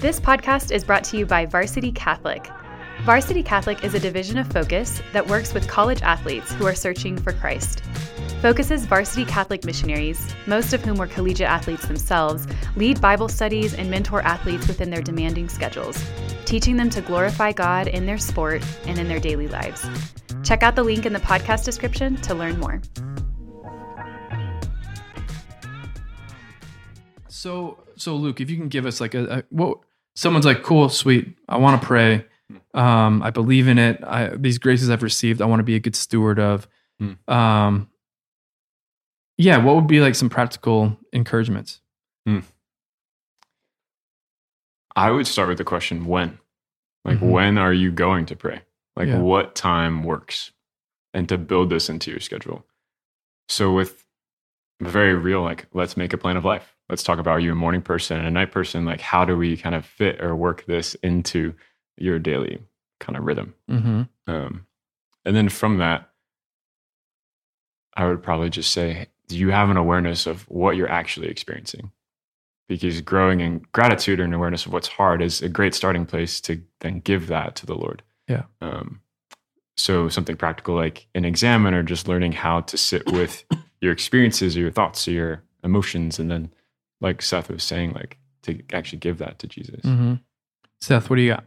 This 0.00 0.20
podcast 0.20 0.70
is 0.70 0.84
brought 0.84 1.02
to 1.04 1.16
you 1.16 1.24
by 1.24 1.46
Varsity 1.46 1.90
Catholic. 1.90 2.50
Varsity 3.04 3.42
Catholic 3.42 3.84
is 3.84 3.92
a 3.92 4.00
division 4.00 4.38
of 4.38 4.50
Focus 4.50 5.02
that 5.12 5.26
works 5.26 5.52
with 5.52 5.68
college 5.68 6.00
athletes 6.00 6.50
who 6.52 6.64
are 6.64 6.74
searching 6.74 7.18
for 7.18 7.34
Christ. 7.34 7.82
Focus's 8.40 8.86
Varsity 8.86 9.26
Catholic 9.26 9.62
missionaries, 9.62 10.34
most 10.46 10.72
of 10.72 10.82
whom 10.82 10.96
were 10.96 11.06
collegiate 11.06 11.50
athletes 11.50 11.86
themselves, 11.86 12.46
lead 12.76 13.02
Bible 13.02 13.28
studies 13.28 13.74
and 13.74 13.90
mentor 13.90 14.22
athletes 14.22 14.66
within 14.66 14.88
their 14.88 15.02
demanding 15.02 15.50
schedules, 15.50 16.02
teaching 16.46 16.78
them 16.78 16.88
to 16.88 17.02
glorify 17.02 17.52
God 17.52 17.88
in 17.88 18.06
their 18.06 18.16
sport 18.16 18.64
and 18.86 18.98
in 18.98 19.06
their 19.06 19.20
daily 19.20 19.48
lives. 19.48 19.86
Check 20.42 20.62
out 20.62 20.74
the 20.74 20.82
link 20.82 21.04
in 21.04 21.12
the 21.12 21.20
podcast 21.20 21.66
description 21.66 22.16
to 22.22 22.34
learn 22.34 22.58
more. 22.58 22.80
So 27.28 27.84
so 27.96 28.16
Luke, 28.16 28.40
if 28.40 28.48
you 28.48 28.56
can 28.56 28.68
give 28.68 28.86
us 28.86 28.98
like 28.98 29.12
a, 29.12 29.24
a 29.26 29.44
what 29.50 29.80
someone's 30.14 30.46
like, 30.46 30.62
cool, 30.62 30.88
sweet, 30.88 31.36
I 31.50 31.58
want 31.58 31.82
to 31.82 31.86
pray. 31.86 32.24
Um, 32.74 33.22
I 33.22 33.30
believe 33.30 33.68
in 33.68 33.78
it. 33.78 34.02
I, 34.04 34.28
these 34.36 34.58
graces 34.58 34.90
I've 34.90 35.02
received, 35.02 35.40
I 35.40 35.46
want 35.46 35.60
to 35.60 35.64
be 35.64 35.76
a 35.76 35.80
good 35.80 35.96
steward 35.96 36.38
of. 36.38 36.68
Hmm. 36.98 37.12
Um, 37.32 37.90
yeah, 39.38 39.56
what 39.58 39.74
would 39.76 39.86
be 39.86 40.00
like 40.00 40.14
some 40.14 40.28
practical 40.30 40.96
encouragements? 41.12 41.80
I 44.96 45.10
would 45.10 45.26
start 45.26 45.48
with 45.48 45.58
the 45.58 45.64
question 45.64 46.06
when. 46.06 46.38
Like, 47.04 47.18
Mhm. 47.18 47.30
when 47.30 47.58
are 47.58 47.72
you 47.72 47.90
going 47.90 48.26
to 48.26 48.36
pray? 48.36 48.62
Like, 48.96 49.08
Yeah. 49.08 49.18
what 49.18 49.54
time 49.54 50.02
works? 50.04 50.52
And 51.12 51.28
to 51.28 51.36
build 51.38 51.70
this 51.70 51.88
into 51.88 52.10
your 52.10 52.20
schedule. 52.20 52.66
So, 53.48 53.72
with 53.72 54.06
very 54.80 55.14
real, 55.14 55.42
like, 55.42 55.66
let's 55.72 55.96
make 55.96 56.12
a 56.12 56.18
plan 56.18 56.36
of 56.36 56.44
life. 56.44 56.74
Let's 56.88 57.02
talk 57.02 57.18
about 57.18 57.32
are 57.32 57.40
you 57.40 57.52
a 57.52 57.56
morning 57.56 57.82
person 57.82 58.18
and 58.18 58.26
a 58.26 58.30
night 58.30 58.52
person? 58.52 58.84
Like, 58.84 59.00
how 59.00 59.24
do 59.24 59.36
we 59.36 59.56
kind 59.56 59.74
of 59.74 59.84
fit 59.84 60.20
or 60.22 60.34
work 60.36 60.64
this 60.66 60.94
into 60.96 61.54
your 61.96 62.18
daily 62.18 62.60
kind 63.00 63.16
of 63.16 63.24
rhythm? 63.24 63.54
Mm-hmm. 63.70 64.02
Um, 64.26 64.66
and 65.24 65.36
then 65.36 65.48
from 65.48 65.78
that, 65.78 66.10
I 67.96 68.06
would 68.06 68.22
probably 68.22 68.50
just 68.50 68.72
say, 68.72 69.08
do 69.28 69.38
you 69.38 69.50
have 69.50 69.70
an 69.70 69.76
awareness 69.76 70.26
of 70.26 70.42
what 70.48 70.76
you're 70.76 70.90
actually 70.90 71.28
experiencing? 71.28 71.90
Because 72.68 73.00
growing 73.00 73.40
in 73.40 73.64
gratitude 73.72 74.20
and 74.20 74.34
awareness 74.34 74.66
of 74.66 74.72
what's 74.72 74.88
hard 74.88 75.22
is 75.22 75.42
a 75.42 75.48
great 75.48 75.74
starting 75.74 76.06
place 76.06 76.40
to 76.42 76.62
then 76.80 77.00
give 77.00 77.28
that 77.28 77.56
to 77.56 77.66
the 77.66 77.74
Lord. 77.74 78.02
Yeah. 78.28 78.44
Um, 78.60 79.00
so 79.76 80.08
something 80.08 80.36
practical 80.36 80.74
like 80.74 81.06
an 81.14 81.24
examen 81.24 81.74
or 81.74 81.82
just 81.82 82.08
learning 82.08 82.32
how 82.32 82.60
to 82.62 82.76
sit 82.76 83.10
with 83.12 83.44
your 83.80 83.92
experiences 83.92 84.56
or 84.56 84.60
your 84.60 84.70
thoughts 84.70 85.06
or 85.06 85.12
your 85.12 85.42
emotions. 85.62 86.18
And 86.18 86.30
then, 86.30 86.52
like 87.00 87.22
Seth 87.22 87.50
was 87.50 87.62
saying, 87.62 87.92
like 87.92 88.18
to 88.42 88.62
actually 88.72 88.98
give 88.98 89.18
that 89.18 89.38
to 89.40 89.46
Jesus. 89.46 89.80
Mm-hmm. 89.80 90.14
Seth, 90.80 91.10
what 91.10 91.16
do 91.16 91.22
you 91.22 91.32
got? 91.32 91.44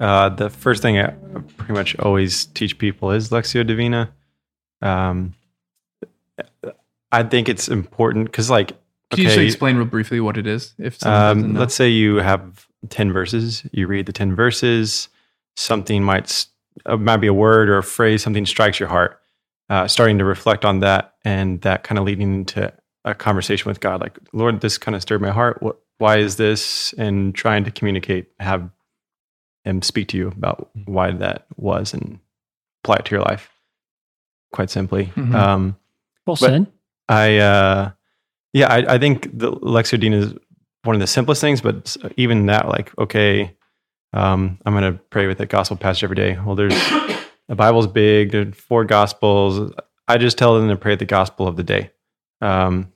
Uh, 0.00 0.28
the 0.28 0.50
first 0.50 0.82
thing 0.82 0.98
I 0.98 1.10
pretty 1.56 1.72
much 1.72 1.96
always 1.98 2.46
teach 2.46 2.78
people 2.78 3.10
is 3.12 3.30
Lectio 3.30 3.66
Divina. 3.66 4.12
Um, 4.82 5.34
I 7.12 7.22
think 7.22 7.48
it's 7.48 7.68
important 7.68 8.26
because, 8.26 8.50
like, 8.50 8.72
Can 9.10 9.20
you 9.20 9.24
just 9.24 9.38
explain 9.38 9.76
real 9.76 9.86
briefly 9.86 10.20
what 10.20 10.36
it 10.36 10.46
is? 10.46 10.74
If 10.78 11.04
um, 11.06 11.54
let's 11.54 11.74
say 11.74 11.88
you 11.88 12.16
have 12.16 12.66
10 12.88 13.12
verses, 13.12 13.62
you 13.72 13.86
read 13.86 14.06
the 14.06 14.12
10 14.12 14.34
verses, 14.34 15.08
something 15.56 16.02
might, 16.02 16.46
uh, 16.86 16.96
might 16.96 17.18
be 17.18 17.28
a 17.28 17.34
word 17.34 17.68
or 17.68 17.78
a 17.78 17.82
phrase, 17.84 18.22
something 18.22 18.46
strikes 18.46 18.80
your 18.80 18.88
heart, 18.88 19.20
uh, 19.70 19.86
starting 19.86 20.18
to 20.18 20.24
reflect 20.24 20.64
on 20.64 20.80
that 20.80 21.14
and 21.24 21.60
that 21.60 21.84
kind 21.84 21.98
of 21.98 22.04
leading 22.04 22.34
into 22.34 22.72
a 23.04 23.14
conversation 23.14 23.68
with 23.68 23.80
God, 23.80 24.00
like, 24.00 24.18
Lord, 24.32 24.60
this 24.60 24.76
kind 24.76 24.94
of 24.96 25.02
stirred 25.02 25.20
my 25.20 25.30
heart. 25.30 25.62
What, 25.62 25.78
why 25.98 26.18
is 26.18 26.36
this? 26.36 26.92
And 26.94 27.34
trying 27.34 27.64
to 27.64 27.70
communicate, 27.70 28.28
have 28.40 28.68
Him 29.64 29.82
speak 29.82 30.08
to 30.08 30.16
you 30.18 30.28
about 30.28 30.68
why 30.84 31.10
that 31.12 31.46
was 31.56 31.94
and 31.94 32.18
apply 32.82 32.96
it 32.96 33.04
to 33.06 33.14
your 33.14 33.24
life. 33.24 33.50
Quite 34.52 34.70
simply. 34.70 35.06
Mhm. 35.16 35.34
Um, 35.34 35.76
Well 36.26 36.36
But- 36.40 36.48
said. 36.48 36.66
I 37.08 37.36
uh 37.38 37.90
yeah, 38.54 38.72
I, 38.72 38.94
I 38.94 38.98
think 38.98 39.36
the 39.36 39.50
Lectio 39.52 39.98
Divina 40.00 40.16
is 40.18 40.34
one 40.84 40.94
of 40.96 41.00
the 41.00 41.06
simplest 41.08 41.40
things, 41.40 41.60
but 41.60 41.96
even 42.16 42.46
that, 42.46 42.68
like, 42.68 42.96
okay, 42.98 43.52
um, 44.12 44.58
I'm 44.64 44.72
gonna 44.74 44.92
pray 45.10 45.26
with 45.26 45.38
the 45.38 45.46
gospel 45.46 45.76
passage 45.76 46.04
every 46.04 46.14
day. 46.16 46.38
Well, 46.44 46.54
there's 46.54 46.72
the 47.48 47.54
Bible's 47.56 47.86
big, 47.88 48.30
there's 48.30 48.54
four 48.54 48.84
gospels. 48.84 49.72
I 50.08 50.18
just 50.18 50.38
tell 50.38 50.58
them 50.58 50.68
to 50.68 50.76
pray 50.76 50.94
the 50.94 51.04
gospel 51.04 51.48
of 51.48 51.56
the 51.56 51.62
day. 51.64 51.90
Um, 52.40 52.92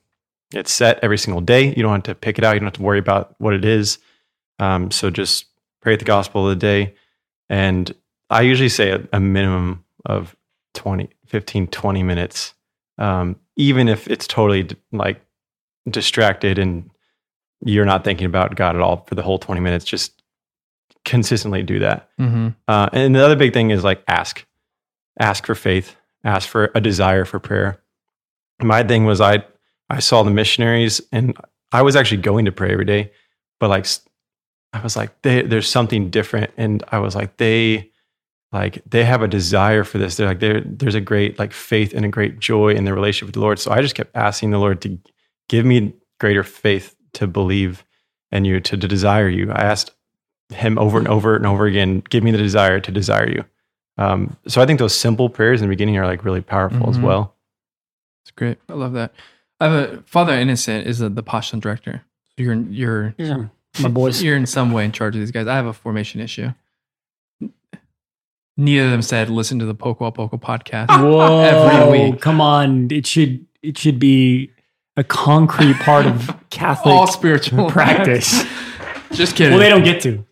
it's 0.54 0.72
set 0.72 1.00
every 1.02 1.18
single 1.18 1.40
day. 1.40 1.74
You 1.74 1.82
don't 1.82 1.92
have 1.92 2.02
to 2.04 2.14
pick 2.14 2.38
it 2.38 2.44
out, 2.44 2.52
you 2.54 2.60
don't 2.60 2.66
have 2.68 2.74
to 2.74 2.82
worry 2.82 2.98
about 2.98 3.34
what 3.38 3.52
it 3.52 3.64
is. 3.64 3.98
Um, 4.58 4.90
so 4.90 5.10
just 5.10 5.46
pray 5.88 5.96
the 5.96 6.04
gospel 6.04 6.48
of 6.48 6.50
the 6.50 6.60
day. 6.60 6.94
And 7.48 7.94
I 8.30 8.42
usually 8.42 8.68
say 8.68 8.90
a, 8.90 9.08
a 9.12 9.20
minimum 9.20 9.84
of 10.04 10.36
20, 10.74 11.08
15, 11.26 11.68
20 11.68 12.02
minutes 12.02 12.54
um, 12.98 13.36
even 13.56 13.88
if 13.88 14.08
it's 14.08 14.26
totally 14.26 14.68
like 14.92 15.20
distracted 15.88 16.58
and 16.58 16.90
you're 17.64 17.84
not 17.84 18.04
thinking 18.04 18.26
about 18.26 18.54
God 18.56 18.76
at 18.76 18.82
all 18.82 19.04
for 19.06 19.14
the 19.14 19.22
whole 19.22 19.38
20 19.38 19.60
minutes, 19.60 19.84
just 19.84 20.22
consistently 21.04 21.62
do 21.62 21.78
that. 21.78 22.10
mm-hmm. 22.18 22.48
Uh, 22.66 22.88
and 22.92 23.14
the 23.14 23.24
other 23.24 23.36
big 23.36 23.52
thing 23.52 23.70
is 23.70 23.84
like 23.84 24.02
ask, 24.08 24.44
ask 25.18 25.46
for 25.46 25.54
faith, 25.54 25.96
ask 26.24 26.48
for 26.48 26.70
a 26.74 26.80
desire 26.80 27.24
for 27.24 27.38
prayer. 27.38 27.80
My 28.60 28.82
thing 28.82 29.04
was 29.04 29.20
I, 29.20 29.44
I 29.88 30.00
saw 30.00 30.22
the 30.22 30.30
missionaries 30.30 31.00
and 31.12 31.36
I 31.72 31.82
was 31.82 31.96
actually 31.96 32.22
going 32.22 32.44
to 32.44 32.52
pray 32.52 32.72
every 32.72 32.84
day, 32.84 33.12
but 33.60 33.70
like, 33.70 33.86
I 34.72 34.80
was 34.80 34.96
like, 34.96 35.22
they, 35.22 35.42
there's 35.42 35.68
something 35.68 36.10
different. 36.10 36.50
And 36.56 36.82
I 36.90 36.98
was 36.98 37.14
like, 37.14 37.36
they, 37.38 37.90
like 38.52 38.82
they 38.88 39.04
have 39.04 39.22
a 39.22 39.28
desire 39.28 39.84
for 39.84 39.98
this. 39.98 40.16
They're 40.16 40.26
like, 40.28 40.40
there, 40.40 40.60
there's 40.64 40.94
a 40.94 41.00
great 41.00 41.38
like 41.38 41.52
faith 41.52 41.92
and 41.94 42.04
a 42.04 42.08
great 42.08 42.38
joy 42.38 42.74
in 42.74 42.84
the 42.84 42.92
relationship 42.94 43.28
with 43.28 43.34
the 43.34 43.40
Lord. 43.40 43.58
So 43.58 43.70
I 43.70 43.80
just 43.80 43.94
kept 43.94 44.14
asking 44.16 44.50
the 44.50 44.58
Lord 44.58 44.80
to 44.82 44.98
give 45.48 45.64
me 45.64 45.94
greater 46.20 46.42
faith 46.44 46.94
to 47.14 47.26
believe 47.26 47.84
in 48.30 48.44
you, 48.44 48.60
to, 48.60 48.76
to 48.76 48.88
desire 48.88 49.28
you. 49.28 49.50
I 49.50 49.62
asked 49.62 49.90
him 50.50 50.78
over 50.78 50.98
and 50.98 51.08
over 51.08 51.34
and 51.36 51.46
over 51.46 51.66
again, 51.66 52.02
give 52.08 52.22
me 52.22 52.30
the 52.30 52.38
desire 52.38 52.80
to 52.80 52.90
desire 52.92 53.28
you. 53.30 53.44
Um, 53.98 54.36
so 54.46 54.62
I 54.62 54.66
think 54.66 54.78
those 54.78 54.94
simple 54.94 55.28
prayers 55.28 55.60
in 55.60 55.68
the 55.68 55.72
beginning 55.72 55.96
are 55.98 56.06
like 56.06 56.24
really 56.24 56.40
powerful 56.40 56.88
as 56.88 56.98
Mhm. 56.98 57.02
well. 57.02 57.34
It's 58.24 58.30
great. 58.30 58.58
I 58.68 58.74
love 58.74 58.92
that. 58.92 59.12
I 59.60 59.64
have 59.68 59.72
a 59.98 60.02
Father 60.02 60.34
Innocent 60.34 60.86
is 60.86 60.98
the, 61.00 61.08
the 61.08 61.22
Passion 61.22 61.58
director. 61.58 62.02
You're 62.36 62.54
you're 62.54 63.14
Yeah, 63.18 63.46
my 63.80 63.88
boys. 63.88 64.22
You're 64.22 64.36
in 64.36 64.46
some 64.46 64.72
way 64.72 64.84
in 64.84 64.92
charge 64.92 65.14
of 65.14 65.20
these 65.20 65.30
guys. 65.30 65.46
I 65.46 65.56
have 65.56 65.66
a 65.66 65.72
formation 65.72 66.20
issue. 66.20 66.52
Neither 68.56 68.86
of 68.86 68.90
them 68.90 69.02
said 69.02 69.30
listen 69.30 69.58
to 69.60 69.66
the 69.66 69.74
Poco 69.74 70.06
a 70.06 70.12
Poco 70.12 70.36
podcast 70.36 70.88
Whoa! 70.88 71.40
every 71.42 72.10
week. 72.10 72.20
Come 72.20 72.40
on, 72.40 72.88
it 72.90 73.06
should 73.06 73.46
it 73.62 73.78
should 73.78 73.98
be 74.00 74.50
a 74.96 75.04
concrete 75.04 75.76
part 75.76 76.06
of 76.06 76.34
Catholic 76.50 76.92
All 76.92 77.06
spiritual 77.06 77.70
practice. 77.70 78.44
Just 79.12 79.36
kidding. 79.36 79.52
Well, 79.52 79.60
they 79.60 79.68
don't 79.68 79.84
get 79.84 80.02
to. 80.02 80.24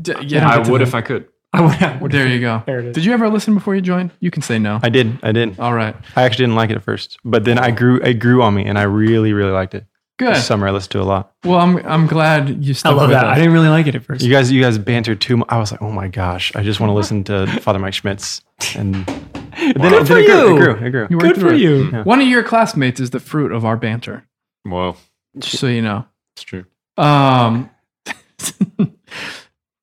D- 0.00 0.14
yeah, 0.22 0.48
I 0.48 0.62
to 0.62 0.70
would 0.70 0.80
them. 0.80 0.88
if 0.88 0.94
I 0.94 1.00
could. 1.00 1.28
I 1.52 1.60
would, 1.62 2.00
what 2.00 2.12
There 2.12 2.28
you 2.28 2.40
go. 2.40 2.62
There 2.66 2.78
it 2.80 2.86
is. 2.86 2.94
Did 2.94 3.04
you 3.04 3.12
ever 3.12 3.28
listen 3.28 3.54
before 3.54 3.74
you 3.74 3.80
joined? 3.80 4.10
You 4.20 4.30
can 4.30 4.42
say 4.42 4.58
no. 4.58 4.78
I 4.82 4.88
did. 4.88 5.18
I 5.22 5.32
did. 5.32 5.58
All 5.58 5.72
right. 5.74 5.96
I 6.14 6.22
actually 6.22 6.44
didn't 6.44 6.54
like 6.56 6.70
it 6.70 6.76
at 6.76 6.82
first, 6.82 7.18
but 7.24 7.44
then 7.44 7.58
I 7.58 7.70
grew. 7.72 7.98
It 8.00 8.14
grew 8.14 8.42
on 8.42 8.54
me, 8.54 8.64
and 8.64 8.78
I 8.78 8.82
really, 8.82 9.32
really 9.32 9.50
liked 9.52 9.74
it. 9.74 9.86
Good. 10.18 10.34
This 10.34 10.46
summer, 10.46 10.66
I 10.66 10.70
listened 10.70 10.92
to 10.92 11.02
a 11.02 11.04
lot. 11.04 11.32
Well, 11.44 11.58
I'm 11.60 11.76
I'm 11.86 12.06
glad 12.06 12.64
you 12.64 12.74
I 12.84 12.88
love 12.90 13.08
with 13.08 13.10
that. 13.10 13.26
I 13.26 13.34
didn't 13.34 13.52
really 13.52 13.68
like 13.68 13.86
it 13.86 13.94
at 13.94 14.02
first. 14.02 14.22
You 14.24 14.30
guys, 14.30 14.50
you 14.50 14.62
guys 14.62 14.78
bantered 14.78 15.20
too 15.20 15.36
much. 15.36 15.48
I 15.50 15.58
was 15.58 15.70
like, 15.72 15.82
oh 15.82 15.90
my 15.90 16.08
gosh, 16.08 16.54
I 16.56 16.62
just 16.62 16.80
want 16.80 16.88
to 16.90 16.94
listen 16.94 17.22
to 17.24 17.46
Father 17.60 17.78
Mike 17.78 17.92
Schmitz, 17.92 18.40
and 18.74 18.94
then, 18.94 19.30
it, 19.58 19.78
then 19.78 20.06
for 20.06 20.16
it 20.16 20.26
grew. 20.26 20.48
you. 20.48 20.56
It 20.56 20.58
grew. 20.58 20.86
It 20.86 20.90
grew. 20.90 21.06
You 21.10 21.18
Good 21.18 21.22
worked 21.22 21.34
for 21.34 21.40
through 21.40 21.56
it. 21.56 21.60
you. 21.60 21.90
Yeah. 21.90 22.02
One 22.04 22.20
of 22.22 22.28
your 22.28 22.42
classmates 22.42 22.98
is 22.98 23.10
the 23.10 23.20
fruit 23.20 23.52
of 23.52 23.66
our 23.66 23.76
banter. 23.76 24.26
Well, 24.64 24.96
Just 25.38 25.58
so 25.58 25.66
you 25.66 25.82
know. 25.82 26.06
it's 26.34 26.44
true. 26.44 26.64
Um, 26.96 27.68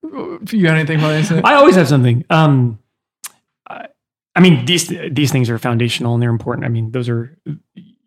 you 0.03 0.63
got 0.63 0.75
anything 0.75 0.97
about 0.99 1.11
anything? 1.13 1.41
I 1.45 1.53
always 1.55 1.75
have 1.75 1.87
something. 1.87 2.25
Um, 2.29 2.79
I, 3.69 3.87
I 4.35 4.39
mean, 4.39 4.65
these 4.65 4.87
these 5.11 5.31
things 5.31 5.49
are 5.49 5.57
foundational 5.59 6.13
and 6.15 6.21
they're 6.23 6.29
important. 6.29 6.65
I 6.65 6.69
mean, 6.69 6.91
those 6.91 7.07
are 7.07 7.37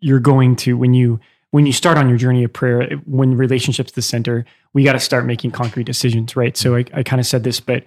you're 0.01 0.19
going 0.19 0.55
to 0.57 0.77
when 0.77 0.93
you 0.93 1.19
when 1.51 1.65
you 1.65 1.73
start 1.73 1.97
on 1.97 2.09
your 2.09 2.17
journey 2.17 2.43
of 2.43 2.53
prayer. 2.53 2.89
When 3.05 3.35
relationships 3.37 3.91
the 3.93 4.01
center, 4.01 4.45
we 4.73 4.83
got 4.83 4.93
to 4.93 4.99
start 4.99 5.25
making 5.25 5.51
concrete 5.51 5.85
decisions, 5.85 6.35
right? 6.35 6.55
So 6.57 6.75
I, 6.75 6.85
I 6.93 7.03
kind 7.03 7.19
of 7.19 7.25
said 7.25 7.43
this, 7.43 7.59
but 7.59 7.83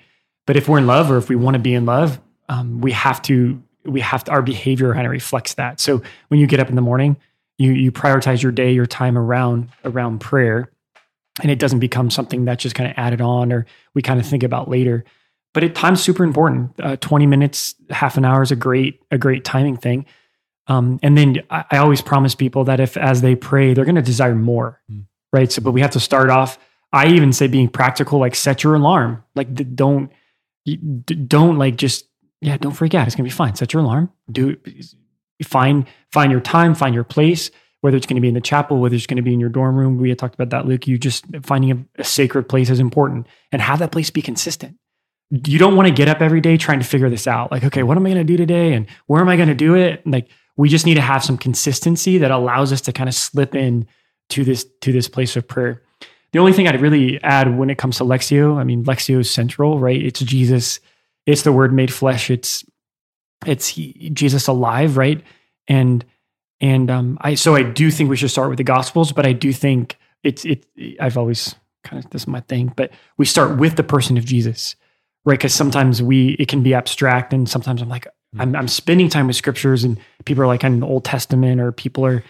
but 0.46 0.56
if 0.56 0.68
we're 0.68 0.78
in 0.78 0.86
love 0.86 1.10
or 1.10 1.18
if 1.18 1.28
we 1.28 1.36
want 1.36 1.54
to 1.54 1.60
be 1.60 1.74
in 1.74 1.86
love, 1.86 2.20
um, 2.48 2.80
we 2.80 2.92
have 2.92 3.22
to 3.22 3.62
we 3.84 4.00
have 4.00 4.24
to 4.24 4.30
our 4.30 4.42
behavior 4.42 4.92
kind 4.94 5.06
of 5.06 5.12
reflects 5.12 5.54
that. 5.54 5.80
So 5.80 6.02
when 6.28 6.40
you 6.40 6.46
get 6.46 6.60
up 6.60 6.68
in 6.68 6.76
the 6.76 6.82
morning, 6.82 7.16
you 7.58 7.72
you 7.72 7.92
prioritize 7.92 8.42
your 8.42 8.52
day, 8.52 8.72
your 8.72 8.86
time 8.86 9.16
around 9.16 9.68
around 9.84 10.20
prayer 10.20 10.70
and 11.42 11.50
it 11.50 11.58
doesn't 11.58 11.78
become 11.78 12.10
something 12.10 12.44
that's 12.44 12.62
just 12.62 12.74
kind 12.74 12.90
of 12.90 12.94
added 12.96 13.20
on 13.20 13.52
or 13.52 13.66
we 13.94 14.02
kind 14.02 14.20
of 14.20 14.26
think 14.26 14.42
about 14.42 14.68
later. 14.68 15.04
But 15.52 15.64
it 15.64 15.74
time's 15.74 16.02
super 16.02 16.24
important. 16.24 16.72
Uh, 16.80 16.96
Twenty 16.96 17.26
minutes, 17.26 17.74
half 17.90 18.16
an 18.16 18.24
hour 18.24 18.42
is 18.42 18.50
a 18.50 18.56
great 18.56 19.00
a 19.10 19.18
great 19.18 19.44
timing 19.44 19.76
thing. 19.76 20.06
Um, 20.70 20.98
and 21.02 21.18
then 21.18 21.38
I, 21.50 21.64
I 21.72 21.76
always 21.78 22.00
promise 22.00 22.34
people 22.34 22.64
that 22.64 22.80
if 22.80 22.96
as 22.96 23.20
they 23.20 23.34
pray, 23.34 23.74
they're 23.74 23.84
going 23.84 23.94
to 23.96 24.02
desire 24.02 24.34
more, 24.34 24.80
Mm. 24.90 25.04
right? 25.32 25.50
So, 25.50 25.60
but 25.62 25.72
we 25.72 25.80
have 25.80 25.90
to 25.92 26.00
start 26.00 26.30
off. 26.30 26.58
I 26.92 27.06
even 27.08 27.32
say 27.32 27.46
being 27.46 27.68
practical, 27.68 28.18
like 28.18 28.34
set 28.34 28.62
your 28.64 28.74
alarm. 28.74 29.22
Like 29.34 29.74
don't 29.76 30.10
don't 31.26 31.56
like 31.58 31.76
just 31.76 32.06
yeah, 32.40 32.56
don't 32.56 32.72
freak 32.72 32.94
out. 32.94 33.06
It's 33.06 33.16
gonna 33.16 33.24
be 33.24 33.30
fine. 33.30 33.54
Set 33.54 33.72
your 33.72 33.82
alarm. 33.82 34.10
Do 34.30 34.56
find 35.44 35.86
find 36.12 36.32
your 36.32 36.40
time, 36.40 36.74
find 36.74 36.94
your 36.94 37.04
place 37.04 37.50
whether 37.80 37.96
it's 37.96 38.06
going 38.06 38.16
to 38.16 38.20
be 38.20 38.28
in 38.28 38.34
the 38.34 38.40
chapel, 38.40 38.78
whether 38.78 38.94
it's 38.94 39.06
going 39.06 39.16
to 39.16 39.22
be 39.22 39.32
in 39.32 39.40
your 39.40 39.48
dorm 39.48 39.74
room. 39.76 39.96
We 39.96 40.10
had 40.10 40.18
talked 40.18 40.34
about 40.34 40.50
that, 40.50 40.66
Luke. 40.66 40.86
You 40.86 40.98
just 40.98 41.24
finding 41.42 41.70
a, 41.70 42.00
a 42.02 42.04
sacred 42.04 42.48
place 42.48 42.68
is 42.68 42.78
important 42.78 43.26
and 43.52 43.62
have 43.62 43.78
that 43.78 43.90
place 43.90 44.10
be 44.10 44.20
consistent. 44.22 44.76
You 45.30 45.58
don't 45.58 45.76
want 45.76 45.88
to 45.88 45.94
get 45.94 46.08
up 46.08 46.20
every 46.20 46.40
day 46.40 46.56
trying 46.56 46.80
to 46.80 46.84
figure 46.84 47.08
this 47.08 47.26
out. 47.26 47.50
Like, 47.50 47.64
okay, 47.64 47.82
what 47.82 47.96
am 47.96 48.04
I 48.04 48.10
going 48.10 48.26
to 48.26 48.30
do 48.30 48.36
today? 48.36 48.74
And 48.74 48.86
where 49.06 49.22
am 49.22 49.28
I 49.28 49.36
going 49.36 49.48
to 49.48 49.54
do 49.54 49.76
it? 49.76 50.06
Like, 50.06 50.28
we 50.56 50.68
just 50.68 50.86
need 50.86 50.94
to 50.94 51.00
have 51.00 51.24
some 51.24 51.38
consistency 51.38 52.18
that 52.18 52.30
allows 52.30 52.72
us 52.72 52.80
to 52.82 52.92
kind 52.92 53.08
of 53.08 53.14
slip 53.14 53.54
in 53.54 53.86
to 54.30 54.44
this, 54.44 54.66
to 54.80 54.92
this 54.92 55.08
place 55.08 55.36
of 55.36 55.48
prayer. 55.48 55.82
The 56.32 56.38
only 56.38 56.52
thing 56.52 56.68
I'd 56.68 56.80
really 56.80 57.22
add 57.22 57.58
when 57.58 57.70
it 57.70 57.78
comes 57.78 57.96
to 57.96 58.04
Lectio, 58.04 58.56
I 58.56 58.64
mean, 58.64 58.84
Lectio 58.84 59.18
is 59.18 59.30
central, 59.30 59.78
right? 59.78 60.00
It's 60.00 60.20
Jesus. 60.20 60.80
It's 61.26 61.42
the 61.42 61.52
word 61.52 61.72
made 61.72 61.92
flesh. 61.92 62.30
It's, 62.30 62.64
it's 63.46 63.68
he, 63.68 64.10
Jesus 64.10 64.46
alive, 64.46 64.96
right? 64.96 65.22
And, 65.66 66.04
and 66.60 66.90
um, 66.90 67.18
I 67.20 67.34
so 67.34 67.56
I 67.56 67.62
do 67.62 67.90
think 67.90 68.10
we 68.10 68.16
should 68.16 68.30
start 68.30 68.50
with 68.50 68.58
the 68.58 68.64
Gospels, 68.64 69.12
but 69.12 69.26
I 69.26 69.32
do 69.32 69.52
think 69.52 69.96
it's 70.22 70.44
it. 70.44 70.66
I've 71.00 71.16
always 71.16 71.54
kind 71.84 72.04
of 72.04 72.10
this 72.10 72.22
is 72.22 72.28
my 72.28 72.40
thing, 72.40 72.72
but 72.76 72.92
we 73.16 73.24
start 73.24 73.58
with 73.58 73.76
the 73.76 73.82
person 73.82 74.18
of 74.18 74.24
Jesus, 74.24 74.76
right? 75.24 75.38
Because 75.38 75.54
sometimes 75.54 76.02
we 76.02 76.36
it 76.38 76.48
can 76.48 76.62
be 76.62 76.74
abstract, 76.74 77.32
and 77.32 77.48
sometimes 77.48 77.80
I'm 77.80 77.88
like 77.88 78.06
I'm 78.38 78.54
I'm 78.54 78.68
spending 78.68 79.08
time 79.08 79.26
with 79.26 79.36
scriptures, 79.36 79.84
and 79.84 79.98
people 80.24 80.42
are 80.42 80.46
like 80.46 80.64
in 80.64 80.80
the 80.80 80.86
Old 80.86 81.04
Testament, 81.04 81.60
or 81.60 81.72
people 81.72 82.04
are 82.06 82.22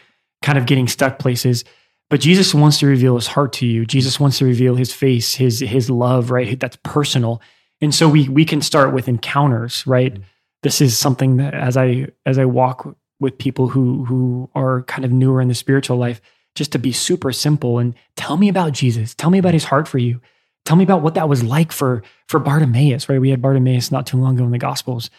kind 0.43 0.59
of 0.59 0.67
getting 0.67 0.89
stuck 0.89 1.19
places. 1.19 1.65
But 2.09 2.21
Jesus 2.21 2.55
wants 2.55 2.79
to 2.79 2.87
reveal 2.87 3.17
His 3.17 3.27
heart 3.27 3.53
to 3.55 3.67
you. 3.67 3.85
Jesus 3.85 4.19
wants 4.19 4.39
to 4.39 4.45
reveal 4.45 4.77
His 4.77 4.93
face, 4.93 5.35
His 5.35 5.61
His 5.61 5.91
love, 5.91 6.31
right? 6.31 6.59
That's 6.59 6.79
personal, 6.85 7.43
and 7.81 7.95
so 7.95 8.09
we 8.09 8.29
we 8.29 8.45
can 8.45 8.63
start 8.63 8.95
with 8.95 9.09
encounters, 9.09 9.87
right? 9.87 10.15
Mm-hmm. 10.15 10.23
This 10.63 10.81
is 10.81 10.97
something 10.97 11.37
that 11.37 11.55
as 11.55 11.77
I 11.77 12.09
as 12.25 12.39
I 12.39 12.47
walk 12.47 12.97
with 13.21 13.39
people 13.39 13.69
who 13.69 14.05
who 14.07 14.51
are 14.55 14.83
kind 14.83 15.05
of 15.05 15.13
newer 15.13 15.41
in 15.41 15.49
the 15.49 15.55
spiritual 15.55 15.99
life 15.99 16.21
just 16.55 16.73
to 16.73 16.79
be 16.79 16.91
super 16.91 17.33
simple 17.33 17.79
and 17.79 17.95
tell 18.17 18.37
me 18.37 18.49
about 18.49 18.73
Jesus 18.73 19.15
tell 19.15 19.31
me 19.31 19.39
about 19.39 19.55
his 19.55 19.65
heart 19.65 19.87
for 19.87 19.99
you 19.99 20.21
tell 20.65 20.77
me 20.77 20.83
about 20.83 21.03
what 21.03 21.15
that 21.15 21.29
was 21.29 21.45
like 21.45 21.71
for 21.71 22.03
for 22.27 22.41
Bartimaeus 22.41 23.09
right 23.09 23.21
we 23.21 23.31
had 23.31 23.43
Bartimaeus 23.43 23.93
not 23.93 24.07
too 24.07 24.17
long 24.17 24.35
ago 24.35 24.45
in 24.45 24.51
the 24.51 24.59
gospels 24.59 25.11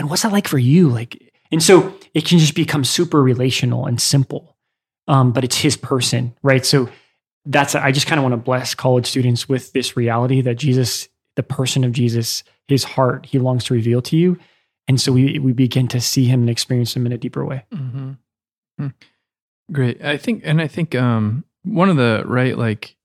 and 0.00 0.10
what's 0.10 0.22
that 0.22 0.32
like 0.32 0.48
for 0.48 0.58
you 0.58 0.88
like 0.88 1.32
and 1.52 1.62
so 1.62 1.94
it 2.14 2.24
can 2.24 2.38
just 2.38 2.54
become 2.54 2.84
super 2.84 3.22
relational 3.22 3.86
and 3.86 4.00
simple 4.00 4.56
um, 5.08 5.32
but 5.32 5.44
it's 5.44 5.56
his 5.56 5.76
person 5.76 6.34
right 6.42 6.66
so 6.66 6.88
that's 7.46 7.74
I 7.74 7.92
just 7.92 8.06
kind 8.06 8.18
of 8.18 8.22
want 8.22 8.32
to 8.32 8.38
bless 8.38 8.74
college 8.74 9.06
students 9.06 9.48
with 9.48 9.72
this 9.72 9.96
reality 9.96 10.40
that 10.42 10.56
Jesus 10.56 11.08
the 11.36 11.42
person 11.42 11.84
of 11.84 11.92
Jesus 11.92 12.42
his 12.66 12.84
heart 12.84 13.26
he 13.26 13.38
longs 13.38 13.64
to 13.64 13.74
reveal 13.74 14.02
to 14.02 14.16
you 14.16 14.38
and 14.90 15.00
so 15.00 15.12
we 15.12 15.38
we 15.38 15.52
begin 15.52 15.86
to 15.86 16.00
see 16.00 16.24
him 16.24 16.40
and 16.40 16.50
experience 16.50 16.96
him 16.96 17.06
in 17.06 17.12
a 17.12 17.16
deeper 17.16 17.44
way. 17.44 17.64
Mm-hmm. 17.72 18.88
Great. 19.72 20.02
I 20.02 20.16
think, 20.16 20.42
and 20.44 20.60
I 20.60 20.66
think 20.66 20.94
um, 20.96 21.44
one 21.62 21.88
of 21.88 21.96
the 21.96 22.24
right, 22.26 22.58
like 22.58 22.96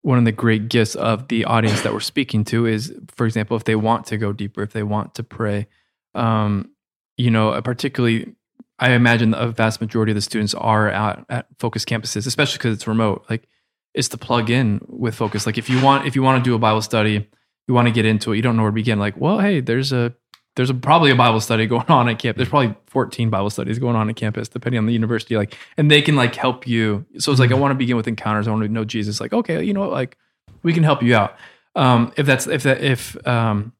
one 0.00 0.16
of 0.16 0.24
the 0.24 0.32
great 0.32 0.70
gifts 0.70 0.94
of 0.94 1.28
the 1.28 1.44
audience 1.44 1.82
that 1.82 1.92
we're 1.92 2.00
speaking 2.00 2.44
to 2.44 2.64
is, 2.64 2.94
for 3.08 3.26
example, 3.26 3.54
if 3.56 3.64
they 3.64 3.76
want 3.76 4.06
to 4.06 4.16
go 4.16 4.32
deeper, 4.32 4.62
if 4.62 4.72
they 4.72 4.82
want 4.82 5.14
to 5.16 5.22
pray, 5.22 5.66
um, 6.14 6.70
you 7.16 7.30
know, 7.30 7.50
uh, 7.50 7.60
particularly, 7.60 8.34
I 8.78 8.92
imagine 8.92 9.34
a 9.34 9.48
vast 9.48 9.80
majority 9.80 10.12
of 10.12 10.16
the 10.16 10.22
students 10.22 10.54
are 10.54 10.90
out 10.90 11.24
at 11.28 11.46
Focus 11.58 11.84
campuses, 11.84 12.26
especially 12.26 12.58
because 12.58 12.74
it's 12.74 12.86
remote. 12.86 13.24
Like, 13.28 13.46
it's 13.94 14.08
to 14.08 14.18
plug 14.18 14.50
in 14.50 14.80
with 14.88 15.14
Focus. 15.14 15.46
Like, 15.46 15.58
if 15.58 15.68
you 15.68 15.82
want, 15.82 16.06
if 16.06 16.16
you 16.16 16.22
want 16.22 16.42
to 16.42 16.48
do 16.48 16.54
a 16.54 16.58
Bible 16.58 16.82
study, 16.82 17.28
you 17.66 17.74
want 17.74 17.88
to 17.88 17.92
get 17.92 18.04
into 18.04 18.32
it, 18.32 18.36
you 18.36 18.42
don't 18.42 18.56
know 18.56 18.62
where 18.62 18.70
to 18.70 18.74
begin. 18.74 18.98
Like, 18.98 19.16
well, 19.16 19.38
hey, 19.38 19.60
there's 19.60 19.92
a 19.92 20.14
there's 20.56 20.70
a, 20.70 20.74
probably 20.74 21.10
a 21.10 21.14
Bible 21.14 21.40
study 21.40 21.66
going 21.66 21.86
on 21.88 22.08
at 22.08 22.18
camp. 22.18 22.36
There's 22.36 22.48
probably 22.48 22.74
14 22.86 23.30
Bible 23.30 23.50
studies 23.50 23.78
going 23.78 23.96
on 23.96 24.10
at 24.10 24.16
campus, 24.16 24.48
depending 24.48 24.78
on 24.78 24.86
the 24.86 24.92
university. 24.92 25.36
Like, 25.36 25.56
and 25.76 25.90
they 25.90 26.02
can 26.02 26.16
like 26.16 26.34
help 26.34 26.66
you. 26.66 27.06
So 27.18 27.30
it's 27.30 27.40
like 27.40 27.52
I 27.52 27.54
want 27.54 27.72
to 27.72 27.76
begin 27.76 27.96
with 27.96 28.08
encounters. 28.08 28.48
I 28.48 28.50
want 28.50 28.64
to 28.64 28.68
know 28.68 28.84
Jesus. 28.84 29.20
Like, 29.20 29.32
okay, 29.32 29.62
you 29.62 29.72
know 29.72 29.80
what? 29.80 29.90
Like, 29.90 30.16
we 30.62 30.72
can 30.72 30.82
help 30.82 31.02
you 31.02 31.14
out. 31.14 31.36
Um, 31.76 32.12
if 32.16 32.26
that's 32.26 32.46
if 32.46 32.64
that 32.64 32.82
if 32.82 33.16
um, 33.26 33.72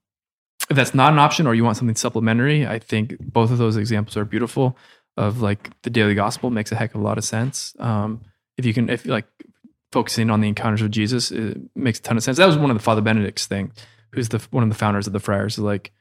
if 0.70 0.76
that's 0.76 0.94
not 0.94 1.12
an 1.12 1.18
option, 1.18 1.46
or 1.46 1.54
you 1.54 1.64
want 1.64 1.76
something 1.76 1.96
supplementary, 1.96 2.66
I 2.66 2.78
think 2.78 3.16
both 3.20 3.50
of 3.50 3.58
those 3.58 3.76
examples 3.76 4.16
are 4.16 4.24
beautiful. 4.24 4.76
Of 5.16 5.42
like 5.42 5.70
the 5.82 5.90
daily 5.90 6.14
gospel 6.14 6.48
makes 6.50 6.72
a 6.72 6.76
heck 6.76 6.94
of 6.94 7.00
a 7.00 7.04
lot 7.04 7.18
of 7.18 7.24
sense. 7.24 7.74
Um, 7.78 8.22
if 8.56 8.64
you 8.64 8.72
can, 8.72 8.88
if 8.88 9.04
like 9.04 9.26
focusing 9.92 10.30
on 10.30 10.40
the 10.40 10.48
encounters 10.48 10.80
of 10.80 10.90
Jesus, 10.90 11.30
it 11.30 11.58
makes 11.74 11.98
a 11.98 12.02
ton 12.02 12.16
of 12.16 12.22
sense. 12.22 12.38
That 12.38 12.46
was 12.46 12.56
one 12.56 12.70
of 12.70 12.76
the 12.76 12.82
Father 12.82 13.02
Benedict's 13.02 13.46
thing, 13.46 13.72
who's 14.12 14.30
the 14.30 14.38
one 14.50 14.62
of 14.62 14.70
the 14.70 14.76
founders 14.76 15.06
of 15.06 15.12
the 15.12 15.20
friars. 15.20 15.54
Is 15.54 15.64
like 15.64 15.92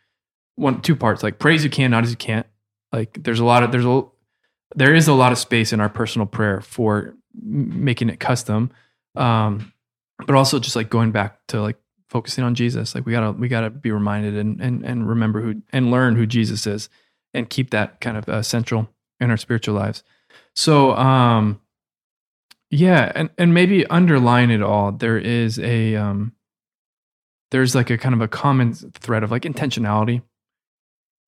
one 0.60 0.82
two 0.82 0.96
parts 0.96 1.24
like 1.24 1.40
pray 1.40 1.56
as 1.56 1.64
you 1.64 1.70
can 1.70 1.90
not 1.90 2.04
as 2.04 2.12
you 2.12 2.18
can't 2.18 2.46
like 2.92 3.24
there's 3.24 3.40
a 3.40 3.46
lot 3.46 3.64
of 3.64 3.72
there's 3.72 3.86
a 3.86 4.04
there 4.76 4.94
is 4.94 5.08
a 5.08 5.14
lot 5.14 5.32
of 5.32 5.38
space 5.38 5.72
in 5.72 5.80
our 5.80 5.90
personal 5.90 6.26
prayer 6.26 6.60
for 6.60 7.16
making 7.42 8.10
it 8.10 8.20
custom 8.20 8.70
um 9.16 9.72
but 10.28 10.36
also 10.36 10.60
just 10.60 10.76
like 10.76 10.90
going 10.90 11.12
back 11.12 11.40
to 11.48 11.62
like 11.62 11.78
focusing 12.10 12.44
on 12.44 12.56
jesus. 12.56 12.96
Like 12.96 13.06
we 13.06 13.12
gotta 13.12 13.32
we 13.32 13.48
gotta 13.48 13.70
be 13.70 13.92
reminded 13.92 14.36
and 14.36 14.60
and 14.62 14.84
and 14.84 15.08
remember 15.08 15.42
who 15.42 15.62
and 15.72 15.92
learn 15.92 16.16
who 16.16 16.26
jesus 16.26 16.68
is 16.68 16.90
and 17.34 17.50
keep 17.50 17.70
that 17.70 18.02
kind 18.02 18.18
of 18.18 18.28
uh, 18.28 18.42
central 18.42 18.90
in 19.20 19.30
our 19.30 19.38
spiritual 19.38 19.76
lives. 19.76 20.04
So 20.56 20.96
um 20.96 21.62
yeah 22.72 23.12
and 23.16 23.30
and 23.38 23.54
maybe 23.54 23.86
underline 23.88 24.52
it 24.52 24.62
all 24.62 24.92
there 24.92 25.18
is 25.18 25.58
a 25.60 25.96
um 25.96 26.34
there's 27.52 27.74
like 27.74 27.90
a 27.90 27.98
kind 27.98 28.14
of 28.14 28.22
a 28.22 28.28
common 28.28 28.74
thread 28.74 29.24
of 29.24 29.32
like 29.32 29.44
intentionality 29.44 30.22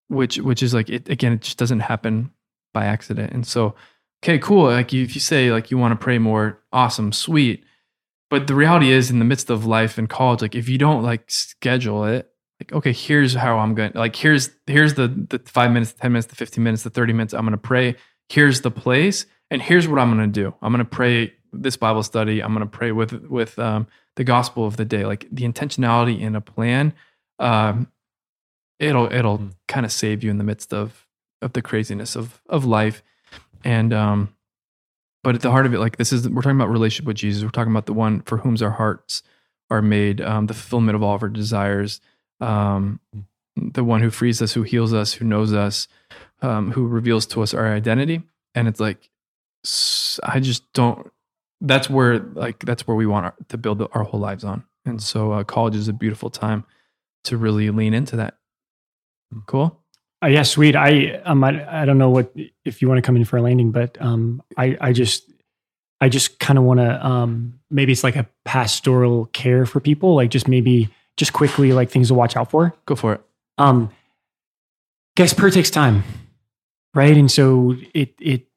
which 0.08 0.38
which 0.40 0.62
is 0.62 0.74
like 0.74 0.90
it 0.90 1.10
again 1.10 1.34
it 1.34 1.42
just 1.42 1.58
doesn't 1.58 1.80
happen 1.80 2.32
by 2.74 2.86
accident. 2.86 3.32
And 3.34 3.46
so 3.46 3.76
okay 4.24 4.38
cool. 4.40 4.66
Like 4.66 4.94
if 4.94 5.16
you 5.16 5.22
say 5.22 5.52
like 5.52 5.72
you 5.72 5.78
want 5.78 5.94
to 5.94 6.04
pray 6.04 6.18
more 6.18 6.60
awesome 6.72 7.12
sweet 7.12 7.64
but 8.32 8.48
the 8.48 8.56
reality 8.56 8.92
is 8.92 9.12
in 9.12 9.20
the 9.20 9.26
midst 9.26 9.52
of 9.52 9.66
life 9.68 10.00
and 10.00 10.10
college 10.10 10.42
like 10.42 10.56
if 10.56 10.68
you 10.68 10.80
don't 10.80 11.04
like 11.04 11.30
schedule 11.30 12.06
it 12.06 12.32
like 12.60 12.72
okay 12.74 12.92
here's 12.94 13.36
how 13.36 13.60
i'm 13.60 13.76
going 13.76 13.92
like 13.94 14.16
here's 14.16 14.50
here's 14.66 14.96
the 14.96 15.08
the 15.30 15.40
five 15.46 15.72
minutes 15.72 15.92
the 15.92 16.00
10 16.00 16.12
minutes 16.12 16.28
the 16.28 16.36
15 16.36 16.64
minutes 16.64 16.84
the 16.84 16.90
30 16.90 17.14
minutes 17.14 17.34
i'm 17.34 17.46
going 17.46 17.52
to 17.52 17.58
pray. 17.58 17.96
Here's 18.30 18.62
the 18.62 18.72
place 18.72 19.26
and 19.52 19.62
here's 19.62 19.88
what 19.88 20.00
i'm 20.00 20.16
going 20.16 20.32
to 20.32 20.42
do. 20.42 20.56
I'm 20.62 20.72
going 20.72 20.86
to 20.86 20.90
pray 20.90 21.34
this 21.52 21.76
bible 21.76 22.02
study. 22.04 22.42
I'm 22.42 22.54
going 22.56 22.66
to 22.66 22.78
pray 22.78 22.92
with 22.94 23.12
with 23.28 23.60
um, 23.60 23.88
the 24.16 24.24
gospel 24.24 24.66
of 24.66 24.78
the 24.78 24.86
day. 24.86 25.06
Like 25.06 25.28
the 25.32 25.44
intentionality 25.44 26.18
in 26.22 26.36
a 26.36 26.42
plan 26.42 26.94
um, 27.40 27.88
it'll 28.80 29.12
it'll 29.12 29.38
Mm. 29.40 29.52
kind 29.68 29.86
of 29.86 29.92
save 29.92 30.24
you 30.24 30.32
in 30.32 30.38
the 30.38 30.44
midst 30.46 30.74
of 30.74 31.08
of 31.42 31.52
the 31.54 31.62
craziness 31.62 32.16
of 32.16 32.42
of 32.48 32.64
life. 32.64 33.04
And 33.66 33.92
um 33.94 34.30
but 35.24 35.36
at 35.36 35.42
the 35.42 35.52
heart 35.52 35.66
of 35.66 35.74
it 35.74 35.80
like 35.80 35.98
this 35.98 36.12
is 36.12 36.28
we're 36.30 36.42
talking 36.42 36.58
about 36.58 36.70
relationship 36.70 37.06
with 37.06 37.18
jesus 37.18 37.44
we're 37.44 37.50
talking 37.50 37.72
about 37.72 37.86
the 37.86 37.94
one 37.94 38.22
for 38.22 38.38
whom 38.40 38.56
our 38.62 38.72
hearts 38.72 39.24
are 39.70 39.82
made 39.82 40.22
um 40.22 40.48
the 40.48 40.54
fulfillment 40.54 40.96
of 40.96 41.04
all 41.04 41.16
of 41.16 41.24
our 41.24 41.30
desires 41.30 42.02
um, 42.42 43.00
the 43.56 43.84
one 43.84 44.02
who 44.02 44.10
frees 44.10 44.42
us, 44.42 44.54
who 44.54 44.64
heals 44.64 44.94
us, 44.94 45.14
who 45.14 45.26
knows 45.26 45.54
us, 45.54 45.88
um, 46.42 46.72
who 46.72 46.88
reveals 46.88 47.26
to 47.28 47.42
us 47.44 47.54
our 47.54 47.74
identity. 47.74 48.24
And 48.56 48.68
it's 48.68 48.80
like, 48.80 49.10
I 50.24 50.40
just 50.40 50.72
don't. 50.74 51.12
That's 51.62 51.90
where 51.90 52.20
like 52.20 52.60
that's 52.60 52.88
where 52.88 52.98
we 52.98 53.06
want 53.06 53.26
our, 53.26 53.36
to 53.50 53.58
build 53.58 53.88
our 53.94 54.04
whole 54.04 54.20
lives 54.20 54.44
on. 54.44 54.64
And 54.84 55.02
so 55.02 55.32
uh, 55.32 55.44
college 55.44 55.76
is 55.76 55.88
a 55.88 55.94
beautiful 55.94 56.32
time 56.32 56.66
to 57.26 57.38
really 57.38 57.70
lean 57.70 57.94
into 57.94 58.16
that. 58.16 58.38
Cool. 59.46 59.80
Uh, 60.24 60.28
yeah, 60.28 60.44
sweet. 60.44 60.76
I 60.76 61.20
um, 61.26 61.44
I, 61.44 61.82
I 61.82 61.86
don't 61.86 61.98
know 61.98 62.10
what 62.10 62.32
if 62.64 62.82
you 62.82 62.88
want 62.88 63.00
to 63.00 63.02
come 63.02 63.16
in 63.16 63.26
for 63.26 63.38
a 63.38 63.42
landing, 63.42 63.72
but 63.72 64.00
um, 64.00 64.44
I 64.58 64.78
I 64.80 64.94
just 64.94 65.32
I 66.00 66.10
just 66.10 66.40
kind 66.40 66.60
of 66.60 66.66
want 66.66 66.80
to 66.80 67.06
um, 67.06 67.60
maybe 67.70 67.92
it's 67.92 68.04
like 68.04 68.16
a 68.16 68.28
pastoral 68.46 69.26
care 69.28 69.66
for 69.66 69.80
people, 69.80 70.16
like 70.16 70.30
just 70.30 70.48
maybe 70.48 70.90
just 71.18 71.34
quickly 71.34 71.74
like 71.74 71.90
things 71.90 72.10
to 72.10 72.14
watch 72.14 72.36
out 72.36 72.52
for. 72.52 72.76
Go 72.86 72.96
for 72.96 73.14
it. 73.14 73.22
Um, 73.58 73.90
guys, 75.16 75.34
prayer 75.34 75.52
takes 75.52 75.70
time, 75.70 76.04
right? 76.94 77.18
And 77.18 77.32
so 77.32 77.76
it 77.94 78.14
it 78.20 78.48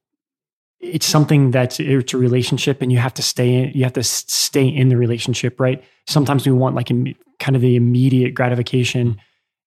it's 0.80 1.06
something 1.06 1.50
that's 1.50 1.80
it's 1.80 2.12
a 2.12 2.18
relationship, 2.18 2.82
and 2.82 2.92
you 2.92 2.98
have 2.98 3.14
to 3.14 3.22
stay 3.22 3.54
in. 3.54 3.72
You 3.72 3.84
have 3.84 3.94
to 3.94 4.02
stay 4.02 4.66
in 4.66 4.88
the 4.88 4.96
relationship, 4.96 5.58
right? 5.58 5.82
Sometimes 6.06 6.44
we 6.44 6.52
want 6.52 6.74
like 6.74 6.88
imme- 6.88 7.16
kind 7.38 7.56
of 7.56 7.62
the 7.62 7.76
immediate 7.76 8.34
gratification, 8.34 9.18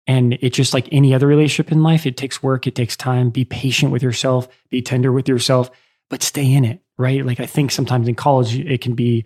and 0.07 0.37
it's 0.41 0.55
just 0.55 0.73
like 0.73 0.87
any 0.91 1.13
other 1.13 1.27
relationship 1.27 1.71
in 1.71 1.83
life. 1.83 2.05
It 2.05 2.17
takes 2.17 2.41
work. 2.41 2.65
It 2.65 2.75
takes 2.75 2.95
time. 2.95 3.29
Be 3.29 3.45
patient 3.45 3.91
with 3.91 4.01
yourself. 4.01 4.47
Be 4.69 4.81
tender 4.81 5.11
with 5.11 5.27
yourself, 5.27 5.69
but 6.09 6.23
stay 6.23 6.51
in 6.51 6.63
it, 6.63 6.81
right? 6.97 7.25
Like 7.25 7.39
I 7.39 7.45
think 7.45 7.71
sometimes 7.71 8.07
in 8.07 8.15
college 8.15 8.57
it 8.57 8.81
can 8.81 8.95
be. 8.95 9.25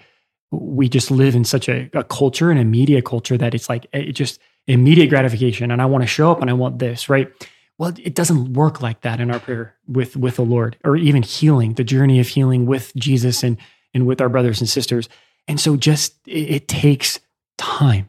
We 0.53 0.89
just 0.89 1.11
live 1.11 1.33
in 1.33 1.45
such 1.45 1.69
a, 1.69 1.89
a 1.93 2.03
culture 2.03 2.51
and 2.51 2.59
a 2.59 2.65
media 2.65 3.01
culture 3.01 3.37
that 3.37 3.55
it's 3.55 3.69
like 3.69 3.87
it 3.93 4.11
just 4.11 4.37
immediate 4.67 5.07
gratification 5.07 5.71
and 5.71 5.81
I 5.81 5.85
want 5.85 6.03
to 6.03 6.07
show 6.07 6.29
up 6.29 6.41
and 6.41 6.49
I 6.49 6.53
want 6.53 6.79
this, 6.79 7.07
right? 7.07 7.31
Well, 7.77 7.93
it 7.97 8.15
doesn't 8.15 8.53
work 8.53 8.81
like 8.81 9.01
that 9.01 9.21
in 9.21 9.31
our 9.31 9.39
prayer 9.39 9.75
with 9.87 10.17
with 10.17 10.35
the 10.35 10.41
Lord 10.41 10.77
or 10.83 10.97
even 10.97 11.23
healing, 11.23 11.75
the 11.75 11.85
journey 11.85 12.19
of 12.19 12.27
healing 12.27 12.65
with 12.65 12.93
Jesus 12.95 13.43
and 13.43 13.57
and 13.93 14.05
with 14.05 14.19
our 14.19 14.29
brothers 14.29 14.59
and 14.59 14.69
sisters. 14.69 15.07
And 15.47 15.59
so 15.59 15.77
just 15.77 16.15
it, 16.27 16.51
it 16.51 16.67
takes 16.67 17.19
time. 17.57 18.07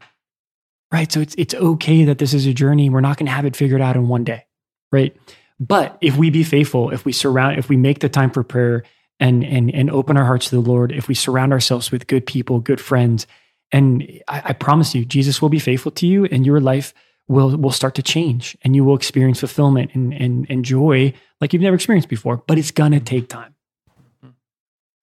Right? 0.93 1.11
So 1.11 1.21
it's 1.21 1.33
it's 1.39 1.55
okay 1.55 2.05
that 2.05 2.19
this 2.19 2.35
is 2.35 2.45
a 2.45 2.53
journey. 2.53 2.89
We're 2.91 3.01
not 3.01 3.17
going 3.17 3.25
to 3.25 3.31
have 3.31 3.45
it 3.45 3.55
figured 3.55 3.81
out 3.81 3.95
in 3.95 4.07
one 4.07 4.23
day, 4.23 4.45
right? 4.91 5.17
But 5.59 5.97
if 6.01 6.17
we 6.17 6.29
be 6.29 6.43
faithful, 6.43 6.91
if 6.91 7.03
we 7.03 7.11
surround 7.11 7.57
if 7.57 7.67
we 7.67 7.77
make 7.77 7.99
the 7.99 8.09
time 8.09 8.29
for 8.29 8.43
prayer 8.43 8.83
and 9.19 9.43
and 9.43 9.73
and 9.73 9.89
open 9.89 10.17
our 10.17 10.25
hearts 10.25 10.49
to 10.49 10.55
the 10.55 10.61
Lord, 10.61 10.91
if 10.91 11.07
we 11.07 11.15
surround 11.15 11.51
ourselves 11.51 11.91
with 11.91 12.05
good 12.05 12.27
people, 12.27 12.59
good 12.59 12.79
friends, 12.79 13.25
and 13.71 14.07
I, 14.27 14.41
I 14.45 14.53
promise 14.53 14.93
you, 14.93 15.03
Jesus 15.03 15.41
will 15.41 15.49
be 15.49 15.57
faithful 15.57 15.91
to 15.93 16.05
you, 16.05 16.25
and 16.25 16.45
your 16.45 16.59
life 16.59 16.93
will 17.27 17.57
will 17.57 17.71
start 17.71 17.95
to 17.95 18.03
change, 18.03 18.55
and 18.61 18.75
you 18.75 18.83
will 18.83 18.95
experience 18.95 19.39
fulfillment 19.39 19.91
and 19.95 20.13
and, 20.13 20.45
and 20.47 20.63
joy 20.63 21.11
like 21.41 21.53
you've 21.53 21.63
never 21.63 21.75
experienced 21.75 22.09
before. 22.09 22.37
But 22.45 22.59
it's 22.59 22.69
gonna 22.69 22.97
mm-hmm. 22.97 23.05
take 23.05 23.29
time. 23.29 23.55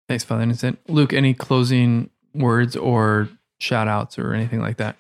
Thanks, 0.09 0.22
Father 0.22 0.43
Innocent. 0.43 0.78
Luke, 0.88 1.12
any 1.12 1.34
closing 1.34 2.11
words 2.32 2.76
or 2.76 3.28
shout 3.59 3.88
outs 3.88 4.18
or 4.18 4.34
anything 4.34 4.61
like 4.61 4.76
that? 4.76 4.97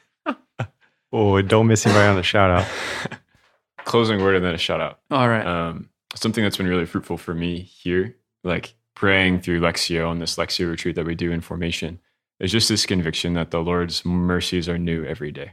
Oh, 1.12 1.40
don't 1.42 1.66
miss 1.66 1.86
anybody 1.86 2.08
on 2.08 2.16
the 2.16 2.22
shout 2.22 2.50
out. 2.50 3.18
Closing 3.84 4.20
word 4.20 4.36
and 4.36 4.44
then 4.44 4.54
a 4.54 4.58
shout 4.58 4.80
out. 4.80 5.00
All 5.10 5.28
right. 5.28 5.44
um, 5.44 5.88
something 6.14 6.44
that's 6.44 6.56
been 6.56 6.68
really 6.68 6.86
fruitful 6.86 7.16
for 7.16 7.34
me 7.34 7.60
here, 7.60 8.16
like 8.44 8.74
praying 8.94 9.40
through 9.40 9.60
Lectio 9.60 10.10
and 10.10 10.20
this 10.20 10.36
Lectio 10.36 10.70
retreat 10.70 10.94
that 10.96 11.06
we 11.06 11.14
do 11.14 11.32
in 11.32 11.40
formation, 11.40 11.98
is 12.38 12.52
just 12.52 12.68
this 12.68 12.86
conviction 12.86 13.34
that 13.34 13.50
the 13.50 13.60
Lord's 13.60 14.04
mercies 14.04 14.68
are 14.68 14.78
new 14.78 15.04
every 15.04 15.32
day. 15.32 15.52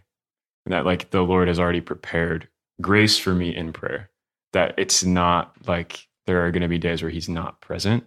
And 0.65 0.73
that 0.73 0.85
like 0.85 1.09
the 1.11 1.21
Lord 1.21 1.47
has 1.47 1.59
already 1.59 1.81
prepared 1.81 2.47
grace 2.81 3.17
for 3.17 3.33
me 3.33 3.55
in 3.55 3.73
prayer. 3.73 4.09
That 4.53 4.75
it's 4.77 5.03
not 5.03 5.55
like 5.67 6.07
there 6.25 6.45
are 6.45 6.51
going 6.51 6.61
to 6.61 6.67
be 6.67 6.77
days 6.77 7.01
where 7.01 7.11
he's 7.11 7.29
not 7.29 7.61
present. 7.61 8.03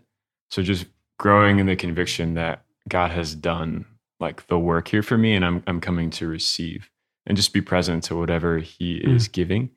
So 0.51 0.63
just 0.63 0.87
growing 1.19 1.59
in 1.59 1.67
the 1.67 1.77
conviction 1.77 2.35
that 2.35 2.65
God 2.89 3.11
has 3.11 3.35
done 3.35 3.87
like 4.21 4.47
the 4.49 4.59
work 4.59 4.89
here 4.89 5.03
for 5.03 5.17
me 5.17 5.35
and 5.35 5.45
I'm 5.45 5.63
I'm 5.67 5.81
coming 5.81 6.11
to 6.11 6.27
receive 6.27 6.91
and 7.27 7.37
just 7.37 7.53
be 7.53 7.61
present 7.61 8.05
to 8.05 8.17
whatever 8.17 8.59
he 8.59 8.97
is 8.97 9.29
giving. 9.29 9.71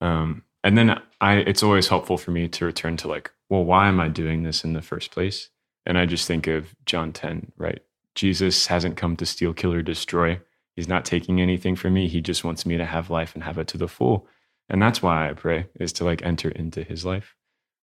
Um, 0.00 0.42
and 0.64 0.76
then 0.76 1.00
I, 1.20 1.36
it's 1.36 1.62
always 1.62 1.88
helpful 1.88 2.18
for 2.18 2.30
me 2.30 2.48
to 2.48 2.64
return 2.64 2.96
to 2.98 3.08
like, 3.08 3.30
well, 3.48 3.64
why 3.64 3.88
am 3.88 4.00
I 4.00 4.08
doing 4.08 4.42
this 4.42 4.64
in 4.64 4.72
the 4.72 4.82
first 4.82 5.10
place? 5.10 5.50
And 5.86 5.96
I 5.96 6.06
just 6.06 6.26
think 6.26 6.46
of 6.46 6.74
John 6.84 7.12
10, 7.12 7.52
right? 7.56 7.80
Jesus 8.14 8.66
hasn't 8.66 8.96
come 8.96 9.16
to 9.16 9.26
steal, 9.26 9.54
kill, 9.54 9.72
or 9.72 9.82
destroy. 9.82 10.40
He's 10.76 10.88
not 10.88 11.04
taking 11.04 11.40
anything 11.40 11.76
from 11.76 11.94
me. 11.94 12.08
He 12.08 12.20
just 12.20 12.44
wants 12.44 12.66
me 12.66 12.76
to 12.76 12.84
have 12.84 13.10
life 13.10 13.34
and 13.34 13.44
have 13.44 13.58
it 13.58 13.68
to 13.68 13.78
the 13.78 13.88
full. 13.88 14.26
And 14.68 14.82
that's 14.82 15.02
why 15.02 15.30
I 15.30 15.32
pray 15.32 15.66
is 15.80 15.92
to 15.94 16.04
like 16.04 16.22
enter 16.22 16.50
into 16.50 16.82
his 16.82 17.04
life. 17.04 17.34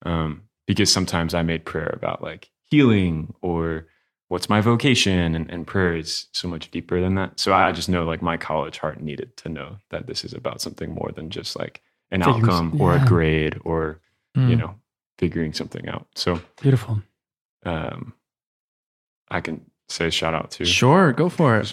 Um, 0.04 0.42
because 0.66 0.92
sometimes 0.92 1.34
I 1.34 1.42
made 1.42 1.64
prayer 1.64 1.90
about 1.94 2.22
like 2.22 2.50
healing 2.64 3.34
or 3.42 3.86
what's 4.34 4.48
my 4.48 4.60
vocation 4.60 5.34
and, 5.36 5.48
and 5.48 5.64
prayer 5.66 5.94
is 5.96 6.26
so 6.32 6.48
much 6.48 6.70
deeper 6.72 7.00
than 7.00 7.14
that. 7.14 7.38
So 7.38 7.54
I 7.54 7.70
just 7.72 7.88
know 7.88 8.04
like 8.04 8.20
my 8.20 8.36
college 8.36 8.78
heart 8.78 9.00
needed 9.00 9.36
to 9.38 9.48
know 9.48 9.76
that 9.90 10.08
this 10.08 10.24
is 10.24 10.32
about 10.34 10.60
something 10.60 10.92
more 10.92 11.10
than 11.14 11.30
just 11.30 11.56
like 11.56 11.80
an 12.10 12.20
Figures- 12.22 12.42
outcome 12.42 12.80
or 12.80 12.94
yeah. 12.94 13.04
a 13.04 13.06
grade 13.06 13.58
or 13.64 14.00
you 14.34 14.42
Mm. 14.42 14.58
know 14.58 14.74
figuring 15.18 15.52
something 15.52 15.88
out. 15.88 16.08
So 16.16 16.40
Beautiful. 16.60 17.00
um, 17.64 18.12
I 19.30 19.40
can 19.40 19.64
say 19.88 20.10
shout 20.10 20.34
out 20.34 20.50
to 20.52 20.64
Sure, 20.64 21.12
go 21.12 21.28
for 21.28 21.58
it. 21.60 21.72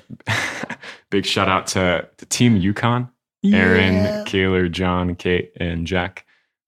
big 1.10 1.26
shout 1.26 1.50
out 1.50 1.66
to 1.68 2.08
the 2.18 2.26
team 2.28 2.60
UConn, 2.62 3.10
Aaron, 3.44 4.26
Kaylor, 4.26 4.70
John, 4.72 5.16
Kate, 5.16 5.52
and 5.58 5.88
Jack. 5.88 6.26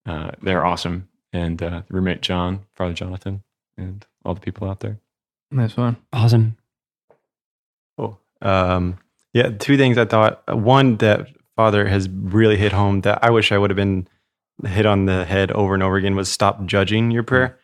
Uh, 0.08 0.32
they're 0.42 0.66
awesome, 0.66 1.08
and 1.32 1.62
uh, 1.62 1.84
roommate 1.90 2.22
John, 2.22 2.62
Father 2.76 2.94
Jonathan, 2.94 3.44
and 3.78 4.04
all 4.26 4.34
the 4.34 4.42
people 4.42 4.68
out 4.68 4.80
there. 4.80 4.98
Nice 5.54 5.78
one. 5.78 5.98
Awesome. 6.12 6.58
Cool. 7.98 8.20
Um, 8.42 8.98
yeah, 9.34 9.50
two 9.50 9.78
things 9.78 9.98
I 9.98 10.06
thought. 10.06 10.44
One 10.56 10.98
that 10.98 11.28
Father 11.56 11.88
has 11.88 12.10
really 12.10 12.58
hit 12.58 12.72
home 12.72 13.02
that 13.02 13.24
I 13.24 13.30
wish 13.30 13.52
I 13.52 13.58
would 13.58 13.70
have 13.70 13.78
been 13.78 14.08
hit 14.66 14.86
on 14.86 15.06
the 15.06 15.26
head 15.26 15.52
over 15.52 15.74
and 15.74 15.84
over 15.84 15.96
again 15.96 16.16
was 16.16 16.30
stop 16.30 16.66
judging 16.66 17.12
your 17.12 17.24
prayer. 17.24 17.58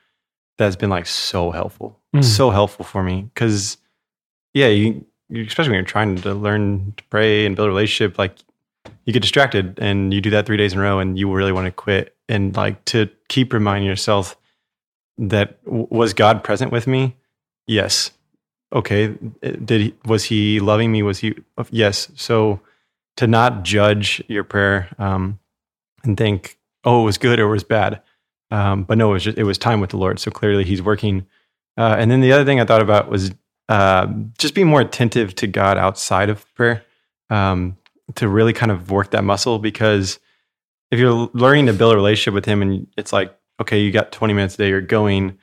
That's 0.58 0.76
been 0.76 0.90
like 0.90 1.06
so 1.06 1.52
helpful, 1.52 2.00
Mm. 2.16 2.24
so 2.24 2.50
helpful 2.50 2.84
for 2.86 3.04
me 3.04 3.30
because 3.34 3.78
yeah, 4.54 4.68
you, 4.68 5.06
you 5.30 5.46
especially 5.46 5.70
when 5.70 5.76
you're 5.78 5.84
trying 5.86 6.16
to 6.18 6.34
learn 6.34 6.94
to 6.98 7.04
pray 7.06 7.46
and 7.46 7.56
build 7.56 7.68
a 7.68 7.70
relationship, 7.70 8.18
like 8.18 8.36
you 9.06 9.14
get 9.14 9.22
distracted 9.22 9.78
and 9.80 10.12
you 10.14 10.20
do 10.22 10.32
that 10.32 10.46
three 10.48 10.58
days 10.58 10.74
in 10.74 10.80
a 10.80 10.82
row 10.82 10.98
and 11.00 11.18
you 11.20 11.32
really 11.32 11.52
want 11.52 11.66
to 11.66 11.72
quit 11.72 12.16
and 12.28 12.56
like 12.56 12.84
to 12.86 13.10
keep 13.28 13.54
reminding 13.54 13.88
yourself 13.88 14.36
that 15.20 15.64
w- 15.66 15.88
was 15.92 16.14
God 16.14 16.44
present 16.44 16.72
with 16.72 16.88
me? 16.88 17.16
Yes. 17.70 18.09
Okay. 18.74 19.15
Did 19.41 19.82
he, 19.82 19.95
was 20.03 20.24
he 20.24 20.59
loving 20.59 20.91
me? 20.91 21.03
Was 21.03 21.20
he? 21.20 21.36
Yes. 21.70 22.11
So 22.15 22.61
to 23.17 23.28
not 23.28 23.63
judge 23.63 24.24
your 24.28 24.43
prayer 24.43 24.89
um, 24.97 25.39
and 26.03 26.17
think, 26.17 26.57
oh, 26.84 27.03
it 27.03 27.05
was 27.05 27.20
good 27.20 27.39
or 27.39 27.47
it 27.47 27.51
was 27.51 27.63
bad. 27.63 28.01
Um, 28.49 28.86
but 28.86 28.97
no, 28.97 29.11
it 29.11 29.13
was 29.13 29.24
just, 29.24 29.38
it 29.38 29.43
was 29.43 29.59
time 29.59 29.82
with 29.82 29.91
the 29.91 29.97
Lord. 29.97 30.20
So 30.20 30.32
clearly 30.32 30.63
he's 30.63 30.82
working. 30.82 31.28
Uh, 31.78 31.95
and 31.99 32.09
then 32.09 32.22
the 32.22 32.32
other 32.32 32.43
thing 32.43 32.59
I 32.59 32.65
thought 32.65 32.82
about 32.82 33.07
was 33.07 33.32
uh, 33.70 34.07
just 34.39 34.55
being 34.55 34.67
more 34.67 34.82
attentive 34.82 35.36
to 35.36 35.45
God 35.45 35.78
outside 35.78 36.30
of 36.30 36.51
prayer 36.55 36.84
um, 37.30 37.78
to 38.15 38.28
really 38.28 38.53
kind 38.53 38.72
of 38.72 38.89
work 38.89 39.11
that 39.11 39.24
muscle 39.24 39.59
because 39.59 40.17
if 40.89 40.99
you're 40.99 41.30
learning 41.34 41.67
to 41.67 41.74
build 41.74 41.93
a 41.93 41.97
relationship 41.97 42.34
with 42.34 42.45
him 42.45 42.63
and 42.63 42.88
it's 42.97 43.13
like, 43.13 43.38
okay, 43.61 43.80
you 43.80 43.91
got 43.91 44.11
20 44.11 44.34
minutes 44.34 44.55
a 44.55 44.57
day, 44.57 44.70
you're 44.70 44.82
going, 44.82 45.38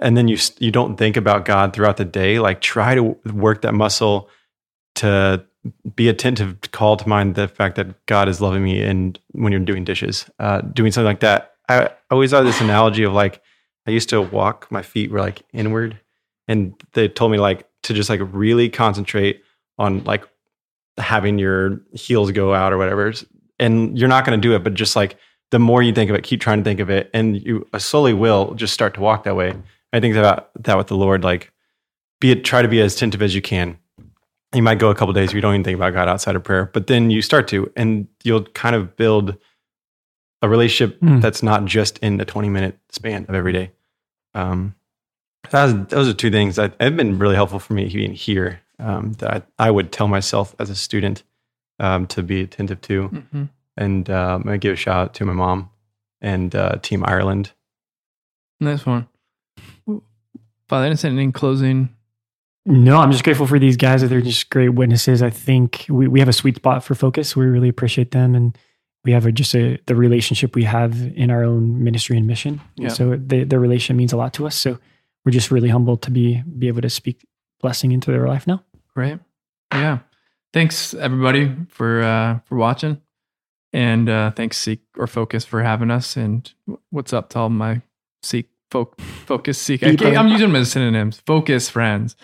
and 0.00 0.16
then 0.16 0.28
you 0.28 0.38
you 0.58 0.70
don't 0.70 0.96
think 0.96 1.16
about 1.16 1.44
God 1.44 1.72
throughout 1.72 1.96
the 1.96 2.04
day, 2.04 2.38
like 2.38 2.60
try 2.60 2.94
to 2.94 3.02
work 3.32 3.62
that 3.62 3.74
muscle 3.74 4.28
to 4.96 5.44
be 5.94 6.08
attentive, 6.08 6.60
to 6.60 6.70
call 6.70 6.96
to 6.96 7.08
mind 7.08 7.34
the 7.34 7.48
fact 7.48 7.76
that 7.76 8.06
God 8.06 8.28
is 8.28 8.40
loving 8.40 8.62
me, 8.62 8.82
and 8.82 9.18
when 9.32 9.52
you're 9.52 9.60
doing 9.60 9.84
dishes, 9.84 10.28
uh, 10.38 10.60
doing 10.60 10.92
something 10.92 11.06
like 11.06 11.20
that. 11.20 11.52
I 11.68 11.90
always 12.10 12.30
thought 12.30 12.44
this 12.44 12.60
analogy 12.60 13.02
of 13.02 13.12
like 13.12 13.42
I 13.86 13.90
used 13.90 14.08
to 14.10 14.22
walk, 14.22 14.70
my 14.70 14.82
feet 14.82 15.10
were 15.10 15.20
like 15.20 15.42
inward, 15.52 16.00
and 16.48 16.74
they 16.92 17.08
told 17.08 17.32
me 17.32 17.38
like 17.38 17.68
to 17.84 17.94
just 17.94 18.08
like 18.08 18.20
really 18.22 18.68
concentrate 18.68 19.42
on 19.78 20.04
like 20.04 20.24
having 20.98 21.38
your 21.38 21.80
heels 21.92 22.30
go 22.30 22.54
out 22.54 22.72
or 22.72 22.78
whatever, 22.78 23.12
and 23.58 23.98
you're 23.98 24.08
not 24.08 24.24
going 24.24 24.40
to 24.40 24.48
do 24.48 24.54
it, 24.54 24.64
but 24.64 24.74
just 24.74 24.96
like 24.96 25.16
the 25.50 25.58
more 25.58 25.82
you 25.82 25.92
think 25.92 26.10
of 26.10 26.16
it, 26.16 26.24
keep 26.24 26.40
trying 26.40 26.58
to 26.58 26.64
think 26.64 26.80
of 26.80 26.90
it, 26.90 27.10
and 27.14 27.40
you 27.40 27.66
slowly 27.78 28.12
will 28.14 28.54
just 28.54 28.74
start 28.74 28.94
to 28.94 29.00
walk 29.00 29.24
that 29.24 29.36
way. 29.36 29.54
I 29.92 30.00
think 30.00 30.16
about 30.16 30.50
that 30.64 30.76
with 30.76 30.88
the 30.88 30.96
Lord, 30.96 31.22
like 31.24 31.52
be 32.20 32.32
it, 32.32 32.44
try 32.44 32.62
to 32.62 32.68
be 32.68 32.80
as 32.80 32.94
attentive 32.94 33.22
as 33.22 33.34
you 33.34 33.42
can. 33.42 33.78
You 34.54 34.62
might 34.62 34.78
go 34.78 34.90
a 34.90 34.94
couple 34.94 35.12
days 35.12 35.30
where 35.30 35.36
you 35.36 35.42
don't 35.42 35.54
even 35.54 35.64
think 35.64 35.76
about 35.76 35.92
God 35.92 36.08
outside 36.08 36.34
of 36.36 36.42
prayer, 36.44 36.70
but 36.72 36.86
then 36.86 37.10
you 37.10 37.20
start 37.22 37.46
to, 37.48 37.70
and 37.76 38.08
you'll 38.24 38.44
kind 38.44 38.74
of 38.74 38.96
build 38.96 39.36
a 40.42 40.48
relationship 40.48 41.00
Mm. 41.00 41.20
that's 41.20 41.42
not 41.42 41.64
just 41.64 41.98
in 41.98 42.16
the 42.16 42.24
20 42.24 42.48
minute 42.48 42.78
span 42.90 43.26
of 43.28 43.34
every 43.34 43.52
day. 43.52 43.72
Um, 44.34 44.74
was, 45.52 45.74
those 45.86 46.08
are 46.08 46.14
two 46.14 46.30
things 46.30 46.56
that 46.56 46.74
have 46.80 46.96
been 46.96 47.18
really 47.18 47.36
helpful 47.36 47.58
for 47.58 47.72
me 47.74 47.88
being 47.88 48.12
here. 48.12 48.60
Um, 48.78 49.12
that 49.14 49.46
I, 49.58 49.68
I 49.68 49.70
would 49.70 49.90
tell 49.92 50.06
myself 50.08 50.54
as 50.58 50.68
a 50.68 50.74
student 50.74 51.22
um, 51.78 52.06
to 52.08 52.22
be 52.22 52.42
attentive 52.42 52.80
to. 52.82 53.08
hmm 53.08 53.44
And 53.76 54.08
um, 54.10 54.44
I 54.48 54.56
give 54.56 54.72
a 54.72 54.76
shout 54.76 54.96
out 54.96 55.14
to 55.14 55.24
my 55.24 55.32
mom 55.32 55.70
and 56.20 56.54
uh, 56.54 56.76
Team 56.82 57.04
Ireland. 57.06 57.52
Nice 58.60 58.86
one. 58.86 59.06
Father 60.68 60.86
Innocent, 60.86 61.18
in 61.18 61.32
closing, 61.32 61.90
No, 62.64 62.98
I'm 62.98 63.12
just 63.12 63.22
grateful 63.22 63.46
for 63.46 63.58
these 63.58 63.76
guys. 63.76 64.00
That 64.02 64.08
they're 64.08 64.20
just 64.20 64.50
great 64.50 64.70
witnesses. 64.70 65.22
I 65.22 65.30
think 65.30 65.86
we, 65.88 66.08
we 66.08 66.18
have 66.18 66.28
a 66.28 66.32
sweet 66.32 66.56
spot 66.56 66.82
for 66.82 66.96
Focus. 66.96 67.36
We 67.36 67.46
really 67.46 67.68
appreciate 67.68 68.10
them. 68.10 68.34
And 68.34 68.58
we 69.04 69.12
have 69.12 69.24
a, 69.24 69.30
just 69.30 69.54
a, 69.54 69.78
the 69.86 69.94
relationship 69.94 70.56
we 70.56 70.64
have 70.64 71.00
in 71.14 71.30
our 71.30 71.44
own 71.44 71.84
ministry 71.84 72.16
and 72.16 72.26
mission. 72.26 72.60
Yeah. 72.74 72.88
So 72.88 73.16
the, 73.16 73.44
the 73.44 73.60
relation 73.60 73.96
means 73.96 74.12
a 74.12 74.16
lot 74.16 74.32
to 74.34 74.46
us. 74.48 74.56
So 74.56 74.78
we're 75.24 75.32
just 75.32 75.52
really 75.52 75.68
humbled 75.68 76.02
to 76.02 76.10
be, 76.10 76.42
be 76.58 76.66
able 76.66 76.82
to 76.82 76.90
speak 76.90 77.24
blessing 77.60 77.92
into 77.92 78.10
their 78.10 78.26
life 78.26 78.48
now. 78.48 78.64
Great. 78.94 79.20
Yeah. 79.72 80.00
Thanks 80.52 80.94
everybody 80.94 81.54
for 81.68 82.02
uh 82.02 82.38
for 82.46 82.56
watching. 82.56 83.00
And 83.76 84.08
uh 84.08 84.30
thanks 84.30 84.56
Seek 84.56 84.80
or 84.96 85.06
Focus 85.06 85.44
for 85.44 85.62
having 85.62 85.90
us. 85.90 86.16
And 86.16 86.50
what's 86.90 87.12
up 87.12 87.28
to 87.30 87.40
all 87.40 87.50
my 87.50 87.82
Seek 88.22 88.48
folk 88.70 88.98
Focus 89.00 89.60
Seek. 89.60 89.82
I 89.82 89.90
People. 89.90 90.06
am 90.16 90.28
using 90.28 90.48
them 90.48 90.56
as 90.56 90.72
synonyms. 90.72 91.20
Focus 91.26 91.68
friends. 91.68 92.16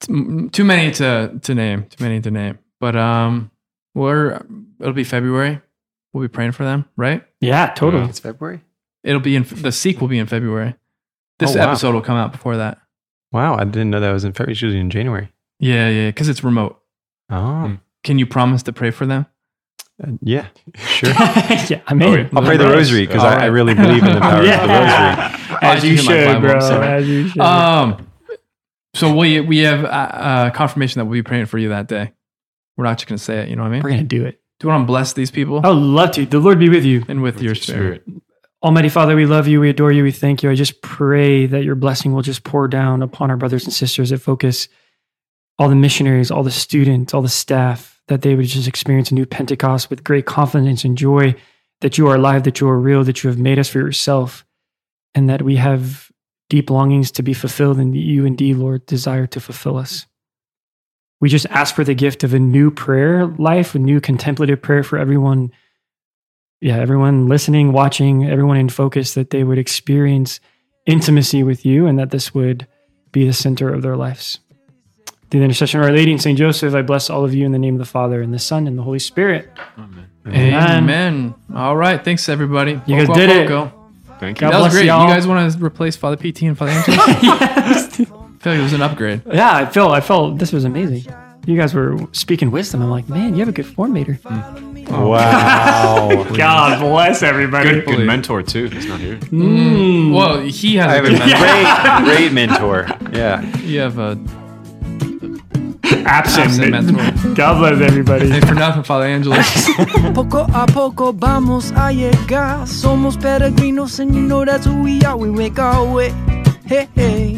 T- 0.00 0.48
Too 0.50 0.64
many 0.64 0.90
to 0.92 1.38
to 1.40 1.54
name. 1.54 1.84
Too 1.84 2.02
many 2.02 2.20
to 2.20 2.30
name. 2.32 2.58
But 2.80 2.96
um 2.96 3.52
we're 3.94 4.44
it'll 4.80 4.92
be 4.92 5.04
February. 5.04 5.60
We'll 6.12 6.22
be 6.24 6.28
praying 6.28 6.52
for 6.52 6.64
them, 6.64 6.84
right? 6.96 7.22
Yeah, 7.40 7.68
totally. 7.76 8.04
It's 8.08 8.18
February. 8.18 8.60
It'll 9.04 9.20
be 9.20 9.36
in 9.36 9.44
the 9.44 9.70
Seek 9.72 10.00
will 10.00 10.08
be 10.08 10.18
in 10.18 10.26
February. 10.26 10.74
This 11.38 11.54
Oh, 11.54 11.58
wow. 11.60 11.68
episode 11.70 11.94
will 11.94 12.02
come 12.02 12.16
out 12.16 12.32
before 12.32 12.56
that. 12.56 12.78
Wow, 13.30 13.54
I 13.56 13.64
didn't 13.64 13.90
know 13.90 14.00
that 14.00 14.12
was 14.12 14.24
in 14.24 14.32
February. 14.32 14.52
It's 14.52 14.62
usually 14.62 14.80
in 14.80 14.90
January. 14.90 15.30
Yeah, 15.60 15.88
yeah, 15.88 16.08
because 16.08 16.28
it's 16.28 16.42
remote. 16.44 16.78
Oh, 17.30 17.78
Can 18.04 18.18
you 18.18 18.26
promise 18.26 18.62
to 18.64 18.72
pray 18.72 18.90
for 18.90 19.06
them? 19.06 19.26
Uh, 20.02 20.12
yeah, 20.20 20.48
sure. 20.74 21.10
yeah, 21.10 21.80
I 21.86 21.94
mean, 21.94 22.12
yeah. 22.12 22.28
I'll 22.34 22.44
pray 22.44 22.56
the 22.56 22.68
rosary 22.68 23.06
because 23.06 23.22
I, 23.22 23.44
I 23.44 23.46
really 23.46 23.74
believe 23.74 24.02
in 24.02 24.14
the 24.14 24.20
power 24.20 24.40
of 24.40 24.44
the 24.44 24.50
rosary. 25.48 25.58
As 25.62 25.84
you 25.84 25.96
should, 25.96 26.26
Bible, 26.26 26.40
bro. 26.40 26.82
As 26.82 27.08
you 27.08 27.28
should. 27.28 27.40
Um, 27.40 28.08
so 28.94 29.14
we 29.14 29.40
we 29.40 29.58
have 29.58 29.84
uh, 29.84 29.88
uh, 29.88 30.50
confirmation 30.50 30.98
that 30.98 31.06
we'll 31.06 31.14
be 31.14 31.22
praying 31.22 31.46
for 31.46 31.58
you 31.58 31.70
that 31.70 31.88
day. 31.88 32.12
We're 32.76 32.84
not 32.84 32.98
just 32.98 33.08
going 33.08 33.18
to 33.18 33.24
say 33.24 33.38
it. 33.40 33.48
You 33.48 33.56
know 33.56 33.62
what 33.62 33.68
I 33.68 33.72
mean? 33.72 33.82
We're 33.82 33.90
going 33.90 34.00
to 34.00 34.06
do 34.06 34.24
it. 34.24 34.40
Do 34.58 34.66
you 34.66 34.70
want 34.70 34.82
to 34.82 34.86
bless 34.86 35.12
these 35.12 35.30
people 35.30 35.60
I 35.64 35.68
would 35.68 35.74
love 35.74 36.12
to. 36.12 36.24
The 36.24 36.38
Lord 36.38 36.58
be 36.58 36.68
with 36.68 36.84
you. 36.84 37.04
and 37.08 37.22
with, 37.22 37.42
your 37.42 37.54
spirit? 37.54 38.04
Almighty 38.62 38.88
Father, 38.88 39.16
we 39.16 39.26
love 39.26 39.48
you. 39.48 39.60
We 39.60 39.70
adore 39.70 39.90
you. 39.90 40.04
We 40.04 40.12
thank 40.12 40.42
you. 40.42 40.50
I 40.50 40.54
just 40.54 40.82
pray 40.82 41.46
that 41.46 41.64
your 41.64 41.74
blessing 41.74 42.12
will 42.12 42.22
just 42.22 42.44
pour 42.44 42.68
down 42.68 43.02
upon 43.02 43.30
our 43.30 43.36
brothers 43.36 43.64
and 43.64 43.72
sisters 43.72 44.12
at 44.12 44.20
Focus, 44.20 44.68
all 45.58 45.68
the 45.68 45.74
missionaries, 45.74 46.30
all 46.30 46.44
the 46.44 46.52
students, 46.52 47.12
all 47.12 47.22
the 47.22 47.28
staff, 47.28 47.91
that 48.08 48.22
they 48.22 48.34
would 48.34 48.46
just 48.46 48.68
experience 48.68 49.10
a 49.10 49.14
new 49.14 49.26
Pentecost 49.26 49.90
with 49.90 50.04
great 50.04 50.26
confidence 50.26 50.84
and 50.84 50.98
joy 50.98 51.34
that 51.80 51.98
you 51.98 52.08
are 52.08 52.16
alive, 52.16 52.44
that 52.44 52.60
you 52.60 52.68
are 52.68 52.78
real, 52.78 53.04
that 53.04 53.22
you 53.22 53.28
have 53.28 53.38
made 53.38 53.58
us 53.58 53.68
for 53.68 53.78
yourself, 53.78 54.44
and 55.14 55.28
that 55.28 55.42
we 55.42 55.56
have 55.56 56.10
deep 56.48 56.70
longings 56.70 57.10
to 57.12 57.22
be 57.22 57.34
fulfilled, 57.34 57.78
and 57.78 57.96
you 57.96 58.24
indeed, 58.24 58.56
Lord, 58.56 58.86
desire 58.86 59.26
to 59.28 59.40
fulfill 59.40 59.76
us. 59.76 60.06
We 61.20 61.28
just 61.28 61.46
ask 61.46 61.74
for 61.74 61.84
the 61.84 61.94
gift 61.94 62.24
of 62.24 62.34
a 62.34 62.38
new 62.38 62.70
prayer 62.70 63.26
life, 63.26 63.74
a 63.74 63.78
new 63.78 64.00
contemplative 64.00 64.60
prayer 64.60 64.82
for 64.82 64.98
everyone 64.98 65.52
yeah, 66.62 66.76
everyone 66.76 67.26
listening, 67.26 67.72
watching, 67.72 68.30
everyone 68.30 68.56
in 68.56 68.68
Focus, 68.68 69.14
that 69.14 69.30
they 69.30 69.42
would 69.42 69.58
experience 69.58 70.38
intimacy 70.86 71.42
with 71.42 71.66
you 71.66 71.88
and 71.88 71.98
that 71.98 72.10
this 72.10 72.32
would 72.34 72.68
be 73.10 73.26
the 73.26 73.32
center 73.32 73.74
of 73.74 73.82
their 73.82 73.96
lives. 73.96 74.38
Through 75.32 75.40
the 75.40 75.44
intercession 75.44 75.80
of 75.80 75.86
Our 75.86 75.92
Lady 75.92 76.12
and 76.12 76.20
St. 76.20 76.36
Joseph, 76.36 76.74
I 76.74 76.82
bless 76.82 77.08
all 77.08 77.24
of 77.24 77.32
you 77.32 77.46
in 77.46 77.52
the 77.52 77.58
name 77.58 77.74
of 77.74 77.78
the 77.78 77.86
Father 77.86 78.20
and 78.20 78.34
the 78.34 78.38
Son 78.38 78.66
and 78.66 78.76
the 78.76 78.82
Holy 78.82 78.98
Spirit. 78.98 79.50
Amen. 80.26 80.68
Amen. 80.78 81.34
All 81.54 81.74
right. 81.74 82.04
Thanks 82.04 82.28
everybody. 82.28 82.72
You 82.86 82.98
guys 82.98 83.06
Poco, 83.06 83.18
did 83.18 83.30
it. 83.30 83.48
poco. 83.48 83.72
Thank 84.20 84.36
you. 84.38 84.40
God 84.42 84.52
That 84.52 84.58
was 84.58 84.64
bless 84.64 84.72
great. 84.74 84.86
y'all. 84.88 85.08
You 85.08 85.14
guys 85.14 85.26
want 85.26 85.50
to 85.50 85.64
replace 85.64 85.96
Father 85.96 86.16
PT 86.16 86.42
and 86.42 86.58
Father 86.58 86.70
Angel? 86.76 86.94
yes. 86.94 87.88
I 88.00 88.04
feel 88.04 88.16
like 88.44 88.58
it 88.58 88.62
was 88.62 88.72
an 88.74 88.82
upgrade. 88.82 89.22
Yeah, 89.26 89.54
I 89.56 89.64
felt 89.64 89.92
I 89.92 90.02
felt 90.02 90.38
this 90.38 90.52
was 90.52 90.64
amazing. 90.66 91.10
You 91.46 91.56
guys 91.56 91.72
were 91.72 91.96
speaking 92.12 92.50
wisdom. 92.50 92.82
I'm 92.82 92.90
like, 92.90 93.08
man, 93.08 93.32
you 93.32 93.38
have 93.40 93.48
a 93.48 93.52
good 93.52 93.64
formator. 93.64 94.22
Wow. 94.90 96.24
God 96.36 96.78
bless 96.80 97.22
everybody. 97.22 97.70
Good, 97.70 97.86
good 97.86 98.06
mentor 98.06 98.42
too. 98.42 98.66
He's 98.68 98.84
not 98.86 99.00
here. 99.00 99.16
Mm. 99.16 100.14
Well, 100.14 100.40
he 100.40 100.76
has 100.76 100.88
I 100.88 100.92
a 100.92 100.96
have 100.96 101.04
a 101.06 101.08
good 101.08 101.18
mentor. 101.18 102.04
great, 102.04 102.16
great 102.16 102.32
mentor. 102.32 102.86
Yeah. 103.12 103.56
You 103.60 103.80
have 103.80 103.98
a 103.98 104.16
Absent, 106.06 106.46
absent 106.46 106.96
mentor. 106.96 107.34
God 107.34 107.58
bless 107.58 107.80
everybody. 107.80 108.28
Hey, 108.28 108.40
for 108.40 108.54
nothing, 108.54 108.82
Father 108.82 109.06
Angelus. 109.06 109.68
Poco 110.14 110.46
a 110.52 110.66
poco 110.66 111.12
vamos 111.12 111.72
a 111.72 111.92
llegar. 111.92 112.66
Somos 112.66 113.16
peregrinos, 113.16 113.98
and 114.00 114.14
you 114.14 114.22
know 114.22 114.44
that's 114.44 114.64
who 114.66 114.82
we 114.82 115.02
are. 115.02 115.16
We 115.16 115.30
make 115.30 115.58
our 115.58 115.84
way. 115.84 116.10
Hey, 116.66 116.88
hey. 116.94 117.36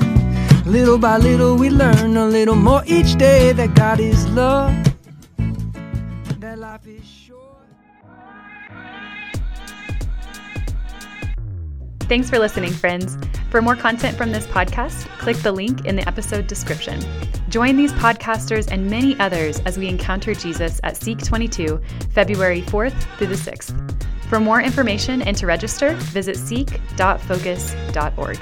Little 0.67 0.99
by 0.99 1.19
little, 1.19 1.57
we 1.57 1.69
learn 1.69 2.17
a 2.17 2.27
little 2.27 2.55
more 2.55 2.83
each 2.87 3.17
day 3.17 3.53
that 3.53 3.75
God 3.75 4.01
is 4.01 4.27
love. 4.29 4.73
That 6.41 6.59
life 6.59 6.87
is 6.87 7.05
short. 7.05 7.67
Thanks 12.09 12.31
for 12.31 12.39
listening, 12.39 12.73
friends. 12.73 13.19
For 13.51 13.61
more 13.63 13.77
content 13.77 14.17
from 14.17 14.33
this 14.33 14.47
podcast, 14.47 15.07
click 15.19 15.37
the 15.39 15.53
link 15.53 15.85
in 15.85 15.97
the 15.97 16.09
episode 16.09 16.47
description. 16.47 17.01
Join 17.55 17.77
these 17.77 17.93
podcasters 17.93 18.69
and 18.69 18.91
many 18.91 19.17
others 19.21 19.61
as 19.61 19.79
we 19.79 19.87
encounter 19.87 20.35
Jesus 20.35 20.81
at 20.83 20.97
Seek 20.97 21.23
22, 21.23 21.81
February 22.11 22.63
4th 22.63 23.01
through 23.17 23.29
the 23.29 23.37
6th. 23.37 24.03
For 24.29 24.41
more 24.41 24.61
information 24.61 25.23
and 25.23 25.37
to 25.37 25.47
register, 25.47 25.95
visit 25.95 26.37
seek.focus.org. 26.37 28.41